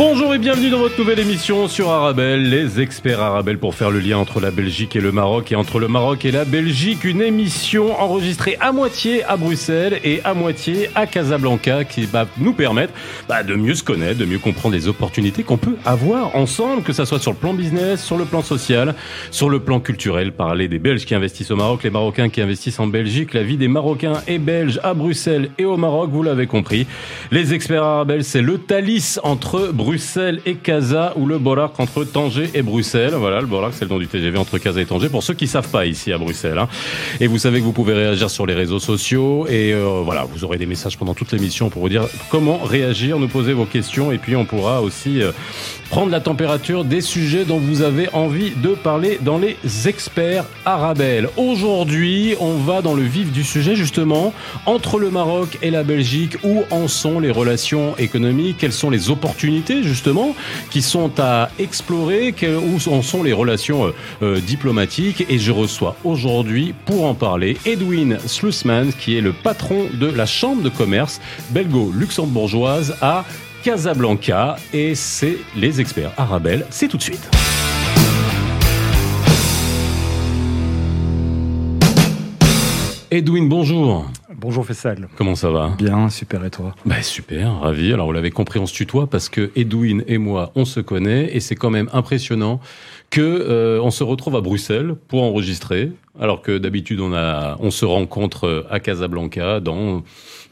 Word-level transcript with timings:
Bonjour 0.00 0.34
et 0.34 0.38
bienvenue 0.38 0.70
dans 0.70 0.78
votre 0.78 0.98
nouvelle 0.98 1.18
émission 1.18 1.68
sur 1.68 1.90
Arabelle, 1.90 2.48
les 2.48 2.80
experts 2.80 3.20
Arabelle 3.20 3.58
pour 3.58 3.74
faire 3.74 3.90
le 3.90 4.00
lien 4.00 4.16
entre 4.16 4.40
la 4.40 4.50
Belgique 4.50 4.96
et 4.96 5.00
le 5.00 5.12
Maroc 5.12 5.52
et 5.52 5.56
entre 5.56 5.78
le 5.78 5.88
Maroc 5.88 6.24
et 6.24 6.30
la 6.30 6.46
Belgique, 6.46 7.04
une 7.04 7.20
émission 7.20 8.00
enregistrée 8.00 8.56
à 8.60 8.72
moitié 8.72 9.22
à 9.24 9.36
Bruxelles 9.36 10.00
et 10.02 10.22
à 10.24 10.32
moitié 10.32 10.88
à 10.94 11.06
Casablanca 11.06 11.84
qui 11.84 12.06
va 12.06 12.26
nous 12.38 12.54
permettre 12.54 12.94
bah, 13.28 13.42
de 13.42 13.54
mieux 13.54 13.74
se 13.74 13.84
connaître, 13.84 14.18
de 14.18 14.24
mieux 14.24 14.38
comprendre 14.38 14.74
les 14.74 14.88
opportunités 14.88 15.42
qu'on 15.42 15.58
peut 15.58 15.76
avoir 15.84 16.34
ensemble, 16.34 16.82
que 16.82 16.94
ça 16.94 17.04
soit 17.04 17.20
sur 17.20 17.32
le 17.32 17.36
plan 17.36 17.52
business, 17.52 18.02
sur 18.02 18.16
le 18.16 18.24
plan 18.24 18.40
social, 18.40 18.94
sur 19.30 19.50
le 19.50 19.60
plan 19.60 19.80
culturel, 19.80 20.32
parler 20.32 20.66
des 20.66 20.78
Belges 20.78 21.04
qui 21.04 21.14
investissent 21.14 21.50
au 21.50 21.56
Maroc, 21.56 21.82
les 21.82 21.90
Marocains 21.90 22.30
qui 22.30 22.40
investissent 22.40 22.80
en 22.80 22.86
Belgique, 22.86 23.34
la 23.34 23.42
vie 23.42 23.58
des 23.58 23.68
Marocains 23.68 24.22
et 24.26 24.38
Belges 24.38 24.80
à 24.82 24.94
Bruxelles 24.94 25.50
et 25.58 25.66
au 25.66 25.76
Maroc, 25.76 26.08
vous 26.10 26.22
l'avez 26.22 26.46
compris. 26.46 26.86
Les 27.30 27.52
experts 27.52 27.84
Arabelle, 27.84 28.24
c'est 28.24 28.40
le 28.40 28.56
Thalys 28.56 29.20
entre 29.22 29.72
Bruxelles 29.74 29.89
Bruxelles 29.90 30.40
et 30.46 30.54
Casa 30.54 31.14
ou 31.16 31.26
le 31.26 31.38
Borac 31.38 31.80
entre 31.80 32.04
Tanger 32.04 32.48
et 32.54 32.62
Bruxelles. 32.62 33.12
Voilà, 33.14 33.40
le 33.40 33.48
Borac, 33.48 33.72
c'est 33.74 33.86
le 33.86 33.90
nom 33.90 33.98
du 33.98 34.06
TGV 34.06 34.38
entre 34.38 34.56
Casa 34.58 34.80
et 34.80 34.86
Tanger. 34.86 35.08
Pour 35.08 35.24
ceux 35.24 35.34
qui 35.34 35.48
savent 35.48 35.68
pas 35.68 35.84
ici 35.84 36.12
à 36.12 36.18
Bruxelles. 36.18 36.58
Hein. 36.58 36.68
Et 37.18 37.26
vous 37.26 37.38
savez 37.38 37.58
que 37.58 37.64
vous 37.64 37.72
pouvez 37.72 37.94
réagir 37.94 38.30
sur 38.30 38.46
les 38.46 38.54
réseaux 38.54 38.78
sociaux. 38.78 39.48
Et 39.48 39.72
euh, 39.74 40.02
voilà, 40.04 40.22
vous 40.22 40.44
aurez 40.44 40.58
des 40.58 40.66
messages 40.66 40.96
pendant 40.96 41.12
toute 41.12 41.32
l'émission 41.32 41.70
pour 41.70 41.82
vous 41.82 41.88
dire 41.88 42.06
comment 42.30 42.58
réagir, 42.58 43.18
nous 43.18 43.26
poser 43.26 43.52
vos 43.52 43.64
questions. 43.64 44.12
Et 44.12 44.18
puis 44.18 44.36
on 44.36 44.44
pourra 44.44 44.80
aussi 44.80 45.22
euh, 45.22 45.32
prendre 45.90 46.12
la 46.12 46.20
température 46.20 46.84
des 46.84 47.00
sujets 47.00 47.44
dont 47.44 47.58
vous 47.58 47.82
avez 47.82 48.08
envie 48.12 48.52
de 48.52 48.74
parler 48.74 49.18
dans 49.22 49.38
les 49.38 49.56
experts 49.88 50.44
arabelles. 50.64 51.28
Aujourd'hui, 51.36 52.36
on 52.38 52.54
va 52.58 52.80
dans 52.80 52.94
le 52.94 53.02
vif 53.02 53.32
du 53.32 53.42
sujet 53.42 53.74
justement 53.74 54.32
entre 54.66 55.00
le 55.00 55.10
Maroc 55.10 55.58
et 55.62 55.70
la 55.72 55.82
Belgique. 55.82 56.36
Où 56.44 56.62
en 56.70 56.86
sont 56.86 57.18
les 57.18 57.32
relations 57.32 57.96
économiques? 57.98 58.58
Quelles 58.60 58.72
sont 58.72 58.90
les 58.90 59.10
opportunités 59.10 59.69
justement 59.82 60.34
qui 60.70 60.82
sont 60.82 61.12
à 61.18 61.50
explorer 61.58 62.34
Où 62.42 62.90
en 62.90 63.02
sont 63.02 63.22
les 63.22 63.32
relations 63.32 63.86
euh, 63.86 63.92
euh, 64.22 64.40
diplomatiques 64.40 65.24
Et 65.28 65.38
je 65.38 65.52
reçois 65.52 65.96
aujourd'hui 66.04 66.74
pour 66.84 67.06
en 67.06 67.14
parler 67.14 67.56
Edwin 67.64 68.18
Slussman 68.26 68.92
qui 68.92 69.16
est 69.16 69.20
le 69.20 69.32
patron 69.32 69.86
de 69.92 70.06
la 70.06 70.26
chambre 70.26 70.62
de 70.62 70.68
commerce 70.68 71.20
belgo-luxembourgeoise 71.50 72.96
à 73.00 73.24
Casablanca 73.62 74.56
et 74.72 74.94
c'est 74.94 75.38
les 75.56 75.80
experts 75.80 76.12
Arabelle. 76.16 76.66
C'est 76.70 76.88
tout 76.88 76.96
de 76.96 77.02
suite. 77.02 77.28
Edwin, 83.10 83.48
bonjour. 83.48 84.06
Bonjour 84.40 84.64
Fessal. 84.64 85.08
Comment 85.16 85.34
ça 85.34 85.50
va? 85.50 85.74
Bien, 85.76 86.08
super 86.08 86.42
et 86.46 86.50
toi? 86.50 86.74
Bah, 86.86 87.02
Super, 87.02 87.60
ravi. 87.60 87.92
Alors 87.92 88.06
vous 88.06 88.12
l'avez 88.12 88.30
compris, 88.30 88.58
on 88.58 88.64
se 88.64 88.72
tutoie 88.72 89.06
parce 89.06 89.28
que 89.28 89.50
Edwin 89.54 90.02
et 90.06 90.16
moi, 90.16 90.50
on 90.54 90.64
se 90.64 90.80
connaît 90.80 91.36
et 91.36 91.40
c'est 91.40 91.56
quand 91.56 91.68
même 91.68 91.90
impressionnant 91.92 92.58
que 93.10 93.20
euh, 93.20 93.80
on 93.82 93.90
se 93.90 94.02
retrouve 94.02 94.36
à 94.36 94.40
Bruxelles 94.40 94.94
pour 95.08 95.22
enregistrer, 95.24 95.92
alors 96.18 96.42
que 96.42 96.58
d'habitude 96.58 97.00
on 97.00 97.12
a, 97.12 97.56
on 97.60 97.70
se 97.70 97.84
rencontre 97.84 98.66
à 98.70 98.80
Casablanca 98.80 99.60
dans 99.60 100.02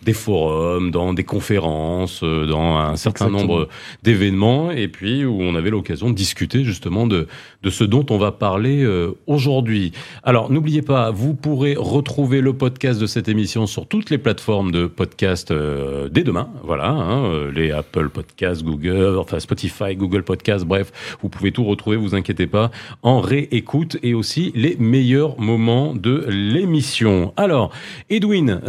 des 0.03 0.13
forums, 0.13 0.91
dans 0.91 1.13
des 1.13 1.25
conférences, 1.25 2.21
euh, 2.23 2.47
dans 2.47 2.77
un 2.77 2.97
certain 2.97 3.29
nombre 3.31 3.69
d'événements, 4.03 4.71
et 4.71 4.89
puis 4.89 5.25
où 5.25 5.43
on 5.43 5.55
avait 5.55 5.71
l'occasion 5.71 6.11
de 6.11 6.15
discuter 6.15 6.65
justement 6.65 7.07
de, 7.07 7.27
de 7.63 7.71
ce 7.71 7.85
dont 7.85 8.07
on 8.11 8.19
va 8.19 8.31
parler 8.31 8.85
euh, 8.85 9.17
aujourd'hui. 9.27 9.93
Alors 10.23 10.53
n'oubliez 10.53 10.83
pas, 10.83 11.11
vous 11.11 11.35
pourrez 11.35 11.75
retrouver 11.77 12.41
le 12.41 12.53
podcast 12.53 13.01
de 13.01 13.07
cette 13.07 13.29
émission 13.29 13.67
sur 13.67 13.87
toutes 13.87 14.11
les 14.11 14.19
plateformes 14.19 14.71
de 14.71 14.87
podcast 14.87 15.51
euh, 15.51 16.09
dès 16.09 16.23
demain. 16.23 16.49
Voilà, 16.63 16.91
hein, 16.91 17.51
les 17.53 17.73
Apple 17.73 18.09
Podcasts, 18.09 18.63
Google, 18.63 19.19
enfin 19.19 19.41
Spotify, 19.41 19.97
Google 19.97 20.23
Podcasts, 20.23 20.65
bref, 20.65 20.93
vous 21.23 21.29
pouvez 21.29 21.51
tout 21.51 21.65
retrouver, 21.65 21.97
vous 21.97 22.15
inquiétez 22.15 22.47
pas, 22.47 22.71
en 23.03 23.21
réécoute 23.21 23.97
et 24.03 24.15
aussi 24.15 24.53
les 24.55 24.77
meilleurs 24.79 25.39
moments 25.41 25.58
de 25.59 26.25
l'émission. 26.29 27.33
Alors, 27.37 27.71
Edwin, 28.09 28.61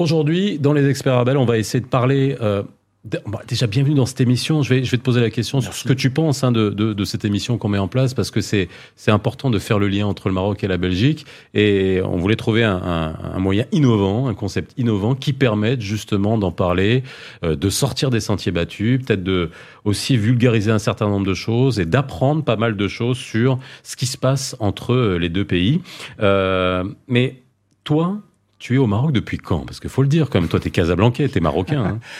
Aujourd'hui, 0.00 0.58
dans 0.58 0.72
les 0.72 0.88
experts 0.88 1.18
Abel, 1.18 1.36
on 1.36 1.44
va 1.44 1.58
essayer 1.58 1.84
de 1.84 1.86
parler. 1.86 2.34
Euh, 2.40 2.62
déjà, 3.04 3.66
bienvenue 3.66 3.94
dans 3.94 4.04
cette 4.04 4.20
émission. 4.20 4.62
Je 4.62 4.74
vais, 4.74 4.84
je 4.84 4.90
vais 4.90 4.98
te 4.98 5.02
poser 5.02 5.20
la 5.20 5.30
question 5.30 5.60
sur 5.60 5.72
ce 5.72 5.88
que 5.88 5.92
tu 5.94 6.10
penses 6.10 6.44
hein, 6.44 6.52
de, 6.52 6.68
de, 6.68 6.92
de, 6.92 7.04
cette 7.04 7.24
émission 7.24 7.56
qu'on 7.56 7.68
met 7.68 7.78
en 7.78 7.88
place, 7.88 8.12
parce 8.12 8.30
que 8.30 8.40
c'est 8.42 8.68
important 9.06 9.48
de 9.50 9.58
faire 9.58 9.78
le 9.78 9.88
lien 9.88 10.06
entre 10.06 10.28
le 10.28 10.34
Maroc 10.34 10.62
et 10.64 10.68
la 10.68 10.76
Belgique. 10.76 11.24
Et 11.54 12.02
on 12.04 12.18
voulait 12.18 12.36
trouver 12.36 12.62
un, 12.62 12.76
un, 12.76 13.14
un 13.34 13.38
moyen 13.38 13.64
innovant, 13.72 14.28
un 14.28 14.34
concept 14.34 14.72
innovant 14.76 15.14
qui 15.14 15.32
permette 15.32 15.80
justement 15.80 16.36
d'en 16.36 16.52
parler, 16.52 17.02
euh, 17.42 17.56
de 17.56 17.70
sortir 17.70 18.10
des 18.10 18.20
sentiers 18.20 18.52
battus, 18.52 19.00
peut-être 19.04 19.24
de 19.24 19.50
aussi 19.84 20.18
vulgariser 20.18 20.70
un 20.70 20.78
certain 20.78 21.08
nombre 21.08 21.26
de 21.26 21.34
choses 21.34 21.80
et 21.80 21.86
d'apprendre 21.86 22.44
pas 22.44 22.56
mal 22.56 22.76
de 22.76 22.88
choses 22.88 23.18
sur 23.18 23.58
ce 23.82 23.96
qui 23.96 24.06
se 24.06 24.18
passe 24.18 24.56
entre 24.60 24.92
euh, 24.92 25.18
les 25.18 25.30
deux 25.30 25.46
pays. 25.46 25.80
Euh, 26.20 26.84
mais 27.08 27.40
toi, 27.82 28.18
tu 28.58 28.74
es 28.74 28.78
au 28.78 28.86
Maroc 28.86 29.12
depuis 29.12 29.38
quand? 29.38 29.60
Parce 29.60 29.80
qu'il 29.80 29.88
faut 29.88 30.02
le 30.02 30.08
dire 30.08 30.28
quand 30.28 30.38
même, 30.38 30.50
toi, 30.50 30.60
tu 30.60 30.68
es 30.68 30.70
Casablancais, 30.70 31.30
tu 31.30 31.38
es 31.38 31.40
marocain. 31.40 31.82
Hein. 31.82 32.00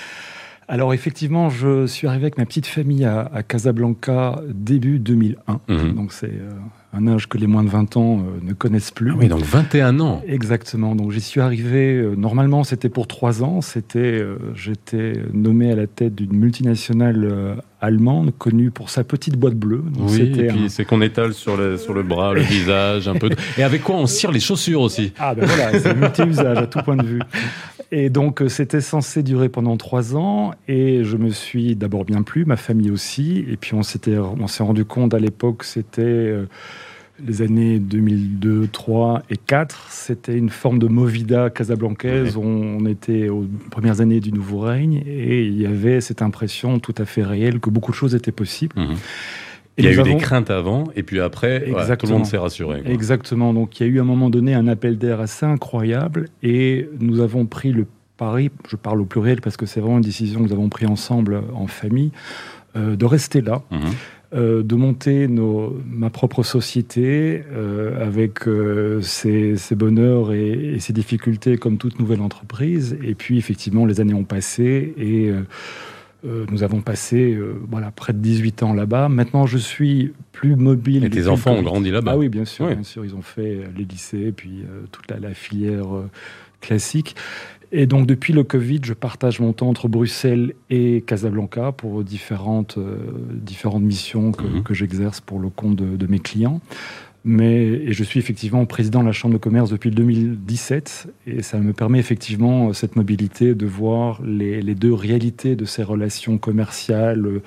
Alors 0.71 0.95
effectivement, 0.95 1.51
je 1.51 1.85
suis 1.89 2.07
arrivé 2.07 2.27
avec 2.27 2.39
ma 2.39 2.47
petite 2.47 2.67
famille 2.67 3.05
à, 3.05 3.29
Casablanca 3.47 4.41
début 4.49 5.01
2001. 5.01 5.61
Mhm. 5.67 5.95
Donc 5.97 6.13
c'est 6.13 6.27
euh, 6.29 6.53
un 6.93 7.09
âge 7.09 7.29
que 7.29 7.39
les 7.39 7.49
moins 7.49 7.65
de 7.65 7.69
20 7.69 7.97
ans 7.97 8.19
euh, 8.19 8.39
ne 8.41 8.53
connaissent 8.53 8.93
plus. 8.93 9.11
Ah 9.11 9.17
oui, 9.19 9.27
donc 9.27 9.43
21 9.43 9.99
ans. 9.99 10.23
Exactement. 10.29 10.95
Donc 10.95 11.11
j'y 11.11 11.21
suis 11.21 11.41
arrivé, 11.41 11.97
euh, 11.97 12.15
normalement 12.15 12.63
c'était 12.63 12.89
pour 12.89 13.09
3 13.09 13.43
ans. 13.43 13.63
C'était, 13.63 14.25
j'étais 14.55 15.15
nommé 15.33 15.73
à 15.73 15.75
la 15.75 15.89
tête 15.89 16.15
d'une 16.15 16.37
multinationale 16.37 17.61
allemande 17.81 18.33
connue 18.39 18.71
pour 18.71 18.91
sa 18.91 19.03
petite 19.03 19.37
boîte 19.37 19.57
bleue. 19.57 19.83
oui, 19.99 20.33
et 20.39 20.47
puis 20.47 20.71
c'est 20.71 20.85
qu'on 20.85 21.01
étale 21.01 21.35
sur 21.35 21.57
le, 21.57 21.79
sur 21.79 21.95
le 21.95 22.05
bras, 22.05 22.33
le 22.33 22.41
visage, 22.43 23.09
un 23.09 23.15
peu. 23.15 23.31
Et 23.59 23.65
avec 23.65 23.83
quoi 23.83 23.97
on 23.97 24.07
cire 24.07 24.31
les 24.31 24.39
chaussures 24.39 24.83
aussi? 24.83 25.13
Ah 25.19 25.35
ben 25.35 25.47
voilà, 25.47 25.81
c'est 25.81 25.97
multi-usage 25.97 26.59
à 26.59 26.67
tout 26.69 26.79
point 26.85 26.97
de 26.97 27.07
vue. 27.07 27.21
Et 27.93 28.09
donc, 28.09 28.41
euh, 28.41 28.49
c'était 28.49 28.81
censé 28.81 29.23
durer 29.23 29.49
pendant 29.49 29.77
trois 29.77 30.17
ans. 30.17 30.53
Et 30.69 31.03
je 31.05 31.17
me 31.17 31.31
suis 31.31 31.77
d'abord 31.77 32.05
bien 32.05 32.23
plu, 32.23 32.45
ma 32.45 32.57
famille 32.57 32.91
aussi. 32.91 33.45
Et 33.49 33.57
puis, 33.57 33.75
on 33.75 33.83
s'était, 33.83 34.17
on 34.19 34.47
s'est 34.47 34.63
rendu 34.63 34.85
compte 34.85 35.13
à 35.13 35.19
l'époque, 35.19 35.65
c'était 35.65 36.03
euh, 36.03 36.47
les 37.27 37.43
années 37.43 37.79
2002, 37.79 38.69
3 38.69 39.23
et 39.31 39.37
4. 39.37 39.89
C'était 39.91 40.37
une 40.37 40.51
forme 40.51 40.79
de 40.79 40.87
movida 40.87 41.51
casablancaise. 41.51 42.37
On, 42.37 42.87
était 42.87 43.29
aux 43.29 43.47
premières 43.71 44.01
années 44.01 44.21
du 44.21 44.33
nouveau 44.33 44.61
règne. 44.61 45.03
Et 45.07 45.45
il 45.45 45.61
y 45.61 45.67
avait 45.67 46.01
cette 46.01 46.23
impression 46.23 46.79
tout 46.79 46.95
à 46.97 47.05
fait 47.05 47.23
réelle 47.23 47.61
que 47.61 47.71
beaucoup 47.71 47.91
de 47.91 47.97
choses 47.97 48.15
étaient 48.15 48.33
possibles. 48.33 48.79
Mhm. 48.79 48.97
Il 49.81 49.85
y 49.85 49.89
a 49.89 50.01
eu 50.01 50.03
des 50.03 50.17
craintes 50.17 50.51
avant, 50.51 50.85
et 50.97 51.03
puis 51.03 51.21
après, 51.21 51.65
tout 51.99 52.07
le 52.07 52.13
monde 52.13 52.27
s'est 52.27 52.39
rassuré. 52.39 52.83
Exactement. 52.87 53.53
Donc 53.53 53.81
il 53.81 53.87
y 53.87 53.91
a 53.91 53.93
eu 53.93 53.99
à 53.99 54.03
un 54.03 54.07
moment 54.07 54.31
donné 54.31 54.55
un 54.55 54.69
appel 54.69 54.99
d'air 54.99 55.21
assez 55.21 55.47
incroyable, 55.47 56.29
et 56.43 56.89
nous 57.01 57.21
avons 57.21 57.47
pris 57.47 57.73
le 57.73 57.87
pari, 58.21 58.51
je 58.69 58.77
parle 58.77 59.01
au 59.01 59.07
pluriel 59.07 59.41
parce 59.41 59.57
que 59.57 59.65
c'est 59.65 59.81
vraiment 59.81 59.97
une 59.97 60.05
décision 60.05 60.41
que 60.41 60.49
nous 60.49 60.53
avons 60.53 60.69
prise 60.69 60.89
ensemble 60.89 61.43
en 61.55 61.67
famille, 61.67 62.13
euh, 62.77 62.95
de 62.95 63.05
rester 63.05 63.41
là. 63.41 63.63
Mhm. 63.71 63.81
Euh, 64.33 64.63
de 64.63 64.77
monter 64.77 65.27
nos, 65.27 65.77
ma 65.85 66.09
propre 66.09 66.45
société 66.45 67.43
euh, 67.53 68.07
avec 68.07 68.45
ses, 69.03 69.57
bonheurs 69.75 70.33
et, 70.33 70.75
et, 70.75 70.79
ses 70.79 70.93
difficultés 70.93 71.57
comme 71.57 71.79
toute 71.79 71.99
nouvelle 71.99 72.21
entreprise. 72.21 72.97
Et 73.03 73.17
puis 73.17 73.39
effectivement, 73.39 73.87
les 73.87 74.01
années 74.01 74.15
ont 74.15 74.23
passé 74.23 74.95
et 74.97 75.33
euh, 76.25 76.45
nous 76.51 76.63
avons 76.63 76.81
passé 76.81 77.33
euh, 77.33 77.55
voilà, 77.71 77.91
près 77.91 78.13
de 78.13 78.19
18 78.19 78.63
ans 78.63 78.75
là-bas. 78.75 79.09
Maintenant, 79.09 79.47
je 79.47 79.59
suis 79.59 80.13
plus 80.33 80.57
mobile. 80.57 81.05
Et 81.05 81.11
tes 81.11 81.29
enfants 81.29 81.53
ont 81.53 81.63
grandi 81.63 81.91
là-bas 81.91 82.13
Ah 82.15 82.19
oui, 82.19 82.29
bien 82.29 82.45
sûr, 82.45 82.67
bien 82.67 82.83
sûr. 82.83 83.05
Ils 83.05 83.15
ont 83.15 83.23
fait 83.23 83.57
euh, 83.57 83.65
les 83.77 83.85
lycées, 83.85 84.33
puis 84.33 84.65
toute 84.93 85.11
la, 85.11 85.35
filière 85.35 85.87
classique. 86.61 87.17
Et 87.73 87.87
donc, 87.87 88.07
depuis 88.07 88.33
le 88.33 88.43
Covid, 88.43 88.81
je 88.83 88.93
partage 88.93 89.41
mon 89.41 89.53
temps 89.53 89.69
entre 89.69 89.89
Bruxelles 89.89 90.55
et 90.71 91.03
Casablanca 91.07 91.73
pour 91.73 92.03
différentes, 92.03 92.79
différentes 93.33 93.83
missions 93.83 94.33
que, 94.33 94.43
mhm. 94.43 94.63
que 94.63 94.75
j'exerce 94.75 95.21
pour 95.21 95.39
le 95.39 95.49
compte 95.49 95.77
de, 95.77 95.97
de 95.97 96.07
mes 96.07 96.19
clients. 96.19 96.61
Mais, 97.25 97.65
et 97.65 97.93
je 97.93 98.03
suis 98.03 98.19
effectivement 98.19 98.65
président 98.65 99.01
de 99.03 99.07
la 99.07 99.13
Chambre 99.13 99.35
de 99.35 99.39
commerce 99.39 99.71
depuis 99.71 99.91
2017, 99.91 101.09
et 101.27 101.43
ça 101.43 101.59
me 101.59 101.73
permet 101.73 101.99
effectivement 101.99 102.73
cette 102.73 102.97
mobilité 102.97 103.55
de 103.55 103.67
voir 103.67 104.23
les, 104.25 104.63
deux 104.75 104.95
réalités 104.95 105.55
de 105.55 105.67
ces 105.67 105.83
relations 105.83 106.39
commerciales, 106.39 107.43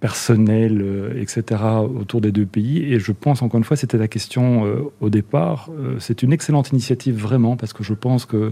personnelles, 0.00 1.14
etc., 1.16 1.62
autour 1.82 2.20
des 2.20 2.32
deux 2.32 2.46
pays. 2.46 2.92
Et 2.92 2.98
je 2.98 3.12
pense, 3.12 3.42
encore 3.42 3.58
une 3.58 3.64
fois, 3.64 3.76
c'était 3.76 3.98
la 3.98 4.08
question 4.08 4.66
euh, 4.66 4.82
au 5.00 5.08
départ. 5.08 5.70
Euh, 5.70 5.96
c'est 6.00 6.22
une 6.22 6.32
excellente 6.32 6.70
initiative, 6.70 7.16
vraiment, 7.16 7.56
parce 7.56 7.72
que 7.72 7.84
je 7.84 7.94
pense 7.94 8.26
que 8.26 8.50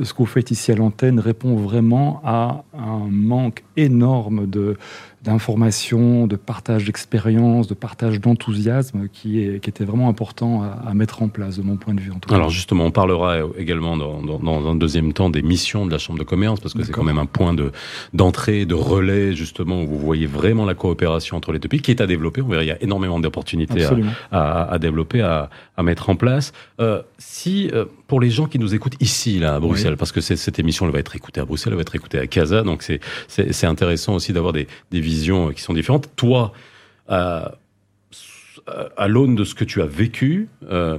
ce 0.00 0.12
que 0.12 0.18
vous 0.18 0.26
faites 0.26 0.50
ici 0.50 0.72
à 0.72 0.74
l'antenne 0.74 1.20
répond 1.20 1.56
vraiment 1.56 2.20
à 2.24 2.64
un 2.72 3.06
manque 3.10 3.62
énorme 3.76 4.46
de 4.46 4.76
d'information, 5.22 6.26
de 6.26 6.36
partage 6.36 6.84
d'expérience, 6.84 7.68
de 7.68 7.74
partage 7.74 8.20
d'enthousiasme 8.20 9.08
qui, 9.12 9.60
qui 9.60 9.70
était 9.70 9.84
vraiment 9.84 10.08
important 10.08 10.62
à, 10.62 10.94
mettre 10.94 11.22
en 11.22 11.28
place, 11.28 11.56
de 11.56 11.62
mon 11.62 11.76
point 11.76 11.94
de 11.94 12.00
vue. 12.00 12.10
En 12.10 12.18
tout 12.18 12.34
Alors 12.34 12.50
justement, 12.50 12.84
on 12.84 12.90
parlera 12.90 13.38
également 13.56 13.96
dans, 13.96 14.70
un 14.70 14.74
deuxième 14.74 15.12
temps 15.12 15.30
des 15.30 15.42
missions 15.42 15.86
de 15.86 15.92
la 15.92 15.98
Chambre 15.98 16.18
de 16.18 16.24
commerce, 16.24 16.60
parce 16.60 16.74
que 16.74 16.82
c'est 16.82 16.92
quand 16.92 17.04
même 17.04 17.18
un 17.18 17.26
point 17.26 17.54
de, 17.54 17.70
d'entrée, 18.12 18.66
de 18.66 18.74
relais, 18.74 19.34
justement, 19.34 19.82
où 19.82 19.86
vous 19.86 19.98
voyez 19.98 20.26
vraiment 20.26 20.64
la 20.64 20.74
coopération 20.74 21.36
entre 21.36 21.52
les 21.52 21.60
deux 21.60 21.68
pays, 21.68 21.80
qui 21.80 21.92
est 21.92 22.00
à 22.00 22.06
développer. 22.06 22.42
On 22.42 22.48
verra, 22.48 22.64
il 22.64 22.68
y 22.68 22.72
a 22.72 22.82
énormément 22.82 23.20
d'opportunités 23.20 23.86
à, 24.32 24.72
à, 24.72 24.78
développer, 24.78 25.20
à, 25.20 25.50
à, 25.76 25.82
mettre 25.84 26.10
en 26.10 26.16
place. 26.16 26.52
Euh, 26.80 27.02
si, 27.18 27.70
euh, 27.72 27.84
pour 28.08 28.20
les 28.20 28.30
gens 28.30 28.46
qui 28.46 28.58
nous 28.58 28.74
écoutent 28.74 29.00
ici, 29.00 29.38
là, 29.38 29.54
à 29.54 29.60
Bruxelles, 29.60 29.96
parce 29.96 30.10
que 30.10 30.20
cette 30.20 30.58
émission, 30.58 30.86
elle 30.86 30.92
va 30.92 30.98
être 30.98 31.14
écoutée 31.14 31.40
à 31.40 31.44
Bruxelles, 31.44 31.72
elle 31.72 31.76
va 31.76 31.82
être 31.82 31.94
écoutée 31.94 32.18
à 32.18 32.26
Casa, 32.26 32.62
donc 32.62 32.82
c'est, 32.82 33.00
c'est, 33.28 33.66
intéressant 33.66 34.14
aussi 34.14 34.32
d'avoir 34.32 34.52
des, 34.52 34.66
des 34.90 35.00
visions 35.00 35.11
qui 35.52 35.62
sont 35.62 35.74
différentes. 35.74 36.10
Toi, 36.16 36.52
euh, 38.68 38.88
à 38.96 39.08
l'aune 39.08 39.34
de 39.34 39.44
ce 39.44 39.54
que 39.54 39.64
tu 39.64 39.82
as 39.82 39.86
vécu 39.86 40.48
euh, 40.70 40.98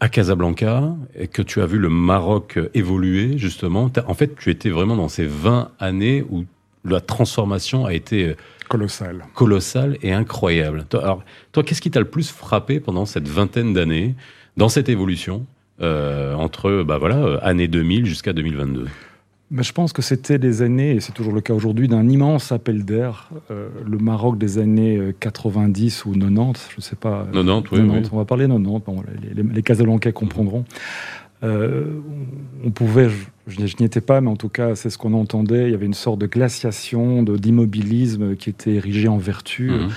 à 0.00 0.08
Casablanca 0.08 0.94
et 1.14 1.26
que 1.26 1.42
tu 1.42 1.60
as 1.60 1.66
vu 1.66 1.78
le 1.78 1.88
Maroc 1.88 2.58
évoluer, 2.72 3.36
justement, 3.36 3.90
en 4.06 4.14
fait, 4.14 4.36
tu 4.36 4.50
étais 4.50 4.70
vraiment 4.70 4.96
dans 4.96 5.08
ces 5.08 5.26
20 5.26 5.72
années 5.80 6.24
où 6.30 6.44
la 6.84 7.00
transformation 7.00 7.84
a 7.84 7.92
été 7.92 8.28
euh, 8.28 8.36
colossale, 8.68 9.24
colossale 9.34 9.98
et 10.02 10.12
incroyable. 10.12 10.86
Alors, 10.94 11.24
toi, 11.52 11.62
qu'est-ce 11.62 11.80
qui 11.80 11.90
t'a 11.90 12.00
le 12.00 12.08
plus 12.08 12.30
frappé 12.30 12.80
pendant 12.80 13.06
cette 13.06 13.28
vingtaine 13.28 13.74
d'années 13.74 14.14
dans 14.56 14.68
cette 14.68 14.88
évolution 14.88 15.46
entre, 15.80 16.84
bah 16.84 16.98
voilà, 16.98 17.38
année 17.42 17.66
2000 17.66 18.06
jusqu'à 18.06 18.32
2022 18.32 18.86
je 19.62 19.72
pense 19.72 19.92
que 19.92 20.02
c'était 20.02 20.38
des 20.38 20.62
années, 20.62 20.92
et 20.92 21.00
c'est 21.00 21.12
toujours 21.12 21.32
le 21.32 21.40
cas 21.40 21.54
aujourd'hui, 21.54 21.88
d'un 21.88 22.08
immense 22.08 22.50
appel 22.50 22.84
d'air. 22.84 23.30
Euh, 23.50 23.68
le 23.86 23.98
Maroc 23.98 24.38
des 24.38 24.58
années 24.58 25.00
90 25.20 26.04
euh, 26.06 26.10
ou 26.10 26.12
90, 26.14 26.68
je 26.70 26.76
ne 26.76 26.82
sais 26.82 26.96
pas. 26.96 27.26
90, 27.32 27.68
oui, 27.72 28.02
On 28.12 28.16
va 28.16 28.24
parler 28.24 28.46
90, 28.46 28.84
bon, 28.84 29.02
les, 29.22 29.42
les, 29.42 29.62
Casablancais 29.62 30.12
comprendront. 30.12 30.64
Euh, 31.42 32.00
on 32.64 32.70
pouvait, 32.70 33.10
je, 33.46 33.60
n'y 33.60 33.84
étais 33.84 34.00
pas, 34.00 34.20
mais 34.20 34.30
en 34.30 34.36
tout 34.36 34.48
cas, 34.48 34.74
c'est 34.74 34.90
ce 34.90 34.98
qu'on 34.98 35.12
entendait. 35.12 35.64
Il 35.64 35.70
y 35.70 35.74
avait 35.74 35.86
une 35.86 35.94
sorte 35.94 36.18
de 36.18 36.26
glaciation, 36.26 37.22
d'immobilisme 37.22 38.36
qui 38.36 38.50
était 38.50 38.74
érigé 38.74 39.08
en 39.08 39.18
vertu. 39.18 39.70
Mhm. 39.70 39.90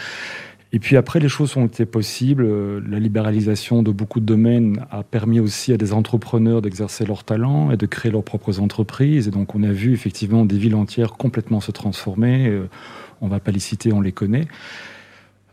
Et 0.74 0.80
puis 0.80 0.98
après, 0.98 1.20
les 1.20 1.30
choses 1.30 1.56
ont 1.56 1.66
été 1.66 1.86
possibles. 1.86 2.44
Euh, 2.46 2.82
la 2.90 3.00
libéralisation 3.00 3.84
de 3.84 3.92
beaucoup 3.92 4.20
de 4.20 4.26
domaines 4.26 4.86
a 4.92 5.04
permis 5.04 5.40
aussi 5.40 5.72
à 5.72 5.78
des 5.78 5.94
entrepreneurs 5.94 6.62
d'exercer 6.62 7.06
leur 7.06 7.24
talent 7.24 7.72
et 7.72 7.78
de 7.78 7.86
créer 7.86 8.12
leurs 8.12 8.24
propres 8.24 8.60
entreprises. 8.60 9.28
Et 9.28 9.32
donc, 9.32 9.56
on 9.56 9.64
a 9.64 9.72
vu 9.72 9.94
effectivement 9.94 10.46
des 10.46 10.58
villes 10.58 10.76
entières 10.76 11.14
complètement 11.14 11.62
se 11.62 11.72
transformer. 11.72 12.48
Euh, 12.48 12.70
on 13.22 13.28
ne 13.28 13.32
va 13.32 13.40
pas 13.40 13.52
les 13.52 13.60
citer, 13.60 13.94
on 13.94 14.02
les 14.02 14.12
connaît. 14.12 14.48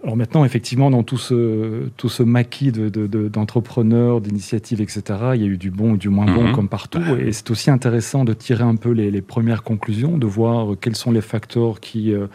Alors 0.04 0.16
maintenant, 0.18 0.44
effectivement, 0.44 0.90
dans 0.90 1.02
tout 1.02 1.16
ce, 1.16 1.88
tout 1.96 2.10
ce 2.10 2.22
maquis 2.22 2.70
d'entrepreneurs, 2.72 4.20
de, 4.20 4.28
d'initiatives, 4.28 4.82
etc., 4.82 5.02
il 5.34 5.40
y 5.40 5.44
a 5.44 5.46
eu 5.46 5.56
du 5.56 5.70
bon 5.70 5.94
et 5.94 5.96
du 5.96 6.10
moins 6.10 6.26
bon 6.26 6.48
mhm. 6.48 6.52
comme 6.52 6.68
partout. 6.68 7.00
Et 7.18 7.32
c'est 7.32 7.50
aussi 7.50 7.70
intéressant 7.70 8.26
de 8.26 8.34
tirer 8.34 8.64
un 8.64 8.76
peu 8.76 8.90
les, 8.90 9.22
premières 9.22 9.62
conclusions, 9.62 10.18
de 10.18 10.26
voir 10.26 10.74
quels 10.78 10.94
sont 10.94 11.10
les 11.10 11.22
facteurs 11.22 11.80
qui 11.80 12.12
euh, 12.12 12.26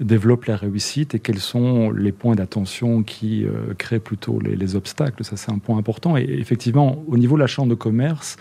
développent 0.00 0.44
la 0.44 0.56
réussite 0.56 1.14
et 1.14 1.18
quels 1.18 1.38
sont 1.38 1.90
les 1.90 2.12
points 2.12 2.34
d'attention 2.34 3.02
qui 3.02 3.46
euh, 3.46 3.72
créent 3.78 4.00
plutôt 4.00 4.38
les, 4.38 4.76
obstacles. 4.76 5.24
Ça, 5.24 5.38
c'est 5.38 5.50
un 5.50 5.58
point 5.58 5.78
important. 5.78 6.18
Et 6.18 6.24
effectivement, 6.24 7.02
au 7.08 7.16
niveau 7.16 7.36
de 7.36 7.40
la 7.40 7.46
Chambre 7.46 7.70
de 7.70 7.74
commerce, 7.74 8.36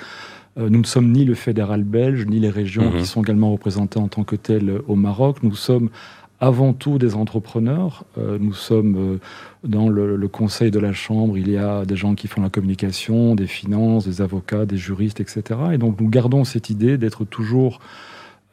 euh, 0.57 0.69
nous 0.69 0.79
ne 0.79 0.85
sommes 0.85 1.09
ni 1.09 1.23
le 1.23 1.35
fédéral 1.35 1.83
belge, 1.83 2.25
ni 2.25 2.39
les 2.39 2.49
régions 2.49 2.91
mhm. 2.91 2.97
qui 2.99 3.05
sont 3.05 3.21
également 3.21 3.53
représentées 3.53 3.99
en 3.99 4.09
tant 4.09 4.25
que 4.25 4.35
telles 4.35 4.81
au 4.89 4.95
Maroc. 4.95 5.37
Nous 5.41 5.55
sommes 5.55 5.89
avant 6.43 6.73
tout 6.73 6.97
des 6.97 7.15
entrepreneurs. 7.15 8.03
Euh, 8.17 8.37
nous 8.37 8.53
sommes 8.53 8.95
euh, 8.97 9.17
dans 9.63 9.87
le, 9.87 10.27
conseil 10.27 10.71
de 10.71 10.79
la 10.79 10.91
Chambre, 10.91 11.37
il 11.37 11.49
y 11.49 11.57
a 11.57 11.85
des 11.85 11.95
gens 11.95 12.15
qui 12.15 12.27
font 12.27 12.41
la 12.41 12.49
communication, 12.49 13.33
des 13.33 13.47
finances, 13.47 14.05
des 14.05 14.21
avocats, 14.21 14.65
des 14.65 14.75
juristes, 14.75 15.21
etc. 15.21 15.41
Et 15.71 15.77
donc 15.77 16.01
nous 16.01 16.09
gardons 16.09 16.43
cette 16.43 16.69
idée 16.69 16.97
d'être 16.97 17.23
toujours 17.23 17.79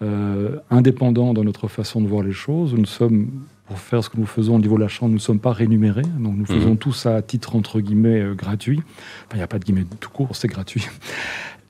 euh, 0.03 0.59
indépendants 0.71 1.35
dans 1.35 1.43
notre 1.43 1.67
façon 1.67 2.01
de 2.01 2.07
voir 2.07 2.23
les 2.23 2.33
choses. 2.33 2.75
Nous 2.75 2.87
sommes, 2.87 3.29
pour 3.67 3.81
faire 3.81 4.05
ce 4.05 4.11
que 4.11 4.19
nous 4.19 4.27
faisons 4.27 4.55
au 4.55 4.61
niveau 4.61 4.77
de 4.77 4.83
la 4.83 4.89
Chambre, 4.89 5.11
nous 5.11 5.17
ne 5.17 5.21
sommes 5.21 5.41
pas 5.41 5.53
rémunérés. 5.53 6.07
Donc 6.21 6.37
nous 6.37 6.47
faisons 6.47 6.75
mmh. 6.75 6.79
tout 6.79 6.93
ça 6.93 7.17
à 7.17 7.23
titre, 7.23 7.57
entre 7.57 7.81
guillemets, 7.81 8.25
gratuit. 8.37 8.81
il 9.33 9.39
n'y 9.39 9.43
a 9.43 9.49
pas 9.49 9.59
de 9.59 9.65
guillemets 9.65 9.87
tout 9.99 10.11
court, 10.11 10.37
c'est 10.37 10.49
gratuit. 10.49 10.87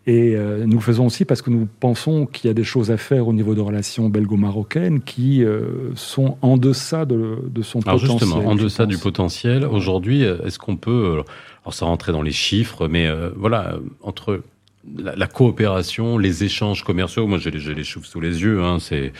Et 0.06 0.35
euh, 0.35 0.64
nous 0.64 0.76
le 0.76 0.82
faisons 0.82 1.06
aussi 1.06 1.25
parce 1.25 1.43
que 1.43 1.50
nous 1.50 1.69
pensons 1.79 2.26
qu'il 2.26 2.49
y 2.49 2.50
a 2.50 2.55
des 2.55 2.64
choses 2.64 2.91
à 2.91 2.97
faire 2.97 3.29
au 3.29 3.32
niveau 3.32 3.55
de 3.55 3.61
relations 3.61 4.08
belgo-marocaines 4.08 5.02
qui 5.02 5.44
euh, 5.44 5.94
sont 5.94 6.38
en 6.41 6.56
deçà 6.56 7.05
de, 7.05 7.38
son 7.62 7.81
alors 7.81 8.00
potentiel. 8.00 8.29
Justement, 8.29 8.50
en 8.50 8.55
deçà 8.55 8.87
du 8.87 8.97
potentiel. 8.97 9.64
Aujourd'hui, 9.67 10.23
est-ce 10.23 10.58
qu'on 10.58 10.76
peut, 10.76 11.23
alors 11.62 11.75
ça 11.75 11.85
rentrer 11.85 12.12
dans 12.12 12.23
les 12.23 12.32
chiffres, 12.32 12.88
mais 12.88 13.06
euh, 13.06 13.31
voilà, 13.37 13.79
entre 14.02 14.43
la, 14.97 15.26
coopération, 15.26 16.19
les 16.19 16.44
échanges 16.44 16.82
commerciaux, 16.82 17.26
moi 17.26 17.38
j'ai 17.38 17.50
les 17.50 17.85
chiffres 17.85 18.06
sous 18.06 18.20
les 18.20 18.43
yeux, 18.43 18.62
hein, 18.62 18.79
c'est 18.81 19.12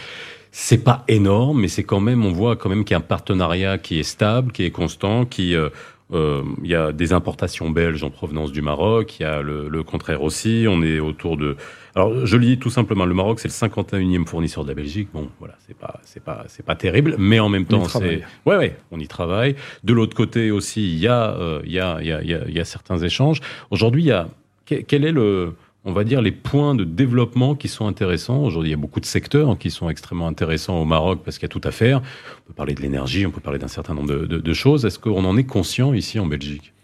c'est 0.53 0.83
pas 0.83 1.05
énorme, 1.07 1.61
mais 1.61 1.69
c'est 1.69 1.85
quand 1.85 2.01
même, 2.01 2.25
on 2.25 2.33
voit 2.33 2.57
quand 2.57 2.69
même 2.69 2.85
qu'il 2.85 2.95
y 2.95 2.95
a 2.95 2.99
un 2.99 3.03
partenariat 3.03 3.79
qui 3.79 4.01
est 4.01 4.05
stable, 4.05 4.51
qui 4.51 4.65
est 4.65 4.73
constant, 4.73 5.25
qui 5.25 5.55
euh, 5.55 5.69
il 6.13 6.69
y 6.69 6.75
a 6.75 6.93
des 6.93 7.13
importations 7.13 7.71
belges 7.71 8.03
en 8.03 8.11
provenance 8.11 8.53
du 8.53 8.63
Maroc, 8.63 9.19
il 9.19 9.23
y 9.23 9.27
a 9.27 9.43
le, 9.43 9.83
contraire 9.83 10.23
aussi. 10.23 10.67
On 10.69 10.83
est 10.83 10.99
autour 10.99 11.37
de. 11.37 11.57
Alors, 11.95 12.27
je 12.27 12.37
le 12.37 12.45
dis 12.45 12.59
tout 12.59 12.71
simplement, 12.71 13.05
le 13.05 13.15
Maroc, 13.15 13.41
c'est 13.41 13.49
le 13.49 13.69
51e 13.69 14.27
fournisseur 14.27 14.65
de 14.65 14.69
la 14.69 14.75
Belgique. 14.75 15.09
Bon, 15.13 15.29
voilà, 15.39 15.55
c'est 15.67 15.77
pas, 15.77 16.01
c'est 16.05 16.23
pas, 16.23 16.45
c'est 16.49 16.65
pas 16.65 16.77
terrible, 16.77 17.17
mais 17.19 17.41
en 17.41 17.49
même 17.49 17.67
temps, 17.67 17.85
c'est. 17.85 18.23
Ouais, 18.47 18.57
ouais, 18.57 18.77
on 18.91 18.99
y 18.99 19.09
travaille. 19.09 19.57
De 19.85 19.93
l'autre 19.93 20.17
côté 20.17 20.51
aussi, 20.51 20.93
il 20.93 20.99
y 20.99 21.09
a, 21.09 21.31
euh, 21.31 21.61
il 21.65 21.73
y 21.73 21.81
a, 21.81 21.99
il 22.01 22.07
y 22.07 22.13
a, 22.13 22.23
il 22.23 22.53
y 22.55 22.61
a 22.61 22.65
certains 22.65 22.99
échanges. 22.99 23.41
Aujourd'hui, 23.71 24.03
il 24.03 24.09
y 24.09 24.13
a. 24.13 24.29
Quel 24.65 25.05
est 25.05 25.11
le 25.11 25.55
on 25.85 25.93
va 25.93 26.05
dire, 26.05 26.21
les 26.21 26.33
points 26.33 26.75
de 26.75 26.85
développement 26.85 27.55
qui 27.55 27.69
sont 27.69 27.87
intéressants. 27.87 28.43
Aujourd'hui, 28.43 28.71
il 28.71 28.73
y 28.73 28.75
a 28.75 28.81
beaucoup 28.81 29.01
de 29.01 29.07
secteurs 29.07 29.57
qui 29.57 29.71
sont 29.71 29.89
extrêmement 29.89 30.27
intéressants 30.27 30.79
au 30.81 30.85
Maroc 30.85 31.21
parce 31.25 31.39
qu'il 31.39 31.45
y 31.45 31.51
a 31.51 31.61
tout 31.61 31.67
à 31.67 31.71
faire. 31.71 32.03
On 32.45 32.49
peut 32.49 32.55
parler 32.55 32.75
de 32.75 32.83
l'énergie, 32.83 33.27
on 33.27 33.31
peut 33.31 33.41
parler 33.41 33.59
d'un 33.59 33.69
certain 33.69 33.95
nombre 33.95 34.27
de, 34.27 34.53
choses. 34.53 34.85
Est-ce 34.85 34.99
qu'on 34.99 35.25
en 35.25 35.37
est 35.37 35.45
conscient 35.45 35.95
ici 35.95 36.19
en 36.19 36.27
Belgique? 36.27 36.75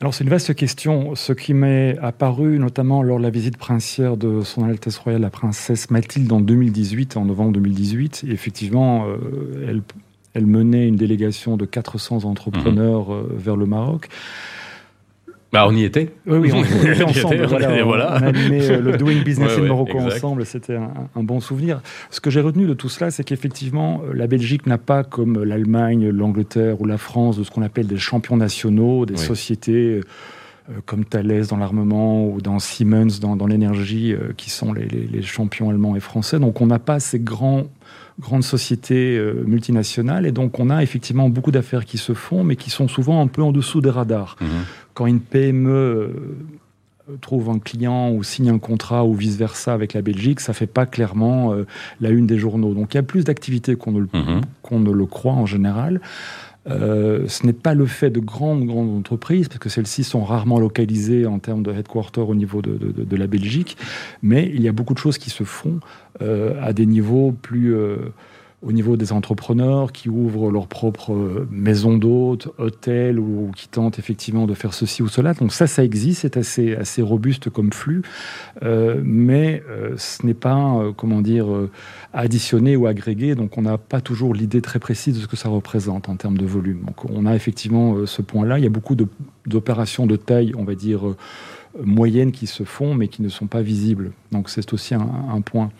Alors 0.00 0.14
c'est 0.14 0.22
une 0.24 0.30
vaste 0.30 0.54
question. 0.54 1.14
Ce 1.14 1.32
qui 1.32 1.52
m'est 1.52 1.98
apparu 1.98 2.58
notamment 2.58 3.02
lors 3.02 3.18
de 3.18 3.24
la 3.24 3.30
visite 3.30 3.56
princière 3.56 4.16
de 4.16 4.42
Son 4.42 4.64
Altesse 4.64 4.96
Royale 4.96 5.22
la 5.22 5.30
Princesse 5.30 5.90
Mathilde 5.90 6.32
en 6.32 6.40
2018, 6.40 7.16
en 7.16 7.24
novembre 7.24 7.52
2018, 7.54 8.24
effectivement, 8.28 9.06
euh, 9.08 9.66
elle, 9.68 9.82
elle, 10.34 10.46
menait 10.46 10.86
une 10.86 10.94
délégation 10.94 11.56
de 11.56 11.66
400 11.66 12.24
entrepreneurs 12.24 13.10
mmh. 13.10 13.12
euh, 13.12 13.22
vers 13.36 13.56
le 13.56 13.66
Maroc. 13.66 14.08
Bah, 15.52 15.64
on 15.66 15.74
y 15.74 15.84
était. 15.84 16.10
Oui, 16.26 16.38
oui 16.38 16.52
on, 16.52 16.62
était 16.92 17.02
ensemble. 17.02 17.46
voilà, 17.46 18.18
On 18.18 18.22
a 18.22 18.26
animé 18.26 18.68
euh, 18.70 18.80
le 18.80 18.96
Doing 18.98 19.22
Business 19.24 19.56
in 19.56 19.62
Morocco 19.62 19.98
ensemble. 19.98 20.44
C'était 20.44 20.76
un, 20.76 21.22
bon 21.22 21.40
souvenir. 21.40 21.80
Ce 22.10 22.20
que 22.20 22.30
j'ai 22.30 22.40
retenu 22.40 22.66
de 22.66 22.74
tout 22.74 22.90
cela, 22.90 23.10
c'est 23.10 23.24
qu'effectivement, 23.24 24.02
euh, 24.04 24.12
la 24.14 24.26
Belgique 24.26 24.66
n'a 24.66 24.76
pas, 24.76 25.04
comme 25.04 25.42
l'Allemagne, 25.42 26.10
l'Angleterre 26.10 26.80
ou 26.80 26.84
la 26.84 26.98
France, 26.98 27.38
de 27.38 27.44
ce 27.44 27.50
qu'on 27.50 27.62
appelle 27.62 27.86
des 27.86 27.98
champions 27.98 28.36
nationaux, 28.36 29.06
des 29.06 29.16
sociétés 29.16 30.00
euh, 30.68 30.80
comme 30.84 31.06
Thales 31.06 31.46
dans 31.46 31.56
l'armement 31.56 32.28
ou 32.28 32.42
dans 32.42 32.58
Siemens 32.58 33.20
dans, 33.20 33.46
l'énergie, 33.46 34.14
qui 34.36 34.50
sont 34.50 34.74
les, 34.74 34.86
les, 34.86 35.22
champions 35.22 35.70
allemands 35.70 35.96
et 35.96 36.00
français. 36.00 36.38
Donc 36.38 36.60
on 36.60 36.66
n'a 36.66 36.78
pas 36.78 37.00
ces 37.00 37.18
grands 37.18 37.68
grandes 38.20 38.44
sociétés 38.44 39.16
euh, 39.16 39.44
multinationales. 39.46 40.26
Et 40.26 40.32
donc, 40.32 40.58
on 40.58 40.70
a 40.70 40.82
effectivement 40.82 41.28
beaucoup 41.28 41.50
d'affaires 41.50 41.84
qui 41.84 41.98
se 41.98 42.14
font, 42.14 42.44
mais 42.44 42.56
qui 42.56 42.70
sont 42.70 42.88
souvent 42.88 43.20
un 43.20 43.26
peu 43.26 43.42
en 43.42 43.52
dessous 43.52 43.80
des 43.80 43.90
radars. 43.90 44.36
Mhm. 44.40 44.48
Quand 44.98 45.06
une 45.06 45.20
PME 45.20 45.70
euh, 45.70 46.08
trouve 47.20 47.50
un 47.50 47.60
client 47.60 48.10
ou 48.10 48.24
signe 48.24 48.50
un 48.50 48.58
contrat 48.58 49.04
ou 49.04 49.14
vice-versa 49.14 49.72
avec 49.72 49.92
la 49.92 50.02
Belgique, 50.02 50.40
ça 50.40 50.52
fait 50.52 50.66
pas 50.66 50.86
clairement 50.86 51.52
euh, 51.52 51.66
la 52.00 52.10
une 52.10 52.26
des 52.26 52.36
journaux. 52.36 52.74
Donc, 52.74 52.94
il 52.94 52.96
y 52.96 52.98
a 52.98 53.04
plus 53.04 53.22
d'activités 53.22 53.76
qu'on 53.76 53.92
ne, 53.92 54.00
mhm. 54.00 54.42
ne 54.72 54.90
le 54.90 55.06
croit 55.06 55.34
en 55.34 55.46
général. 55.46 56.00
Euh, 56.68 57.28
ce 57.28 57.46
n'est 57.46 57.52
pas 57.52 57.74
le 57.74 57.86
fait 57.86 58.10
de 58.10 58.18
grandes, 58.18 58.66
grandes 58.66 58.90
entreprises, 58.90 59.46
parce 59.46 59.60
que 59.60 59.68
celles-ci 59.68 60.02
sont 60.02 60.24
rarement 60.24 60.58
localisées 60.58 61.26
en 61.26 61.38
termes 61.38 61.62
de 61.62 61.70
headquarter 61.70 62.22
au 62.22 62.34
niveau 62.34 62.60
de, 62.60 62.76
de, 62.76 63.16
la 63.16 63.28
Belgique, 63.28 63.76
mais 64.22 64.50
il 64.52 64.62
y 64.62 64.68
a 64.68 64.72
beaucoup 64.72 64.94
de 64.94 64.98
choses 64.98 65.16
qui 65.16 65.30
se 65.30 65.44
font 65.44 65.78
euh, 66.22 66.60
à 66.60 66.72
des 66.72 66.86
niveaux 66.86 67.30
plus... 67.40 67.72
Euh, 68.62 68.68
au 68.68 68.72
niveau 68.72 68.96
des 68.96 69.12
entrepreneurs 69.12 69.92
qui 69.92 70.08
ouvrent 70.08 70.50
leur 70.50 70.66
propre 70.66 71.46
maison 71.50 71.96
d'hôtes, 71.96 72.48
hôtel 72.58 73.18
ou 73.18 73.52
qui 73.54 73.68
tentent 73.68 73.98
effectivement 73.98 74.46
de 74.46 74.54
faire 74.54 74.74
ceci 74.74 75.02
ou 75.02 75.08
cela. 75.08 75.32
Donc 75.34 75.52
ça, 75.52 75.66
ça 75.66 75.84
existe, 75.84 76.22
c'est 76.22 76.36
assez, 76.36 76.74
assez 76.74 77.00
robuste 77.00 77.50
comme 77.50 77.72
flux, 77.72 78.02
euh, 78.64 79.00
mais 79.04 79.62
euh, 79.68 79.94
ce 79.96 80.26
n'est 80.26 80.34
pas, 80.34 80.56
euh, 80.56 80.92
comment 80.92 81.20
dire, 81.20 81.46
additionné 82.12 82.74
ou 82.74 82.86
agrégé, 82.86 83.34
donc 83.34 83.56
on 83.58 83.62
n'a 83.62 83.78
pas 83.78 84.00
toujours 84.00 84.34
l'idée 84.34 84.60
très 84.60 84.80
précise 84.80 85.16
de 85.16 85.20
ce 85.20 85.28
que 85.28 85.36
ça 85.36 85.48
représente 85.48 86.08
en 86.08 86.16
termes 86.16 86.38
de 86.38 86.46
volume. 86.46 86.82
Donc 86.84 87.04
on 87.04 87.26
a 87.26 87.36
effectivement 87.36 88.06
ce 88.06 88.22
point-là. 88.22 88.58
Il 88.58 88.64
y 88.64 88.66
a 88.66 88.70
beaucoup 88.70 88.96
d'opérations 89.46 90.06
de, 90.06 90.16
taille, 90.16 90.52
on 90.56 90.64
va 90.64 90.74
dire, 90.74 91.02
moyenne 91.82 92.32
qui 92.32 92.46
se 92.46 92.64
font, 92.64 92.94
mais 92.94 93.06
qui 93.08 93.22
ne 93.22 93.28
sont 93.28 93.46
pas 93.46 93.62
visibles. 93.62 94.10
Donc 94.32 94.50
c'est 94.50 94.72
aussi 94.72 94.94
un, 94.94 95.40
point 95.42 95.70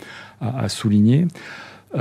à 0.41 0.69
souligner. 0.69 1.27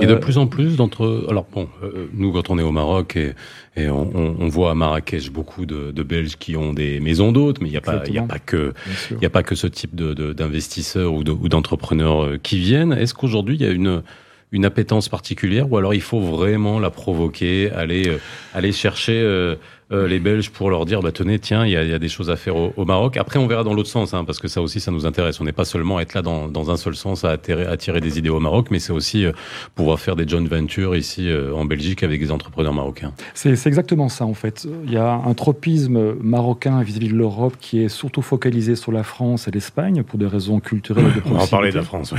Et 0.01 0.06
de 0.06 0.15
plus 0.15 0.38
en 0.38 0.48
plus 0.48 0.75
d'entre... 0.75 1.25
Alors 1.29 1.46
bon, 1.51 1.70
nous 2.13 2.32
quand 2.32 2.50
on 2.50 2.60
est 2.60 2.63
au 2.63 2.72
Maroc 2.72 3.15
et, 3.15 3.34
et 3.75 3.89
on, 3.89 4.48
voit 4.48 4.72
à 4.72 4.75
Marrakech 4.75 5.32
beaucoup 5.32 5.65
de, 5.65 6.03
Belges 6.03 6.36
qui 6.38 6.56
ont 6.58 6.74
des 6.74 7.00
maisons 7.00 7.32
d'hôtes, 7.32 7.62
mais 7.62 7.67
il 7.67 7.72
n'y 7.72 7.77
a, 7.77 7.82
pas, 7.82 8.03
a, 8.03 8.22
pas 8.24 8.39
que, 8.39 8.74
il 9.12 9.25
a 9.25 9.29
pas 9.29 9.44
que 9.44 9.56
ce 9.56 9.67
type 9.67 9.96
d'investisseurs 9.96 11.24
de, 11.24 11.32
ou 11.32 11.50
d'entrepreneurs 11.50 12.34
qui 12.44 12.60
viennent. 12.60 12.94
Est-ce 12.94 13.13
qu'aujourd'hui 13.13 13.56
il 13.56 13.62
y 13.62 13.65
a 13.65 13.72
une 13.72 14.03
une 14.51 14.65
appétence 14.65 15.10
particulière 15.10 15.72
ou 15.72 15.77
alors 15.77 15.94
il 15.94 16.01
faut 16.01 16.22
vraiment 16.22 16.79
la 16.79 16.89
provoquer, 16.89 17.70
aller, 17.72 18.08
euh, 18.08 18.20
aller 18.53 18.72
chercher 18.72 19.20
euh, 19.20 19.56
euh, 19.94 20.06
les 20.06 20.20
Belges 20.20 20.50
pour 20.50 20.70
leur 20.70 20.86
dire 20.86 21.01
bah 21.01 21.13
tenez 21.13 21.39
tiens 21.39 21.65
il 21.65 21.72
y 21.72 21.77
a, 21.77 21.84
y 21.84 21.94
a, 21.94 22.00
des 22.00 22.10
choses 22.10 22.29
à 22.29 22.36
faire 22.36 22.58
au, 22.58 22.86
Maroc. 22.86 23.15
Après 23.15 23.39
on 23.39 23.48
verra 23.48 23.63
dans 23.63 23.74
l'autre 23.74 23.89
sens 23.89 24.13
hein, 24.13 24.25
parce 24.25 24.39
que 24.39 24.50
ça 24.50 24.62
aussi 24.62 24.82
ça 24.82 24.91
nous 24.91 25.06
intéresse. 25.06 25.39
On 25.39 25.46
n'est 25.46 25.53
pas 25.53 25.63
seulement 25.63 26.01
être 26.01 26.13
là 26.13 26.22
dans, 26.22 26.50
dans, 26.50 26.72
un 26.72 26.75
seul 26.75 26.94
sens 26.96 27.24
à 27.24 27.32
attirer, 27.32 27.65
attirer 27.65 28.01
des 28.01 28.20
idées 28.20 28.29
au 28.29 28.41
Maroc, 28.41 28.67
mais 28.70 28.79
c'est 28.79 28.91
aussi 28.91 29.25
euh, 29.25 29.32
pouvoir 29.75 30.01
faire 30.01 30.17
des 30.17 30.27
joint 30.27 30.46
ventures 30.46 30.94
ici 30.94 31.29
euh, 31.29 31.53
en 31.53 31.63
Belgique 31.63 32.03
avec 32.03 32.20
des 32.20 32.32
entrepreneurs 32.32 32.74
marocains. 32.74 33.13
C'est 33.34 33.65
exactement 33.65 34.10
ça 34.10 34.25
en 34.25 34.34
fait. 34.34 34.67
Il 34.84 34.91
y 34.91 34.98
a 34.98 35.13
un 35.13 35.34
tropisme 35.34 36.15
marocain 36.22 36.82
vis-à-vis 36.82 37.10
de 37.10 37.15
l'Europe 37.15 37.56
qui 37.62 37.82
est 37.82 37.89
surtout 37.89 38.22
focalisé 38.22 38.75
sur 38.75 38.91
la 38.91 39.03
France 39.03 39.48
et 39.48 39.51
l'Espagne 39.51 40.03
pour 40.03 40.20
des 40.20 40.27
raisons 40.27 40.60
culturelles. 40.60 41.06
de 41.06 41.22
on 41.25 41.36
va 41.36 41.44
en 41.44 41.48
parler 41.48 41.72
de 41.72 41.77
la 41.77 41.84
France. 41.84 42.13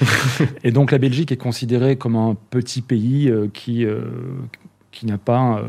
et 0.64 0.72
donc 0.72 0.90
la 0.90 0.98
Belgique 0.98 1.30
est 1.30 1.36
considérée 1.36 1.94
comme 1.94 2.16
un 2.16 2.36
petit 2.50 2.82
pays 2.82 3.32
qui 3.52 3.86
qui 4.94 5.06
n'a 5.06 5.18
pas 5.18 5.58
euh, 5.58 5.62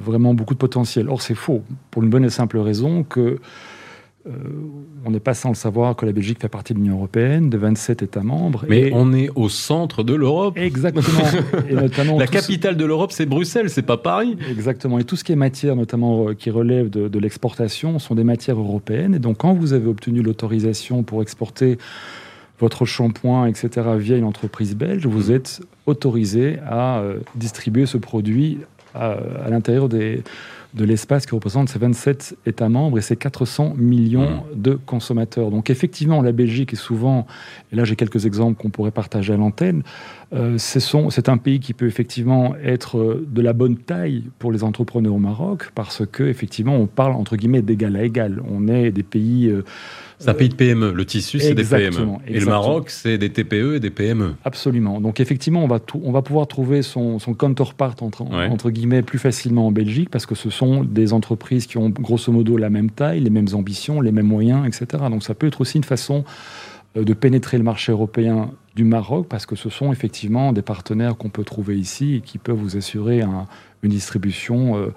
vraiment 0.00 0.34
beaucoup 0.34 0.54
de 0.54 0.58
potentiel. 0.58 1.08
Or, 1.08 1.22
c'est 1.22 1.34
faux, 1.34 1.62
pour 1.90 2.02
une 2.02 2.10
bonne 2.10 2.24
et 2.24 2.30
simple 2.30 2.58
raison 2.58 3.02
que 3.02 3.38
euh, 4.26 4.30
on 5.04 5.10
n'est 5.10 5.20
pas 5.20 5.32
sans 5.32 5.48
le 5.48 5.54
savoir 5.54 5.96
que 5.96 6.04
la 6.04 6.12
Belgique 6.12 6.40
fait 6.40 6.48
partie 6.48 6.74
de 6.74 6.78
l'Union 6.78 6.96
européenne, 6.96 7.48
de 7.48 7.56
27 7.56 8.02
États 8.02 8.22
membres. 8.22 8.66
Mais 8.68 8.90
on 8.92 9.14
est 9.14 9.30
au 9.34 9.48
centre 9.48 10.02
de 10.02 10.12
l'Europe. 10.12 10.58
Exactement. 10.58 11.24
et 11.68 11.74
notamment 11.74 12.18
la 12.18 12.26
capitale 12.26 12.76
de 12.76 12.84
l'Europe, 12.84 13.12
c'est 13.12 13.26
Bruxelles, 13.26 13.70
c'est 13.70 13.82
pas 13.82 13.96
Paris. 13.96 14.36
Exactement. 14.50 14.98
Et 14.98 15.04
tout 15.04 15.16
ce 15.16 15.24
qui 15.24 15.32
est 15.32 15.36
matière, 15.36 15.76
notamment 15.76 16.28
euh, 16.28 16.34
qui 16.34 16.50
relève 16.50 16.90
de, 16.90 17.08
de 17.08 17.18
l'exportation, 17.18 17.98
sont 17.98 18.14
des 18.14 18.24
matières 18.24 18.58
européennes. 18.58 19.14
Et 19.14 19.18
donc, 19.18 19.38
quand 19.38 19.54
vous 19.54 19.72
avez 19.72 19.88
obtenu 19.88 20.20
l'autorisation 20.20 21.02
pour 21.04 21.22
exporter 21.22 21.78
votre 22.60 22.84
shampoing, 22.84 23.46
etc., 23.46 23.88
via 23.98 24.16
une 24.16 24.24
entreprise 24.24 24.76
belge, 24.76 25.06
vous 25.06 25.30
êtes 25.30 25.60
autorisé 25.86 26.58
à 26.66 26.98
euh, 26.98 27.18
distribuer 27.34 27.86
ce 27.86 27.98
produit 27.98 28.58
à, 28.94 29.16
l'intérieur 29.48 29.88
de 29.88 30.22
l'espace 30.74 31.26
qui 31.26 31.34
représente 31.34 31.68
ces 31.68 31.78
27 31.78 32.36
États 32.46 32.68
membres 32.68 32.98
et 32.98 33.00
ces 33.00 33.16
400 33.16 33.74
millions 33.76 34.30
mmh. 34.30 34.60
de 34.60 34.74
consommateurs. 34.74 35.50
Donc 35.50 35.70
effectivement, 35.70 36.20
la 36.20 36.32
Belgique 36.32 36.72
est 36.72 36.76
souvent, 36.76 37.26
et 37.70 37.76
là 37.76 37.84
j'ai 37.84 37.96
quelques 37.96 38.26
exemples 38.26 38.60
qu'on 38.60 38.70
pourrait 38.70 38.90
partager 38.90 39.34
à 39.34 39.36
l'antenne, 39.36 39.82
euh, 40.34 40.56
c'est 40.58 41.28
un 41.28 41.36
pays 41.36 41.60
qui 41.60 41.74
peut 41.74 41.86
effectivement 41.86 42.54
être 42.62 42.98
euh, 42.98 43.26
de 43.28 43.40
la 43.40 43.52
bonne 43.52 43.76
taille 43.76 44.24
pour 44.38 44.52
les 44.52 44.64
entrepreneurs 44.64 45.14
au 45.14 45.18
Maroc 45.18 45.70
parce 45.74 46.04
que 46.10 46.24
effectivement 46.24 46.74
on 46.74 46.86
parle 46.86 47.12
entre 47.12 47.36
guillemets 47.36 47.62
d'égal 47.62 47.94
à 47.94 48.02
égal. 48.02 48.42
On 48.50 48.68
est 48.68 48.90
des 48.90 49.04
pays... 49.04 49.52
C'est 50.18 50.30
un 50.30 50.34
pays 50.34 50.48
de 50.48 50.54
PME. 50.54 50.92
Le 50.92 51.04
tissu, 51.04 51.38
c'est 51.38 51.54
des 51.54 51.64
PME. 51.64 52.16
Et 52.26 52.40
le 52.40 52.46
Maroc, 52.46 52.90
c'est 52.90 53.18
des 53.18 53.30
TPE 53.30 53.76
et 53.76 53.80
des 53.80 53.90
PME. 53.90 54.34
Absolument. 54.44 55.00
Donc 55.00 55.20
effectivement, 55.20 55.62
on 55.62 55.68
va, 55.68 55.78
on 56.02 56.12
va 56.12 56.22
pouvoir 56.22 56.46
trouver 56.48 56.82
son, 56.82 57.18
son 57.18 57.34
counterpart 57.34 57.94
entre, 58.00 58.22
entre 58.22 58.70
guillemets 58.70 59.02
plus 59.02 59.18
facilement 59.18 59.68
en 59.68 59.72
Belgique 59.72 60.10
parce 60.10 60.26
que 60.26 60.34
ce 60.34 60.50
sont 60.50 60.82
des 60.84 61.12
entreprises 61.12 61.66
qui 61.66 61.78
ont 61.78 61.88
grosso 61.88 62.32
modo 62.32 62.56
la 62.56 62.70
même 62.70 62.90
taille, 62.90 63.20
les 63.20 63.30
mêmes 63.30 63.48
ambitions, 63.52 64.00
les 64.00 64.12
mêmes 64.12 64.26
moyens, 64.26 64.66
etc. 64.66 65.04
Donc 65.10 65.22
ça 65.22 65.34
peut 65.34 65.46
être 65.46 65.60
aussi 65.60 65.76
une 65.76 65.84
façon 65.84 66.24
euh, 66.96 67.04
de 67.04 67.12
pénétrer 67.14 67.58
le 67.58 67.64
marché 67.64 67.92
européen 67.92 68.50
du 68.74 68.84
Maroc 68.84 69.26
parce 69.28 69.46
que 69.46 69.56
ce 69.56 69.68
sont 69.68 69.92
effectivement 69.92 70.52
des 70.52 70.62
partenaires 70.62 71.16
qu'on 71.16 71.30
peut 71.30 71.44
trouver 71.44 71.78
ici 71.78 72.16
et 72.16 72.20
qui 72.20 72.38
peuvent 72.38 72.56
vous 72.56 72.76
assurer 72.76 73.22
une 73.82 73.90
distribution. 73.90 74.76
Euh, 74.76 74.88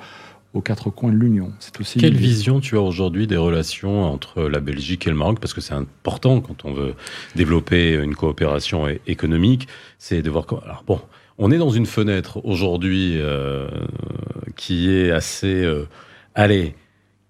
aux 0.53 0.61
quatre 0.61 0.89
coins 0.89 1.11
de 1.11 1.17
l'Union. 1.17 1.51
C'est 1.59 1.79
aussi 1.79 1.99
Quelle 1.99 2.15
vision 2.15 2.59
tu 2.59 2.75
as 2.77 2.81
aujourd'hui 2.81 3.27
des 3.27 3.37
relations 3.37 4.03
entre 4.03 4.43
la 4.43 4.59
Belgique 4.59 5.07
et 5.07 5.09
le 5.09 5.15
Maroc? 5.15 5.39
Parce 5.39 5.53
que 5.53 5.61
c'est 5.61 5.73
important 5.73 6.41
quand 6.41 6.65
on 6.65 6.73
veut 6.73 6.93
développer 7.35 7.93
une 7.93 8.15
coopération 8.15 8.87
économique, 9.07 9.67
c'est 9.97 10.21
de 10.21 10.29
voir 10.29 10.45
comment... 10.45 10.61
Alors 10.63 10.83
bon, 10.85 10.99
on 11.37 11.51
est 11.51 11.57
dans 11.57 11.69
une 11.69 11.85
fenêtre 11.85 12.43
aujourd'hui 12.45 13.15
euh, 13.17 13.67
qui 14.55 14.91
est 14.91 15.11
assez... 15.11 15.63
Euh, 15.63 15.87
allez, 16.35 16.75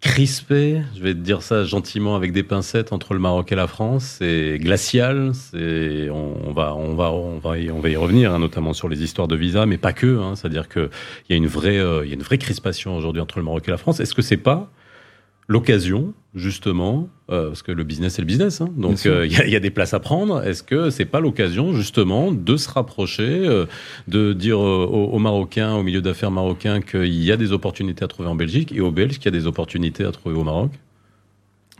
crispé, 0.01 0.81
je 0.95 1.03
vais 1.03 1.13
te 1.13 1.19
dire 1.19 1.43
ça 1.43 1.63
gentiment 1.63 2.15
avec 2.15 2.33
des 2.33 2.41
pincettes 2.41 2.91
entre 2.91 3.13
le 3.13 3.19
Maroc 3.19 3.51
et 3.51 3.55
la 3.55 3.67
France, 3.67 4.17
c'est 4.17 4.57
glacial, 4.57 5.31
c'est 5.35 6.09
on, 6.09 6.51
va 6.51 6.75
on 6.75 6.95
va 6.95 7.11
on 7.11 7.37
va 7.37 7.59
y, 7.59 7.69
on 7.69 7.79
va 7.79 7.89
y 7.89 7.95
revenir 7.95 8.33
hein, 8.33 8.39
notamment 8.39 8.73
sur 8.73 8.89
les 8.89 9.03
histoires 9.03 9.27
de 9.27 9.35
visa 9.35 9.67
mais 9.67 9.77
pas 9.77 9.93
que 9.93 10.19
hein, 10.19 10.35
c'est-à-dire 10.35 10.67
que 10.67 10.89
il 11.29 11.33
y 11.33 11.35
a 11.35 11.37
une 11.37 11.45
vraie 11.45 11.77
euh, 11.77 12.03
il 12.03 12.09
y 12.09 12.11
a 12.11 12.15
une 12.15 12.23
vraie 12.23 12.39
crispation 12.39 12.97
aujourd'hui 12.97 13.21
entre 13.21 13.37
le 13.37 13.45
Maroc 13.45 13.67
et 13.67 13.71
la 13.71 13.77
France. 13.77 13.99
Est-ce 13.99 14.15
que 14.15 14.23
c'est 14.23 14.37
pas 14.37 14.71
l'occasion, 15.47 16.13
justement, 16.33 17.09
euh, 17.29 17.47
parce 17.47 17.61
que 17.61 17.71
le 17.71 17.83
business 17.83 18.13
c'est 18.13 18.21
le 18.21 18.25
business, 18.25 18.61
hein, 18.61 18.69
donc 18.77 19.05
euh, 19.05 19.25
il 19.45 19.49
y, 19.49 19.55
a 19.55 19.59
des 19.59 19.69
places 19.69 19.93
à 19.93 19.99
prendre. 19.99 20.43
Est-ce 20.43 20.63
que 20.63 20.89
c'est 20.89 21.05
pas 21.05 21.19
l'occasion, 21.19 21.73
justement, 21.73 22.31
de 22.31 22.57
se 22.57 22.69
rapprocher, 22.69 23.47
euh, 23.47 23.65
de 24.07 24.33
dire 24.33 24.59
aux, 24.59 25.19
Marocains, 25.19 25.75
au 25.75 25.83
milieu 25.83 26.01
d'affaires 26.01 26.31
marocains, 26.31 26.81
qu'il 26.81 27.13
y 27.13 27.31
a 27.31 27.37
des 27.37 27.51
opportunités 27.51 28.03
à 28.03 28.07
trouver 28.07 28.29
en 28.29 28.35
Belgique 28.35 28.71
et 28.71 28.81
aux 28.81 28.91
Belges 28.91 29.17
qu'il 29.17 29.25
y 29.25 29.27
a 29.35 29.39
des 29.39 29.47
opportunités 29.47 30.03
à 30.03 30.11
trouver 30.11 30.35
au 30.35 30.43
Maroc? 30.43 30.71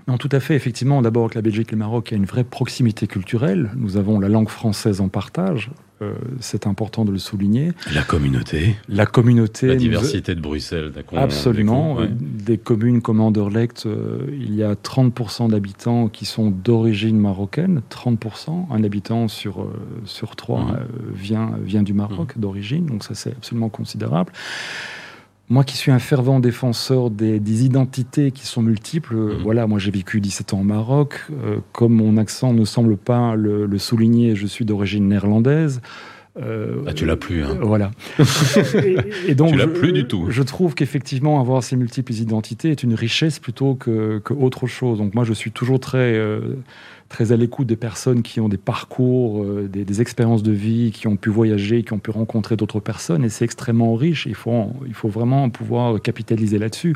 Non, 0.08 0.18
tout 0.18 0.30
à 0.32 0.40
fait. 0.40 0.56
Effectivement, 0.56 1.02
d'abord 1.02 1.30
que 1.30 1.36
la 1.36 1.42
Belgique 1.42 1.70
et 1.70 1.76
le 1.76 1.80
Maroc, 1.80 2.12
a 2.12 2.16
une 2.16 2.26
vraie 2.26 2.44
proximité 2.44 3.08
culturelle. 3.08 3.72
Nous 3.76 3.98
avons 3.98 4.20
la 4.20 4.30
langue 4.30 4.50
française 4.50 5.02
en 5.02 5.10
partage. 5.10 5.72
Euh, 6.02 6.14
c'est 6.40 6.66
important 6.66 7.06
de 7.06 7.12
le 7.12 7.20
souligner. 7.20 7.74
La 7.94 8.02
communauté. 8.02 8.76
La 8.90 9.06
communauté. 9.06 9.68
La 9.68 9.76
diversité 9.76 10.34
de 10.34 10.42
Bruxelles. 10.42 10.92
Absolument. 11.16 11.98
Des 12.10 12.58
communes 12.58 13.02
comme 13.02 13.20
Anderlecht, 13.22 13.86
euh, 13.86 14.26
il 14.32 14.56
y 14.56 14.64
a 14.64 14.74
30% 14.74 15.50
d'habitants 15.50 16.08
qui 16.08 16.26
sont 16.26 16.50
d'origine 16.50 17.20
marocaine. 17.20 17.82
30%. 17.92 18.68
Un 18.72 18.84
habitant 18.84 19.28
sur, 19.28 19.62
euh, 19.62 19.72
sur 20.06 20.36
trois 20.36 20.80
vient, 21.14 21.52
vient 21.64 21.84
du 21.84 21.94
Maroc 21.94 22.40
d'origine. 22.40 22.88
Donc 22.88 23.04
ça, 23.04 23.14
c'est 23.14 23.32
absolument 23.32 23.70
considérable. 23.70 24.34
Moi 25.52 25.66
qui 25.66 25.76
suis 25.76 25.92
un 25.92 26.00
fervent 26.00 26.40
défenseur 26.40 27.10
des, 27.10 27.66
identités 27.66 28.32
qui 28.32 28.48
sont 28.48 28.62
multiples, 28.62 29.18
mhm. 29.18 29.42
voilà, 29.44 29.68
moi 29.68 29.80
j'ai 29.80 29.92
vécu 29.92 30.22
17 30.22 30.54
ans 30.54 30.62
au 30.62 30.64
Maroc. 30.64 31.26
Euh, 31.44 31.58
comme 31.74 31.92
mon 31.92 32.16
accent 32.16 32.54
ne 32.54 32.64
semble 32.64 32.96
pas 32.96 33.36
le, 33.36 33.78
souligner, 33.78 34.34
je 34.34 34.48
suis 34.48 34.64
d'origine 34.64 35.10
néerlandaise. 35.10 35.82
Euh, 36.40 36.84
ah, 36.88 36.94
tu 36.94 37.06
l'as 37.06 37.18
plus. 37.18 37.44
Hein. 37.44 37.58
Voilà. 37.62 37.92
et, 39.28 39.36
donc, 39.36 39.52
tu 39.52 39.58
l'as 39.58 39.68
plus 39.68 39.92
du 39.92 40.06
tout. 40.06 40.28
Je 40.30 40.44
trouve 40.44 40.76
qu'effectivement, 40.76 41.42
avoir 41.42 41.62
ces 41.62 41.76
multiples 41.76 42.14
identités 42.14 42.72
est 42.72 42.84
une 42.84 42.94
richesse 42.94 43.40
plutôt 43.40 43.76
que, 43.76 44.22
autre 44.30 44.68
chose. 44.68 44.98
Donc 44.98 45.14
moi, 45.14 45.26
je 45.26 45.34
suis 45.34 45.52
toujours 45.52 45.80
très, 45.80 46.14
euh, 46.16 46.56
très 47.10 47.34
à 47.34 47.36
l'écoute 47.36 47.68
des 47.68 47.76
personnes 47.76 48.22
qui 48.22 48.40
ont 48.40 48.48
des 48.48 48.58
parcours, 48.58 49.44
euh, 49.44 49.68
des, 49.68 50.02
expériences 50.02 50.44
de 50.44 50.54
vie, 50.54 50.92
qui 50.92 51.08
ont 51.08 51.18
pu 51.18 51.30
voyager, 51.30 51.84
qui 51.84 51.92
ont 51.92 52.00
pu 52.00 52.12
rencontrer 52.12 52.56
d'autres 52.56 52.80
personnes, 52.80 53.26
et 53.26 53.30
c'est 53.30 53.44
extrêmement 53.44 53.94
riche. 53.96 54.26
Il 54.26 54.36
faut, 54.36 54.72
il 54.88 54.94
faut 54.94 55.10
vraiment 55.10 55.50
pouvoir 55.50 56.02
capitaliser 56.02 56.60
là-dessus. 56.60 56.96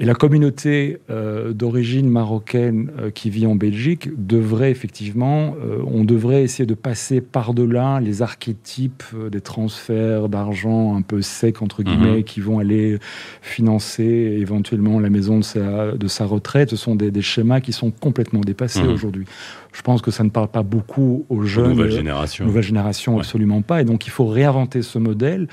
Et 0.00 0.06
la 0.06 0.14
communauté 0.14 0.96
euh, 1.10 1.52
d'origine 1.52 2.08
marocaine 2.08 2.90
euh, 2.98 3.10
qui 3.10 3.28
vit 3.28 3.46
en 3.46 3.54
Belgique 3.54 4.08
devrait 4.16 4.70
effectivement, 4.70 5.54
euh, 5.62 5.82
on 5.86 6.04
devrait 6.04 6.42
essayer 6.42 6.64
de 6.64 6.72
passer 6.72 7.20
par-delà 7.20 8.00
les 8.00 8.22
archétypes 8.22 9.02
des 9.30 9.42
transferts 9.42 10.30
d'argent 10.30 10.96
un 10.96 11.02
peu 11.02 11.20
secs, 11.20 11.60
entre 11.60 11.82
guillemets, 11.82 12.18
mhm. 12.18 12.24
qui 12.24 12.40
vont 12.40 12.58
aller 12.58 12.98
financer 13.42 14.38
éventuellement 14.40 15.00
la 15.00 15.10
maison 15.10 15.36
de 15.36 15.44
sa, 15.44 15.92
de 15.92 16.08
sa 16.08 16.24
retraite. 16.24 16.70
Ce 16.70 16.76
sont 16.76 16.94
des, 16.94 17.20
schémas 17.20 17.60
qui 17.60 17.72
sont 17.72 17.90
complètement 17.90 18.40
dépassés 18.40 18.82
mhm. 18.82 18.94
aujourd'hui. 18.94 19.26
Je 19.72 19.82
pense 19.82 20.00
que 20.00 20.10
ça 20.10 20.24
ne 20.24 20.30
parle 20.30 20.48
pas 20.48 20.62
beaucoup 20.62 21.26
aux 21.28 21.42
jeunes. 21.42 21.68
Nouvelle 21.68 21.92
génération. 21.92 22.46
Nouvelle 22.46 22.62
génération, 22.62 23.18
absolument 23.18 23.60
pas. 23.60 23.82
Et 23.82 23.84
donc, 23.84 24.06
il 24.06 24.10
faut 24.10 24.26
réinventer 24.26 24.82
ce 24.82 24.98
modèle 24.98 25.46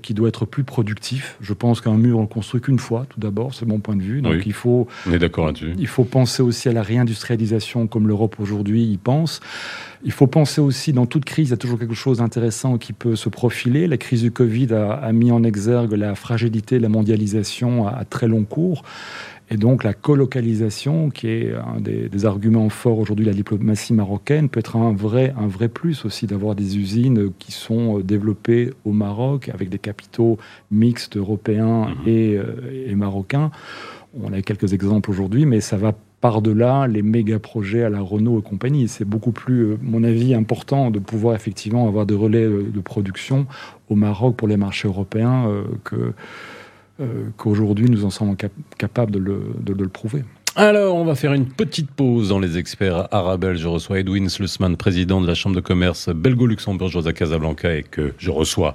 qui 0.00 0.14
doit 0.14 0.28
être 0.28 0.46
plus 0.46 0.64
productif. 0.64 1.36
Je 1.42 1.52
pense 1.52 1.82
qu'un 1.82 1.96
mur, 1.98 2.18
on 2.18 2.22
le 2.22 2.28
construit 2.28 2.62
qu'une 2.62 2.78
fois, 2.78 3.04
tout 3.10 3.20
d'abord. 3.20 3.52
C'est 3.52 3.66
point 3.88 3.96
de 3.96 4.02
vue. 4.02 4.20
Donc 4.20 4.44
il 4.44 4.52
faut. 4.52 4.86
On 5.06 5.12
est 5.12 5.18
d'accord 5.18 5.46
là-dessus. 5.46 5.72
Il 5.78 5.86
faut 5.86 6.04
penser 6.04 6.42
aussi 6.42 6.68
à 6.68 6.72
la 6.72 6.82
réindustrialisation 6.82 7.86
comme 7.86 8.06
l'Europe 8.06 8.36
aujourd'hui 8.38 8.84
y 8.84 8.98
pense. 8.98 9.40
Il 10.04 10.12
faut 10.12 10.26
penser 10.26 10.60
aussi, 10.60 10.92
dans 10.92 11.06
toute 11.06 11.24
crise, 11.24 11.48
il 11.48 11.50
y 11.52 11.54
a 11.54 11.56
toujours 11.56 11.78
quelque 11.78 11.94
chose 11.94 12.18
d'intéressant 12.18 12.76
qui 12.76 12.92
peut 12.92 13.16
se 13.16 13.30
profiler. 13.30 13.86
La 13.86 13.96
crise 13.96 14.22
du 14.22 14.30
Covid 14.30 14.72
a, 14.74 15.10
mis 15.12 15.32
en 15.32 15.42
exergue 15.42 15.94
la 15.94 16.14
fragilité 16.14 16.76
de 16.76 16.82
la 16.82 16.90
mondialisation 16.90 17.88
à 17.88 18.04
très 18.04 18.28
long 18.28 18.44
cours. 18.44 18.82
Et 19.50 19.56
donc 19.56 19.82
la 19.82 19.94
colocalisation, 19.94 21.08
qui 21.08 21.28
est 21.28 21.54
un 21.54 21.80
des, 21.80 22.26
arguments 22.26 22.68
forts 22.68 22.98
aujourd'hui 22.98 23.24
de 23.24 23.30
la 23.30 23.36
diplomatie 23.36 23.94
marocaine, 23.94 24.48
peut 24.48 24.60
être 24.60 24.76
un 24.76 24.92
vrai, 24.92 25.32
un 25.38 25.46
vrai 25.46 25.68
plus 25.68 26.04
aussi 26.04 26.26
d'avoir 26.26 26.54
des 26.54 26.76
usines 26.76 27.30
qui 27.38 27.52
sont 27.52 27.98
euh, 27.98 28.02
développées 28.02 28.72
au 28.84 28.92
Maroc 28.92 29.48
avec 29.54 29.70
des 29.70 29.78
capitaux 29.78 30.36
mixtes 30.70 31.16
européens 31.16 31.86
mhm. 31.86 31.94
et, 32.06 32.36
euh, 32.36 32.86
et, 32.88 32.94
marocains. 32.94 33.50
On 34.20 34.32
a 34.32 34.42
quelques 34.42 34.72
exemples 34.72 35.10
aujourd'hui, 35.10 35.46
mais 35.46 35.60
ça 35.60 35.76
va 35.76 35.94
par-delà 36.20 36.88
les 36.88 37.02
méga 37.02 37.38
projets 37.38 37.84
à 37.84 37.90
la 37.90 38.00
Renault 38.00 38.40
et 38.40 38.42
compagnie. 38.42 38.88
C'est 38.88 39.04
beaucoup 39.04 39.32
plus, 39.32 39.60
euh, 39.60 39.78
mon 39.80 40.02
avis, 40.02 40.34
important 40.34 40.90
de 40.90 40.98
pouvoir 40.98 41.34
effectivement 41.36 41.86
avoir 41.86 42.04
des 42.04 42.14
relais 42.14 42.46
de 42.46 42.80
production 42.80 43.46
au 43.88 43.94
Maroc 43.94 44.36
pour 44.36 44.48
les 44.48 44.56
marchés 44.56 44.88
européens 44.88 45.46
que, 45.84 46.12
qu'aujourd'hui 47.36 47.88
nous 47.90 48.04
en 48.04 48.10
sommes 48.10 48.36
capables 48.76 49.12
de 49.12 49.72
le, 49.72 49.88
prouver. 49.88 50.24
Alors, 50.56 50.96
on 50.96 51.04
va 51.04 51.14
faire 51.14 51.32
une 51.32 51.46
petite 51.46 51.90
pause 51.90 52.30
dans 52.30 52.40
les 52.40 52.58
experts 52.58 53.06
Arabel. 53.12 53.56
Je 53.56 53.68
reçois 53.68 54.00
Edwin 54.00 54.28
Slussman, 54.28 54.76
président 54.76 55.20
de 55.20 55.26
la 55.26 55.34
Chambre 55.34 55.54
de 55.54 55.60
commerce 55.60 56.08
belgo-luxembourgeoise 56.08 57.06
à 57.06 57.12
Casablanca 57.12 57.74
et 57.74 57.84
que 57.84 58.14
je 58.18 58.30
reçois 58.30 58.74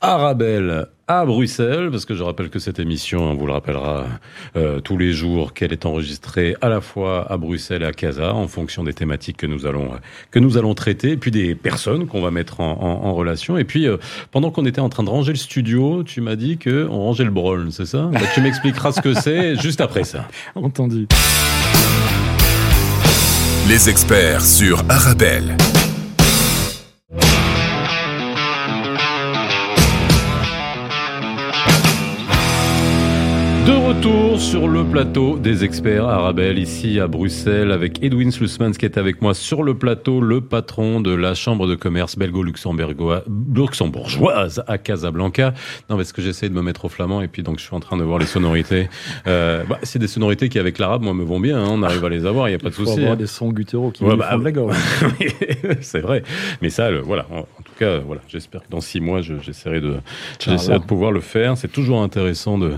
Arabel 0.00 0.86
à 1.06 1.24
Bruxelles, 1.26 1.90
parce 1.90 2.06
que 2.06 2.14
je 2.14 2.22
rappelle 2.22 2.48
que 2.48 2.58
cette 2.58 2.78
émission, 2.78 3.30
on 3.30 3.34
vous 3.34 3.46
le 3.46 3.52
rappellera 3.52 4.06
euh, 4.56 4.80
tous 4.80 4.96
les 4.96 5.12
jours, 5.12 5.52
qu'elle 5.52 5.72
est 5.72 5.84
enregistrée 5.84 6.56
à 6.62 6.68
la 6.68 6.80
fois 6.80 7.30
à 7.30 7.36
Bruxelles 7.36 7.82
et 7.82 7.86
à 7.86 7.92
Casa, 7.92 8.34
en 8.34 8.48
fonction 8.48 8.84
des 8.84 8.94
thématiques 8.94 9.36
que 9.36 9.46
nous 9.46 9.66
allons 9.66 9.90
que 10.30 10.38
nous 10.38 10.56
allons 10.56 10.74
traiter, 10.74 11.10
et 11.10 11.16
puis 11.16 11.30
des 11.30 11.54
personnes 11.54 12.06
qu'on 12.06 12.22
va 12.22 12.30
mettre 12.30 12.60
en, 12.60 12.72
en, 12.72 13.06
en, 13.06 13.14
relation. 13.14 13.58
Et 13.58 13.64
puis, 13.64 13.86
euh, 13.86 13.98
pendant 14.30 14.50
qu'on 14.50 14.64
était 14.64 14.80
en 14.80 14.88
train 14.88 15.02
de 15.02 15.10
ranger 15.10 15.32
le 15.32 15.38
studio, 15.38 16.02
tu 16.04 16.20
m'as 16.20 16.36
dit 16.36 16.56
que 16.56 16.88
on 16.90 17.00
rangeait 17.00 17.24
le 17.24 17.30
brol, 17.30 17.68
c'est 17.70 17.86
ça? 17.86 18.08
Bah, 18.12 18.20
Tu 18.34 18.40
m'expliqueras 18.40 18.92
ce 18.92 19.00
que 19.00 19.12
c'est 19.14 19.56
juste 19.60 19.80
après 19.80 20.04
ça. 20.04 20.26
Entendu. 20.54 21.06
Les 23.68 23.88
experts 23.88 24.42
sur 24.42 24.84
Arabelle. 24.88 25.56
Retour 34.04 34.38
sur 34.38 34.68
le 34.68 34.84
plateau 34.84 35.38
des 35.38 35.64
experts 35.64 36.06
Arabelle, 36.06 36.58
ici 36.58 37.00
à 37.00 37.06
Bruxelles, 37.06 37.72
avec 37.72 38.02
Edwin 38.02 38.30
Slussmans 38.30 38.72
qui 38.72 38.84
est 38.84 38.98
avec 38.98 39.22
moi 39.22 39.32
sur 39.32 39.62
le 39.62 39.78
plateau, 39.78 40.20
le 40.20 40.42
patron 40.42 41.00
de 41.00 41.14
la 41.14 41.34
Chambre 41.34 41.66
de 41.66 41.74
commerce 41.74 42.18
belgo-luxembourgeoise 42.18 44.62
à 44.66 44.76
Casablanca. 44.76 45.54
Non, 45.88 45.96
parce 45.96 46.12
que 46.12 46.20
j'essaie 46.20 46.50
de 46.50 46.54
me 46.54 46.60
mettre 46.60 46.84
au 46.84 46.90
flamand 46.90 47.22
et 47.22 47.28
puis 47.28 47.42
donc 47.42 47.58
je 47.58 47.64
suis 47.64 47.74
en 47.74 47.80
train 47.80 47.96
de 47.96 48.02
voir 48.02 48.18
les 48.18 48.26
sonorités. 48.26 48.90
Euh, 49.26 49.64
bah, 49.66 49.78
c'est 49.84 49.98
des 49.98 50.08
sonorités 50.08 50.50
qui, 50.50 50.58
avec 50.58 50.78
l'arabe, 50.78 51.00
moi, 51.02 51.14
me 51.14 51.24
vont 51.24 51.40
bien. 51.40 51.58
Hein, 51.58 51.68
on 51.70 51.82
arrive 51.82 52.04
à 52.04 52.10
les 52.10 52.26
avoir, 52.26 52.48
il 52.48 52.50
n'y 52.50 52.56
a 52.56 52.58
pas 52.58 52.68
de 52.68 52.74
souci. 52.74 52.90
Il 52.90 52.94
faut 52.94 53.00
avoir 53.00 53.14
hein. 53.14 53.16
des 53.16 53.26
sons 53.26 53.52
gutturaux 53.52 53.90
qui 53.90 54.04
ouais, 54.04 54.16
bah, 54.16 54.32
font 54.32 54.38
de 54.38 54.44
la 54.44 54.52
gorge. 54.52 54.76
c'est 55.80 56.00
vrai. 56.00 56.22
Mais 56.60 56.68
ça, 56.68 56.90
le, 56.90 57.00
voilà. 57.00 57.24
Tout 57.74 57.84
cas, 57.84 57.98
voilà. 57.98 58.20
J'espère 58.28 58.62
que 58.62 58.70
dans 58.70 58.80
six 58.80 59.00
mois, 59.00 59.20
j'essaierai 59.20 59.80
de, 59.80 59.96
j'essaierai 60.38 60.78
de 60.78 60.84
pouvoir 60.84 61.12
le 61.12 61.20
faire. 61.20 61.56
C'est 61.56 61.72
toujours 61.72 62.02
intéressant 62.02 62.58
de, 62.58 62.74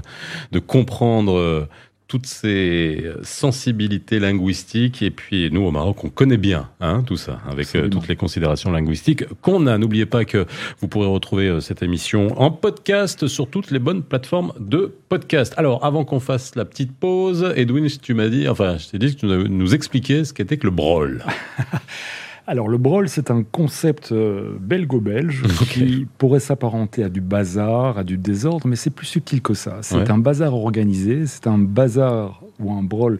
de 0.52 0.58
comprendre 0.58 1.36
euh, 1.36 1.68
toutes 2.08 2.26
ces 2.26 3.04
sensibilités 3.22 4.20
linguistiques. 4.20 5.02
Et 5.02 5.10
puis, 5.10 5.50
nous, 5.50 5.62
au 5.62 5.70
Maroc, 5.70 6.04
on 6.04 6.08
connaît 6.08 6.36
bien 6.36 6.70
hein, 6.80 7.02
tout 7.04 7.16
ça, 7.16 7.40
avec 7.48 7.74
euh, 7.74 7.88
toutes 7.88 8.08
les 8.08 8.16
considérations 8.16 8.70
linguistiques 8.70 9.26
qu'on 9.42 9.66
a. 9.66 9.76
N'oubliez 9.76 10.06
pas 10.06 10.24
que 10.24 10.46
vous 10.80 10.88
pourrez 10.88 11.08
retrouver 11.08 11.48
euh, 11.48 11.60
cette 11.60 11.82
émission 11.82 12.40
en 12.40 12.50
podcast 12.50 13.26
sur 13.26 13.48
toutes 13.48 13.70
les 13.70 13.78
bonnes 13.78 14.02
plateformes 14.02 14.52
de 14.60 14.94
podcast. 15.08 15.52
Alors, 15.56 15.84
avant 15.84 16.04
qu'on 16.04 16.20
fasse 16.20 16.54
la 16.54 16.64
petite 16.64 16.92
pause, 16.92 17.52
Edwin, 17.56 17.86
tu 18.00 18.14
m'as 18.14 18.28
dit, 18.28 18.48
enfin, 18.48 18.76
je 18.78 18.88
t'ai 18.88 18.98
dit 18.98 19.14
que 19.14 19.20
tu 19.20 19.26
nous 19.26 19.74
expliquais 19.74 20.24
ce 20.24 20.32
qu'était 20.32 20.56
que 20.56 20.66
le 20.66 20.72
brol. 20.72 21.24
Alors 22.48 22.68
le 22.68 22.78
brol, 22.78 23.08
c'est 23.08 23.30
un 23.32 23.42
concept 23.42 24.12
euh, 24.12 24.56
belgo-belge 24.60 25.42
qui 25.70 26.06
pourrait 26.16 26.40
s'apparenter 26.40 27.02
à 27.02 27.08
du 27.08 27.20
bazar, 27.20 27.98
à 27.98 28.04
du 28.04 28.16
désordre, 28.16 28.68
mais 28.68 28.76
c'est 28.76 28.90
plus 28.90 29.06
subtil 29.06 29.42
que 29.42 29.54
ça. 29.54 29.78
C'est 29.82 30.10
un 30.10 30.18
bazar 30.18 30.54
organisé, 30.54 31.26
c'est 31.26 31.48
un 31.48 31.58
bazar 31.58 32.42
ou 32.60 32.72
un 32.72 32.82
brol 32.82 33.18